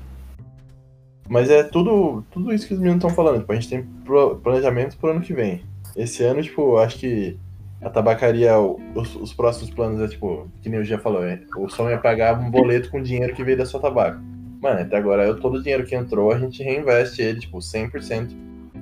Mas 1.30 1.50
é 1.50 1.64
tudo, 1.64 2.24
tudo 2.32 2.54
isso 2.54 2.68
que 2.68 2.74
os 2.74 2.80
meninos 2.80 3.04
estão 3.04 3.10
falando. 3.16 3.40
Tipo, 3.40 3.52
a 3.52 3.56
gente 3.56 3.70
tem 3.70 3.84
pro- 4.04 4.36
planejamento 4.38 4.98
pro 4.98 5.12
ano 5.12 5.22
que 5.22 5.34
vem. 5.34 5.64
Esse 5.96 6.24
ano, 6.24 6.42
tipo, 6.42 6.78
acho 6.78 6.98
que 6.98 7.38
a 7.82 7.90
tabacaria, 7.90 8.58
o- 8.58 8.80
os, 8.96 9.16
os 9.16 9.34
próximos 9.34 9.70
planos 9.70 10.02
é, 10.02 10.08
tipo, 10.08 10.48
que 10.62 10.70
nem 10.70 10.80
o 10.80 10.84
já 10.86 10.98
falou, 10.98 11.24
é, 11.24 11.40
o 11.58 11.70
sonho 11.70 11.94
é 11.94 11.98
pagar 11.98 12.38
um 12.40 12.50
boleto 12.50 12.90
com 12.90 13.02
dinheiro 13.02 13.34
que 13.34 13.44
veio 13.44 13.58
da 13.58 13.66
sua 13.66 13.80
tabaco. 13.80 14.20
Mano, 14.64 14.80
até 14.80 14.96
agora, 14.96 15.26
eu, 15.26 15.38
todo 15.42 15.56
o 15.56 15.62
dinheiro 15.62 15.86
que 15.86 15.94
entrou, 15.94 16.32
a 16.32 16.40
gente 16.40 16.64
reinveste 16.64 17.22
ele, 17.22 17.42
tipo, 17.42 17.58
100% 17.58 18.30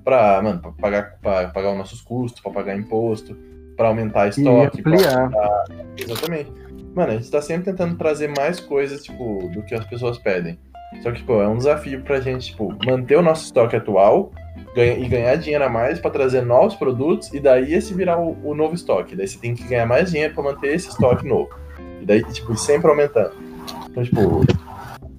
pra, 0.03 0.39
mano, 0.39 0.59
pra 0.59 0.71
pagar, 0.73 1.17
pra 1.19 1.47
pagar 1.47 1.71
os 1.71 1.77
nossos 1.79 2.01
custos, 2.01 2.39
pra 2.39 2.51
pagar 2.51 2.77
imposto, 2.77 3.35
pra 3.75 3.87
aumentar 3.87 4.27
estoque, 4.27 4.79
pra 4.83 4.91
ampliar. 4.93 5.31
Exatamente. 5.97 6.51
Mano, 6.93 7.13
a 7.13 7.15
gente 7.15 7.31
tá 7.31 7.41
sempre 7.41 7.63
tentando 7.71 7.95
trazer 7.95 8.27
mais 8.37 8.59
coisas, 8.59 9.03
tipo, 9.03 9.49
do 9.51 9.63
que 9.63 9.73
as 9.73 9.83
pessoas 9.85 10.19
pedem. 10.19 10.59
Só 11.01 11.09
que, 11.11 11.17
tipo, 11.17 11.33
é 11.41 11.47
um 11.47 11.57
desafio 11.57 12.01
pra 12.03 12.19
gente, 12.21 12.51
tipo, 12.51 12.71
manter 12.85 13.15
o 13.17 13.23
nosso 13.23 13.45
estoque 13.45 13.75
atual 13.75 14.31
ganha- 14.75 14.99
e 14.99 15.07
ganhar 15.07 15.35
dinheiro 15.37 15.63
a 15.65 15.69
mais 15.69 15.99
pra 15.99 16.11
trazer 16.11 16.41
novos 16.45 16.75
produtos 16.75 17.33
e 17.33 17.39
daí 17.39 17.73
esse 17.73 17.91
virar 17.91 18.19
o, 18.19 18.37
o 18.43 18.53
novo 18.53 18.75
estoque. 18.75 19.15
Daí 19.15 19.27
você 19.27 19.39
tem 19.39 19.55
que 19.55 19.63
ganhar 19.63 19.87
mais 19.87 20.11
dinheiro 20.11 20.33
pra 20.35 20.43
manter 20.43 20.75
esse 20.75 20.89
estoque 20.89 21.27
novo. 21.27 21.49
E 22.01 22.05
daí, 22.05 22.23
tipo, 22.25 22.55
sempre 22.55 22.87
aumentando. 22.91 23.31
Então, 23.89 24.03
tipo, 24.03 24.45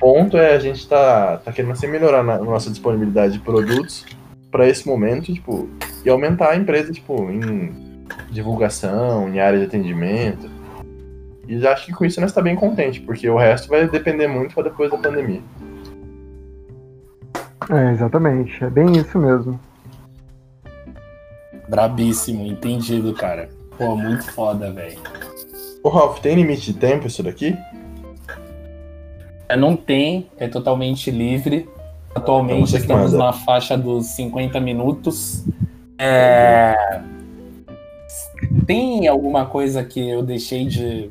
ponto 0.02 0.36
é 0.36 0.56
a 0.56 0.58
gente 0.58 0.88
tá, 0.88 1.36
tá 1.36 1.52
querendo 1.52 1.76
sempre 1.76 2.00
melhorar 2.00 2.24
na 2.24 2.36
nossa 2.38 2.68
disponibilidade 2.68 3.34
de 3.34 3.38
produtos 3.38 4.04
pra 4.50 4.68
esse 4.68 4.84
momento, 4.84 5.32
tipo, 5.32 5.68
e 6.04 6.10
aumentar 6.10 6.50
a 6.50 6.56
empresa, 6.56 6.92
tipo, 6.92 7.30
em 7.30 8.04
divulgação, 8.28 9.28
em 9.28 9.38
área 9.38 9.60
de 9.60 9.66
atendimento. 9.66 10.50
E 11.46 11.64
acho 11.64 11.86
que 11.86 11.92
com 11.92 12.04
isso 12.04 12.20
nós 12.20 12.30
está 12.30 12.42
bem 12.42 12.56
contente, 12.56 13.00
porque 13.00 13.30
o 13.30 13.38
resto 13.38 13.68
vai 13.68 13.88
depender 13.88 14.26
muito 14.26 14.56
para 14.56 14.64
depois 14.64 14.90
da 14.90 14.98
pandemia. 14.98 15.40
É, 17.70 17.92
exatamente. 17.92 18.62
É 18.64 18.68
bem 18.68 18.96
isso 18.96 19.16
mesmo. 19.16 19.58
Brabíssimo, 21.68 22.44
entendido, 22.44 23.14
cara. 23.14 23.48
Pô, 23.78 23.94
muito 23.94 24.24
foda, 24.32 24.72
velho. 24.72 24.98
Ô 25.80 25.88
Ralph, 25.88 26.18
tem 26.18 26.34
limite 26.34 26.72
de 26.72 26.78
tempo 26.78 27.06
isso 27.06 27.22
daqui? 27.22 27.56
É, 29.52 29.56
Não 29.56 29.76
tem, 29.76 30.30
é 30.38 30.48
totalmente 30.48 31.10
livre. 31.10 31.68
Então 32.10 32.22
Atualmente 32.22 32.72
que 32.72 32.78
estamos 32.78 33.12
na 33.12 33.32
faixa 33.32 33.76
dos 33.76 34.06
50 34.06 34.60
minutos. 34.60 35.44
É, 35.98 37.00
Tem 38.66 39.06
alguma 39.08 39.46
coisa 39.46 39.84
que 39.84 40.08
eu 40.08 40.22
deixei 40.22 40.66
de. 40.66 41.10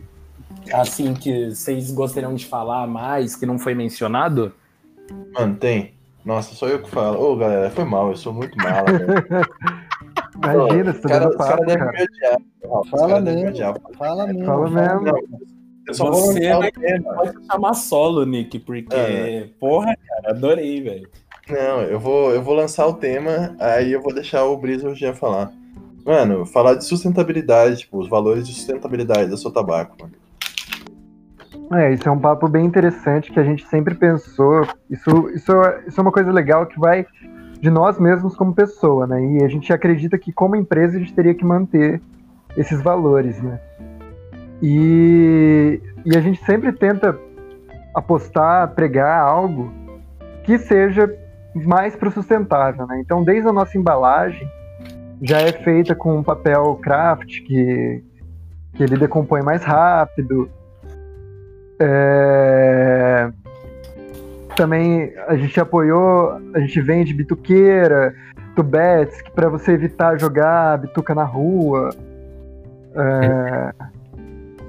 Assim, 0.74 1.14
que 1.14 1.50
vocês 1.50 1.92
gostariam 1.92 2.34
de 2.36 2.46
falar 2.46 2.88
mais, 2.88 3.36
que 3.36 3.46
não 3.46 3.58
foi 3.60 3.74
mencionado? 3.74 4.54
Mano, 5.34 5.56
tem. 5.56 5.94
Nossa, 6.24 6.54
sou 6.54 6.70
eu 6.70 6.82
que 6.84 6.89
falo. 6.89 7.20
Ô, 7.20 7.36
galera, 7.36 7.70
foi 7.72 7.84
mal, 7.84 8.10
eu 8.10 8.16
sou 8.16 8.32
muito 8.32 8.56
mala. 8.58 8.86
velho. 10.39 10.68
Imagina, 10.68 10.92
Os 10.92 10.98
você 10.98 11.08
tá 11.08 11.20
papo, 11.22 11.38
caras 11.38 11.66
devem 11.66 11.80
cara. 11.80 11.92
me 11.92 12.04
odiar. 12.04 12.86
Fala 12.89 13.20
me 13.20 13.32
mesmo. 13.32 13.50
odiar. 13.50 13.76
Fala 13.98 14.28
mesmo. 14.28 14.46
Fala 14.46 14.70
mesmo. 14.70 15.02
Não, 15.02 15.39
eu 15.92 15.96
só 15.96 16.12
vou 16.12 16.14
Você 16.34 16.50
vai- 16.50 16.70
o 16.70 16.72
tema. 16.72 17.14
Pode 17.14 17.46
chamar 17.46 17.74
solo, 17.74 18.26
Nick, 18.26 18.60
porque, 18.60 18.96
É. 18.96 19.48
porra, 19.60 19.96
cara, 20.08 20.36
adorei, 20.36 20.82
velho. 20.82 21.10
Não, 21.50 21.82
eu 21.82 22.00
vou, 22.00 22.32
eu 22.32 22.42
vou 22.42 22.54
lançar 22.54 22.88
o 22.88 22.94
tema, 22.94 23.56
aí 23.60 23.92
eu 23.92 24.02
vou 24.02 24.14
deixar 24.14 24.46
o 24.46 24.58
Brisa 24.58 24.88
e 24.88 24.92
o 24.92 24.96
Jean 24.96 25.14
falar. 25.14 25.52
Mano, 26.06 26.46
falar 26.46 26.76
de 26.76 26.86
sustentabilidade, 26.86 27.78
tipo, 27.80 28.00
os 28.00 28.08
valores 28.10 28.48
de 28.48 28.54
sustentabilidade 28.54 29.30
da 29.30 29.38
sua 29.38 29.52
tabaco, 29.52 29.96
mano. 30.00 30.14
É, 31.74 31.94
isso 31.94 32.08
é 32.08 32.12
um 32.12 32.20
papo 32.20 32.48
bem 32.50 32.66
interessante 32.66 33.32
que 33.32 33.39
a 33.39 33.44
gente 33.44 33.66
sempre 33.68 33.96
pensou. 33.96 34.68
Isso, 34.89 35.10
isso, 35.34 35.52
isso 35.88 36.00
é 36.00 36.02
uma 36.02 36.12
coisa 36.12 36.32
legal 36.32 36.66
que 36.66 36.80
vai 36.80 37.06
de 37.62 37.70
nós 37.70 38.00
mesmos 38.00 38.36
como 38.36 38.54
pessoa, 38.54 39.06
né? 39.08 39.24
E 39.24 39.44
a 39.44 39.48
gente 39.48 39.72
acredita 39.72 40.18
que 40.18 40.34
como 40.34 40.56
empresa 40.56 40.98
a 40.98 41.00
gente 41.00 41.14
teria 41.14 41.34
que 41.34 41.46
manter 41.46 42.02
esses 42.58 42.82
valores, 42.82 43.42
né? 43.42 43.60
E, 44.62 45.82
e 46.05 46.16
a 46.16 46.22
gente 46.22 46.43
sempre 46.45 46.72
tenta 46.72 47.18
apostar, 47.93 48.70
pregar 48.70 49.22
algo 49.22 49.72
que 50.43 50.57
seja 50.57 51.14
mais 51.55 51.95
para 51.95 52.09
o 52.09 52.12
sustentável, 52.12 52.86
né? 52.88 52.99
Então, 53.01 53.24
desde 53.24 53.47
a 53.47 53.53
nossa 53.53 53.78
embalagem 53.78 54.47
já 55.22 55.39
é 55.39 55.51
feita 55.51 55.93
com 55.93 56.24
papel 56.24 56.80
craft 56.82 57.41
que, 57.43 58.03
que 58.74 58.84
ele 58.84 58.97
decompõe 58.97 59.41
mais 59.41 59.64
rápido. 59.64 60.49
É... 61.80 63.30
Também 64.55 65.14
a 65.28 65.36
gente 65.36 65.59
apoiou, 65.59 66.39
a 66.53 66.59
gente 66.59 66.82
vende 66.82 67.14
bituqueira, 67.14 68.14
tubetes, 68.55 69.22
para 69.34 69.49
você 69.49 69.74
evitar 69.74 70.20
jogar 70.20 70.78
bituca 70.80 71.14
na 71.14 71.24
rua. 71.24 71.89
É... 72.95 73.74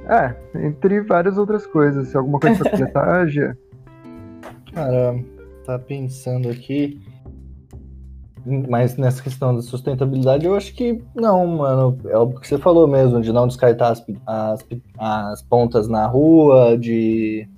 é, 0.08 0.34
entre 0.66 1.00
várias 1.02 1.38
outras 1.38 1.66
coisas. 1.66 2.08
Se 2.08 2.16
alguma 2.16 2.38
coisa 2.40 2.58
para 2.62 2.70
completar, 2.70 3.26
Cara, 4.74 5.22
tá 5.64 5.78
pensando 5.78 6.48
aqui. 6.48 7.00
Mas 8.44 8.96
nessa 8.96 9.22
questão 9.22 9.54
da 9.54 9.62
sustentabilidade, 9.62 10.44
eu 10.44 10.56
acho 10.56 10.74
que 10.74 11.00
não, 11.14 11.46
mano. 11.46 11.96
É 12.06 12.18
o 12.18 12.28
que 12.28 12.48
você 12.48 12.58
falou 12.58 12.88
mesmo, 12.88 13.20
de 13.20 13.32
não 13.32 13.46
descartar 13.46 13.90
as, 13.90 14.04
as, 14.26 14.66
as 14.98 15.42
pontas 15.42 15.86
na 15.86 16.06
rua, 16.06 16.76
de, 16.76 17.48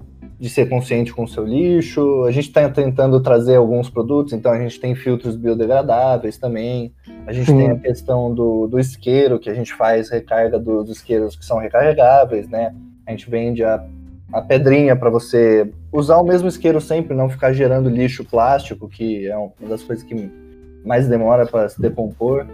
de 0.45 0.51
ser 0.51 0.69
consciente 0.69 1.11
com 1.11 1.25
o 1.25 1.29
seu 1.29 1.43
lixo. 1.43 2.25
A 2.25 2.31
gente 2.31 2.49
está 2.49 2.69
tentando 2.69 3.19
trazer 3.19 3.57
alguns 3.57 3.89
produtos, 3.89 4.35
então 4.35 4.53
a 4.53 4.59
gente 4.59 4.79
tem 4.79 4.95
filtros 4.95 5.37
biodegradáveis 5.37 6.37
também. 6.37 6.93
A 7.27 7.33
gente 7.33 7.47
Sim. 7.47 7.57
tem 7.57 7.71
a 7.71 7.79
questão 7.79 8.35
do, 8.35 8.67
do 8.67 8.79
isqueiro, 8.79 9.39
que 9.39 9.49
a 9.49 9.55
gente 9.55 9.73
faz 9.73 10.11
recarga 10.11 10.59
dos 10.59 10.91
isqueiros 10.91 11.35
que 11.35 11.47
são 11.47 11.57
recarregáveis, 11.57 12.47
né? 12.47 12.75
A 13.07 13.11
gente 13.13 13.31
vende 13.31 13.65
a 13.65 13.83
a 14.33 14.43
pedrinha 14.43 14.97
para 14.97 15.09
você 15.09 15.71
usar 15.93 16.17
o 16.17 16.25
mesmo 16.25 16.49
isqueiro 16.49 16.81
sempre, 16.81 17.17
não 17.17 17.29
ficar 17.29 17.53
gerando 17.53 17.89
lixo 17.89 18.25
plástico, 18.25 18.89
que 18.89 19.29
é 19.29 19.37
uma 19.37 19.53
das 19.69 19.83
coisas 19.83 20.05
que 20.05 20.31
mais 20.85 21.07
demora 21.07 21.47
para 21.47 21.69
se 21.69 21.81
decompor. 21.81 22.45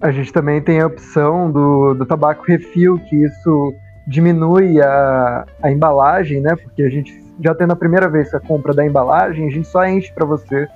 A 0.00 0.12
gente 0.12 0.32
também 0.32 0.62
tem 0.62 0.80
a 0.80 0.86
opção 0.86 1.50
do, 1.50 1.94
do 1.94 2.06
tabaco 2.06 2.44
refil, 2.46 2.96
que 3.08 3.16
isso 3.16 3.74
diminui 4.06 4.80
a, 4.80 5.46
a 5.62 5.70
embalagem, 5.70 6.40
né? 6.40 6.56
Porque 6.56 6.82
a 6.82 6.90
gente 6.90 7.22
já 7.42 7.54
tendo 7.54 7.72
a 7.72 7.76
primeira 7.76 8.08
vez 8.08 8.32
a 8.34 8.40
compra 8.40 8.74
da 8.74 8.84
embalagem, 8.84 9.46
a 9.46 9.50
gente 9.50 9.66
só 9.66 9.84
enche 9.86 10.12
para 10.12 10.26
você. 10.26 10.68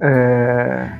É, 0.00 0.92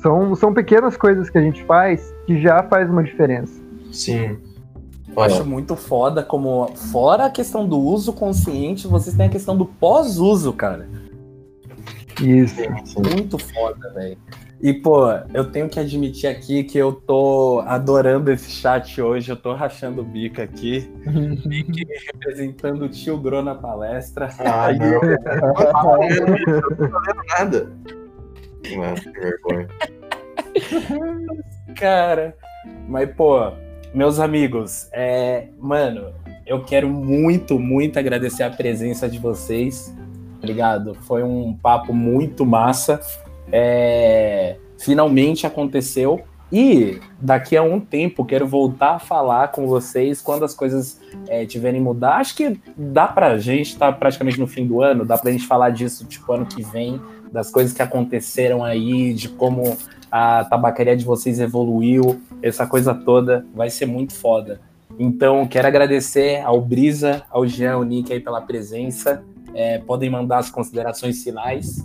são, 0.00 0.34
são 0.36 0.54
pequenas 0.54 0.96
coisas 0.96 1.28
que 1.28 1.36
a 1.36 1.40
gente 1.40 1.64
faz 1.64 2.14
que 2.26 2.40
já 2.40 2.62
faz 2.62 2.88
uma 2.88 3.02
diferença. 3.02 3.60
Sim. 3.92 4.38
Eu 5.16 5.22
acho 5.22 5.44
muito 5.46 5.74
foda 5.74 6.22
como, 6.22 6.68
fora 6.92 7.24
a 7.24 7.30
questão 7.30 7.66
do 7.66 7.78
uso 7.78 8.12
consciente, 8.12 8.86
vocês 8.86 9.16
têm 9.16 9.26
a 9.26 9.30
questão 9.30 9.56
do 9.56 9.64
pós-uso, 9.64 10.52
cara. 10.52 10.86
Isso. 12.20 12.60
Muito 12.98 13.38
foda, 13.38 13.92
velho. 13.94 14.18
E, 14.60 14.72
pô, 14.72 15.10
eu 15.34 15.50
tenho 15.50 15.68
que 15.68 15.78
admitir 15.78 16.28
aqui 16.28 16.64
que 16.64 16.78
eu 16.78 16.92
tô 16.92 17.62
adorando 17.66 18.32
esse 18.32 18.50
chat 18.50 19.00
hoje, 19.02 19.30
eu 19.30 19.36
tô 19.36 19.52
rachando 19.52 20.00
o 20.00 20.04
bico 20.04 20.40
aqui. 20.40 20.90
Nick 21.44 21.86
representando 22.12 22.86
o 22.86 22.88
tio 22.88 23.18
Gro 23.18 23.42
na 23.42 23.54
palestra. 23.54 24.30
Ah, 24.40 24.72
não. 24.74 24.86
eu 24.86 26.60
não 26.60 26.76
tô 26.76 26.88
falando 26.88 27.22
nada. 27.38 27.72
Mano, 28.74 28.96
que 28.96 29.10
vergonha. 29.10 29.68
Cara, 31.76 32.34
mas, 32.88 33.14
pô, 33.14 33.52
meus 33.94 34.18
amigos, 34.18 34.88
é, 34.92 35.48
mano, 35.58 36.12
eu 36.46 36.64
quero 36.64 36.88
muito, 36.88 37.58
muito 37.58 37.98
agradecer 37.98 38.42
a 38.42 38.50
presença 38.50 39.08
de 39.08 39.18
vocês. 39.18 39.94
Obrigado. 40.38 40.94
Foi 41.02 41.22
um 41.22 41.54
papo 41.54 41.92
muito 41.92 42.46
massa. 42.46 43.00
É, 43.52 44.56
finalmente 44.78 45.46
aconteceu. 45.46 46.22
E 46.52 47.00
daqui 47.20 47.56
a 47.56 47.62
um 47.62 47.80
tempo 47.80 48.24
quero 48.24 48.46
voltar 48.46 48.94
a 48.94 48.98
falar 49.00 49.48
com 49.48 49.66
vocês 49.66 50.22
quando 50.22 50.44
as 50.44 50.54
coisas 50.54 51.00
é, 51.26 51.44
tiverem 51.44 51.80
mudar. 51.80 52.18
Acho 52.18 52.36
que 52.36 52.60
dá 52.76 53.08
pra 53.08 53.36
gente, 53.36 53.76
tá 53.76 53.90
praticamente 53.90 54.38
no 54.38 54.46
fim 54.46 54.64
do 54.64 54.80
ano, 54.80 55.04
dá 55.04 55.18
pra 55.18 55.32
gente 55.32 55.46
falar 55.46 55.70
disso 55.70 56.04
tipo 56.04 56.32
ano 56.32 56.46
que 56.46 56.62
vem, 56.62 57.00
das 57.32 57.50
coisas 57.50 57.72
que 57.72 57.82
aconteceram 57.82 58.62
aí, 58.62 59.12
de 59.12 59.28
como 59.28 59.76
a 60.10 60.44
tabacaria 60.44 60.96
de 60.96 61.04
vocês 61.04 61.40
evoluiu, 61.40 62.20
essa 62.40 62.64
coisa 62.64 62.94
toda, 62.94 63.44
vai 63.52 63.68
ser 63.68 63.86
muito 63.86 64.14
foda. 64.14 64.60
Então, 64.98 65.46
quero 65.46 65.66
agradecer 65.66 66.40
ao 66.42 66.60
Brisa, 66.60 67.22
ao 67.28 67.46
Jean, 67.46 67.74
ao 67.74 67.82
Nick 67.82 68.12
aí 68.12 68.20
pela 68.20 68.40
presença. 68.40 69.22
É, 69.54 69.78
podem 69.78 70.08
mandar 70.08 70.38
as 70.38 70.50
considerações 70.50 71.22
finais. 71.22 71.84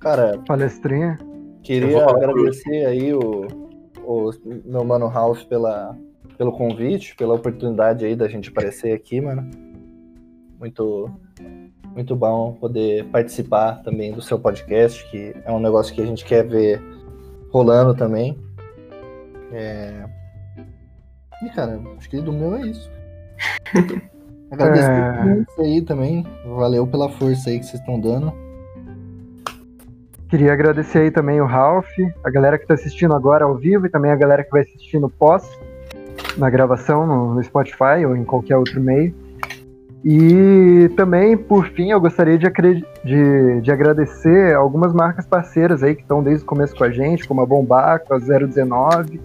Cara, 0.00 0.38
palestrinha. 0.46 1.18
Queria 1.62 2.04
agradecer 2.04 2.86
aí 2.86 3.12
o, 3.12 3.46
o 4.02 4.30
meu 4.64 4.82
mano 4.82 5.06
Ralph 5.08 5.44
pela, 5.44 5.96
pelo 6.38 6.52
convite, 6.52 7.14
pela 7.16 7.34
oportunidade 7.34 8.04
aí 8.04 8.16
da 8.16 8.26
gente 8.26 8.48
aparecer 8.48 8.92
aqui, 8.94 9.20
mano. 9.20 9.48
Muito 10.58 11.10
muito 11.94 12.14
bom 12.14 12.54
poder 12.54 13.04
participar 13.06 13.82
também 13.82 14.12
do 14.12 14.22
seu 14.22 14.38
podcast, 14.38 15.04
que 15.10 15.34
é 15.44 15.52
um 15.52 15.58
negócio 15.58 15.92
que 15.94 16.00
a 16.00 16.06
gente 16.06 16.24
quer 16.24 16.46
ver 16.46 16.80
rolando 17.50 17.94
também. 17.94 18.38
É... 19.52 20.04
E, 21.42 21.50
cara, 21.50 21.80
acho 21.96 22.08
que 22.08 22.20
do 22.20 22.32
meu 22.32 22.54
é 22.54 22.62
isso. 22.62 22.90
Agradeço 24.50 24.88
é... 24.88 25.44
aí 25.58 25.82
também. 25.82 26.24
Valeu 26.46 26.86
pela 26.86 27.08
força 27.08 27.50
aí 27.50 27.58
que 27.58 27.66
vocês 27.66 27.80
estão 27.80 28.00
dando. 28.00 28.32
Queria 30.30 30.52
agradecer 30.52 31.00
aí 31.00 31.10
também 31.10 31.40
o 31.40 31.44
Ralph, 31.44 31.90
a 32.22 32.30
galera 32.30 32.56
que 32.56 32.62
está 32.62 32.74
assistindo 32.74 33.14
agora 33.16 33.44
ao 33.44 33.56
vivo 33.56 33.86
e 33.86 33.90
também 33.90 34.12
a 34.12 34.16
galera 34.16 34.44
que 34.44 34.50
vai 34.50 34.62
assistir 34.62 35.00
no 35.00 35.10
pós, 35.10 35.42
na 36.38 36.48
gravação, 36.48 37.04
no, 37.04 37.34
no 37.34 37.42
Spotify 37.42 38.06
ou 38.06 38.16
em 38.16 38.24
qualquer 38.24 38.56
outro 38.56 38.80
meio. 38.80 39.12
E 40.04 40.88
também, 40.96 41.36
por 41.36 41.66
fim, 41.70 41.90
eu 41.90 42.00
gostaria 42.00 42.38
de, 42.38 42.48
de, 43.04 43.60
de, 43.60 43.72
agradecer 43.72 44.54
algumas 44.54 44.94
marcas 44.94 45.26
parceiras 45.26 45.82
aí 45.82 45.96
que 45.96 46.02
estão 46.02 46.22
desde 46.22 46.44
o 46.44 46.46
começo 46.46 46.76
com 46.76 46.84
a 46.84 46.90
gente, 46.90 47.26
como 47.26 47.42
a 47.42 47.46
Bombaco, 47.46 48.14
a 48.14 48.18
019, 48.18 49.20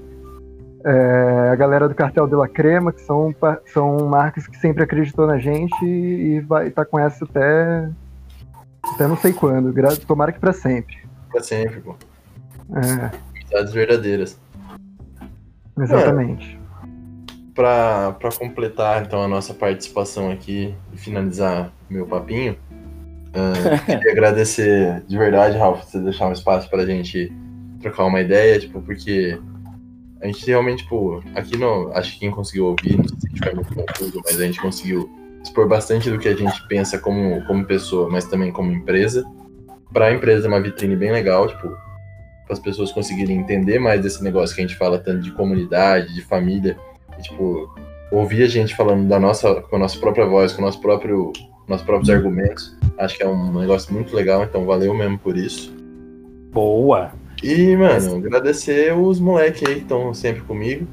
é, 0.84 1.49
a 1.51 1.56
galera 1.56 1.88
do 1.88 1.93
Cartel 1.93 2.28
de 2.28 2.36
la 2.36 2.47
Crema, 2.47 2.91
que 2.91 3.01
são, 3.01 3.34
são 3.68 4.08
marcas 4.08 4.47
que 4.47 4.58
sempre 4.58 4.84
acreditou 4.84 5.28
na 5.28 5.38
gente 5.38 5.86
e 5.86 6.41
vai 6.41 6.68
estar 6.68 6.84
tá 6.84 6.89
com 6.89 6.99
essa 6.99 7.24
até, 7.26 7.89
até 8.96 9.08
não 9.08 9.18
sei 9.18 9.34
quando. 9.34 9.74
Tomara 10.08 10.32
que 10.32 10.39
para 10.39 10.54
sempre. 10.54 10.98
Para 11.30 11.43
sempre, 11.43 11.82
pô. 11.82 11.96
É. 12.76 13.12
Amizades 13.41 13.74
verdadeiras. 13.74 14.39
Exatamente. 15.78 16.60
É 16.62 16.66
para 17.54 18.32
completar 18.38 19.06
então 19.06 19.22
a 19.22 19.28
nossa 19.30 19.54
participação 19.54 20.30
aqui 20.30 20.76
e 20.91 20.98
finalizar 20.98 21.72
meu 21.89 22.06
papinho, 22.06 22.58
uh, 23.32 23.86
queria 23.86 24.12
agradecer 24.12 25.02
de 25.08 25.18
verdade, 25.18 25.58
Ralf, 25.58 25.86
você 25.86 25.98
deixar 26.00 26.28
um 26.28 26.34
espaço 26.34 26.70
para 26.70 26.84
a 26.84 26.86
gente 26.86 27.32
trocar 27.80 28.04
uma 28.06 28.20
ideia, 28.20 28.60
tipo, 28.60 28.82
porque 28.82 29.39
a 30.22 30.28
gente 30.28 30.46
realmente, 30.46 30.84
tipo, 30.84 31.24
aqui 31.34 31.56
no. 31.56 31.91
Acho 31.93 32.14
que 32.14 32.20
quem 32.20 32.32
conseguiu 32.32 32.66
ouvir, 32.66 32.98
não 32.98 33.08
sei 33.08 33.20
se 33.20 33.28
a 33.28 33.30
gente 33.30 33.43
foi 33.43 33.54
muito 33.54 33.76
confuso, 33.76 34.22
mas 34.26 34.41
a 34.41 34.46
gente 34.46 34.62
conseguiu 34.62 35.10
expor 35.46 35.68
bastante 35.68 36.10
do 36.10 36.20
que 36.20 36.28
a 36.28 36.36
gente 36.36 36.68
pensa 36.68 36.98
como, 36.98 37.43
como 37.46 37.66
pessoa, 37.66 38.10
mas 38.10 38.26
também 38.26 38.52
como 38.52 38.72
empresa. 38.72 39.24
Para 39.93 40.08
a 40.08 40.14
empresa 40.14 40.48
é 40.48 40.50
uma 40.50 40.62
vitrine 40.62 40.96
bem 40.96 41.12
legal, 41.12 41.48
tipo, 41.48 41.70
para 41.70 42.54
as 42.54 42.60
pessoas 42.60 42.91
conseguirem 42.91 43.38
entender 43.38 43.80
mais 43.80 44.02
desse 44.02 44.24
negócio 44.24 44.56
que 44.56 44.62
a 44.62 44.68
gente 44.68 44.78
fala 44.78 45.00
tanto 45.00 45.22
de 45.22 45.32
comunidade, 45.32 46.14
de 46.14 46.22
família 46.22 46.78
e, 47.18 47.22
tipo, 47.22 47.74
ouvir 48.12 48.43
a 48.43 48.48
gente 48.48 48.76
falando 48.76 49.08
da 49.08 49.20
nossa, 49.20 49.62
com 49.62 49.76
a 49.76 49.80
nossa 49.80 50.00
própria 50.00 50.26
voz, 50.26 50.54
com 50.54 50.62
o 50.62 50.66
nosso 50.66 50.82
próprio, 50.82 51.32
nossos 51.68 51.86
próprios 51.86 52.10
argumentos, 52.10 52.76
acho 52.98 53.18
que 53.18 53.24
é 53.24 53.28
um 53.28 53.60
negócio 53.60 53.93
muito 53.93 54.16
legal, 54.16 54.43
então 54.43 54.66
valeu 54.66 54.93
mesmo 54.93 55.18
por 55.18 55.38
isso. 55.38 55.74
Boa! 56.52 57.12
E, 57.43 57.76
mano, 57.76 58.18
agradecer 58.18 58.98
os 58.98 59.20
moleques 59.20 59.64
aí 59.68 59.76
que 59.76 59.82
estão 59.82 60.14
sempre 60.14 60.41
comigo. 60.43 60.88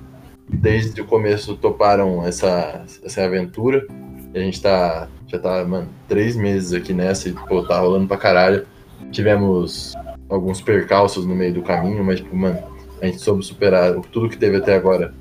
Desde 0.48 1.00
o 1.00 1.07
começo 1.07 1.57
toparam 1.57 2.26
essa, 2.26 2.84
essa 3.03 3.24
aventura. 3.24 3.86
E 4.34 4.38
a 4.38 4.42
gente 4.42 4.60
tá, 4.62 5.08
já 5.26 5.38
tá, 5.38 5.64
mano, 5.64 5.88
três 6.08 6.36
meses 6.36 6.72
aqui 6.72 6.92
nessa 6.92 7.28
e, 7.28 7.32
pô, 7.32 7.62
tá 7.62 7.78
rolando 7.78 8.06
pra 8.06 8.16
caralho. 8.16 8.66
Tivemos 9.10 9.94
alguns 10.28 10.60
percalços 10.60 11.26
no 11.26 11.34
meio 11.34 11.52
do 11.52 11.62
caminho, 11.62 12.02
mas, 12.02 12.20
tipo, 12.20 12.34
mano, 12.34 12.58
a 13.00 13.06
gente 13.06 13.18
soube 13.18 13.44
superar 13.44 13.94
tudo 14.12 14.28
que 14.28 14.38
teve 14.38 14.56
até 14.56 14.74
agora 14.74 15.12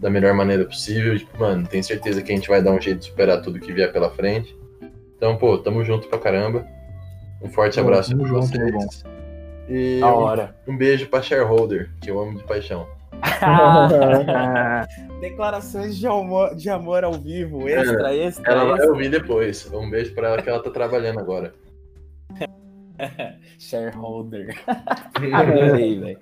da 0.00 0.08
melhor 0.08 0.32
maneira 0.34 0.64
possível. 0.64 1.18
Tipo, 1.18 1.38
mano, 1.38 1.66
tenho 1.66 1.84
certeza 1.84 2.22
que 2.22 2.32
a 2.32 2.34
gente 2.34 2.48
vai 2.48 2.62
dar 2.62 2.72
um 2.72 2.80
jeito 2.80 3.00
de 3.00 3.06
superar 3.06 3.42
tudo 3.42 3.60
que 3.60 3.72
vier 3.72 3.92
pela 3.92 4.10
frente. 4.10 4.56
Então, 5.16 5.36
pô, 5.36 5.58
tamo 5.58 5.84
junto 5.84 6.08
pra 6.08 6.18
caramba. 6.18 6.66
Um 7.42 7.48
forte 7.48 7.78
abraço 7.78 8.16
pra 8.16 8.28
vocês. 8.28 9.04
E 9.68 9.98
da 10.00 10.12
hora. 10.12 10.56
Um, 10.66 10.72
um 10.72 10.76
beijo 10.76 11.06
pra 11.08 11.22
shareholder, 11.22 11.90
que 12.00 12.10
eu 12.10 12.18
amo 12.18 12.36
de 12.36 12.44
paixão. 12.44 12.86
Declarações 15.20 15.96
de 15.96 16.06
amor, 16.06 16.54
de 16.54 16.68
amor 16.68 17.04
ao 17.04 17.14
vivo, 17.14 17.68
extra, 17.68 18.14
é, 18.14 18.26
extra. 18.26 18.52
Ela 18.52 18.62
extra. 18.62 18.76
vai 18.78 18.86
ouvir 18.88 19.10
depois. 19.10 19.70
Um 19.72 19.88
beijo 19.88 20.14
pra 20.14 20.28
ela 20.28 20.42
que 20.42 20.48
ela 20.48 20.62
tá 20.62 20.70
trabalhando 20.70 21.20
agora. 21.20 21.54
Shareholder. 23.58 24.56
Adorei, 25.32 25.98
velho. 25.98 26.18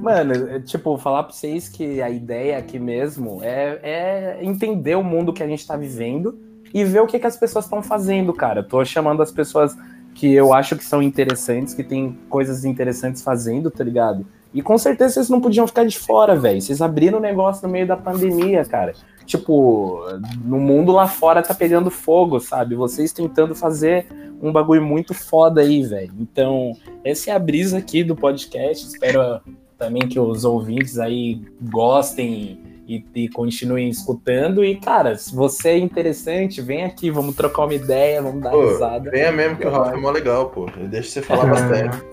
Mano, 0.00 0.48
é, 0.48 0.60
tipo, 0.60 0.96
falar 0.96 1.24
pra 1.24 1.32
vocês 1.32 1.68
que 1.68 2.00
a 2.00 2.08
ideia 2.08 2.56
aqui 2.56 2.78
mesmo 2.78 3.40
é, 3.42 3.78
é 3.82 4.38
entender 4.42 4.94
o 4.94 5.04
mundo 5.04 5.32
que 5.32 5.42
a 5.42 5.46
gente 5.46 5.66
tá 5.66 5.76
vivendo 5.76 6.38
e 6.72 6.84
ver 6.84 7.00
o 7.00 7.06
que, 7.06 7.18
que 7.18 7.26
as 7.26 7.36
pessoas 7.36 7.66
estão 7.66 7.82
fazendo, 7.82 8.32
cara. 8.32 8.60
Eu 8.60 8.68
tô 8.68 8.82
chamando 8.84 9.22
as 9.22 9.30
pessoas 9.30 9.76
que 10.14 10.32
eu 10.32 10.52
acho 10.52 10.76
que 10.76 10.84
são 10.84 11.02
interessantes, 11.02 11.74
que 11.74 11.84
tem 11.84 12.18
coisas 12.28 12.64
interessantes 12.64 13.22
fazendo, 13.22 13.70
tá 13.70 13.84
ligado? 13.84 14.26
E 14.54 14.60
com 14.60 14.76
certeza 14.76 15.14
vocês 15.14 15.28
não 15.28 15.40
podiam 15.40 15.66
ficar 15.66 15.84
de 15.84 15.98
fora, 15.98 16.36
velho. 16.36 16.60
Vocês 16.60 16.82
abriram 16.82 17.18
o 17.18 17.22
negócio 17.22 17.66
no 17.66 17.72
meio 17.72 17.86
da 17.86 17.96
pandemia, 17.96 18.64
cara. 18.64 18.92
Tipo, 19.24 20.04
no 20.44 20.58
mundo 20.58 20.92
lá 20.92 21.06
fora 21.06 21.42
tá 21.42 21.54
pegando 21.54 21.90
fogo, 21.90 22.38
sabe? 22.40 22.74
Vocês 22.74 23.12
tentando 23.12 23.54
fazer 23.54 24.06
um 24.42 24.52
bagulho 24.52 24.82
muito 24.82 25.14
foda 25.14 25.60
aí, 25.60 25.82
velho. 25.84 26.12
Então, 26.18 26.72
essa 27.04 27.30
é 27.30 27.34
a 27.34 27.38
brisa 27.38 27.78
aqui 27.78 28.02
do 28.02 28.16
podcast. 28.16 28.86
Espero 28.86 29.40
também 29.78 30.08
que 30.08 30.18
os 30.18 30.44
ouvintes 30.44 30.98
aí 30.98 31.40
gostem 31.60 32.60
e, 32.86 33.04
e, 33.14 33.28
continuem 33.28 33.88
escutando. 33.88 34.64
E, 34.64 34.76
cara, 34.76 35.16
se 35.16 35.34
você 35.34 35.70
é 35.70 35.78
interessante, 35.78 36.60
vem 36.60 36.84
aqui, 36.84 37.10
vamos 37.10 37.34
trocar 37.34 37.64
uma 37.64 37.74
ideia, 37.74 38.20
vamos 38.20 38.42
dar 38.42 38.50
pô, 38.50 38.68
risada. 38.68 39.10
Venha 39.10 39.32
mesmo 39.32 39.56
que 39.56 39.66
o 39.66 39.70
Rafa 39.70 39.94
é 39.94 39.96
mó 39.96 40.10
legal, 40.10 40.50
pô. 40.50 40.66
Deixa 40.90 41.08
você 41.08 41.22
falar 41.22 41.46
bastante. 41.50 42.11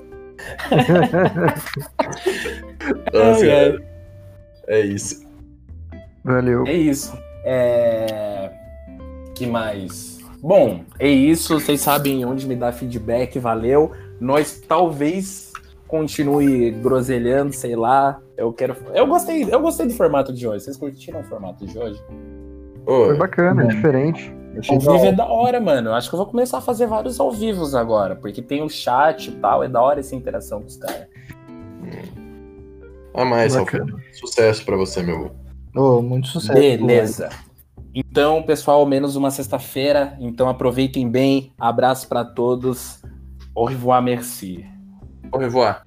Nossa, 3.14 3.46
é, 3.46 3.78
é 4.68 4.82
isso. 4.82 5.28
Valeu. 6.24 6.66
É 6.68 6.74
isso. 6.74 7.18
É... 7.44 8.52
que 9.36 9.46
mais? 9.48 10.20
Bom, 10.42 10.84
é 10.98 11.10
isso. 11.10 11.60
Vocês 11.60 11.82
sabem 11.82 12.26
onde 12.26 12.48
me 12.48 12.56
dar 12.56 12.72
feedback. 12.72 13.40
Valeu. 13.40 13.92
Nós 14.20 14.62
talvez 14.68 15.52
continue 15.88 16.72
groselhando, 16.72 17.54
sei 17.54 17.76
lá. 17.76 18.20
Eu 18.38 18.54
quero. 18.54 18.76
Eu 18.94 19.08
gostei, 19.08 19.44
eu 19.44 19.60
gostei 19.60 19.88
do 19.88 19.94
formato 19.94 20.32
de 20.32 20.48
hoje. 20.48 20.64
Vocês 20.66 20.78
curtiram 20.78 21.22
o 21.22 21.24
formato 21.24 21.66
de 21.66 21.78
hoje? 21.78 22.02
Foi 22.86 23.18
bacana, 23.18 23.64
é 23.64 23.68
diferente. 23.68 24.34
Ao 24.68 24.80
vivo 24.80 25.06
é 25.06 25.12
da 25.12 25.26
hora, 25.26 25.60
mano. 25.60 25.90
Eu 25.90 25.94
acho 25.94 26.10
que 26.10 26.16
eu 26.16 26.18
vou 26.18 26.28
começar 26.28 26.58
a 26.58 26.62
fazer 26.62 26.88
vários 26.88 27.20
ao 27.20 27.32
vivos 27.32 27.76
agora, 27.76 28.16
porque 28.16 28.42
tem 28.42 28.62
o 28.62 28.70
chat 28.70 29.28
e 29.28 29.32
tal, 29.34 29.64
é 29.64 29.68
da 29.70 29.82
hora 29.82 30.00
essa 30.00 30.16
interação 30.16 30.62
com 30.62 30.68
os 30.68 30.78
caras. 30.78 31.08
A 33.14 33.26
mais, 33.26 33.56
Alfredo. 33.56 34.00
Sucesso 34.14 34.64
para 34.64 34.78
você, 34.78 35.02
meu. 35.02 35.32
Oh, 35.76 36.02
muito 36.02 36.28
sucesso. 36.28 36.60
Beleza. 36.60 37.30
Então, 37.94 38.44
pessoal, 38.44 38.86
menos 38.86 39.16
uma 39.16 39.32
sexta-feira. 39.32 40.16
Então 40.20 40.48
aproveitem 40.48 41.10
bem. 41.10 41.52
Abraço 41.60 42.08
para 42.08 42.24
todos. 42.24 43.02
Au 43.56 43.66
revoir, 43.66 44.02
merci. 44.02 44.66
Au 45.32 45.40
revoir. 45.40 45.84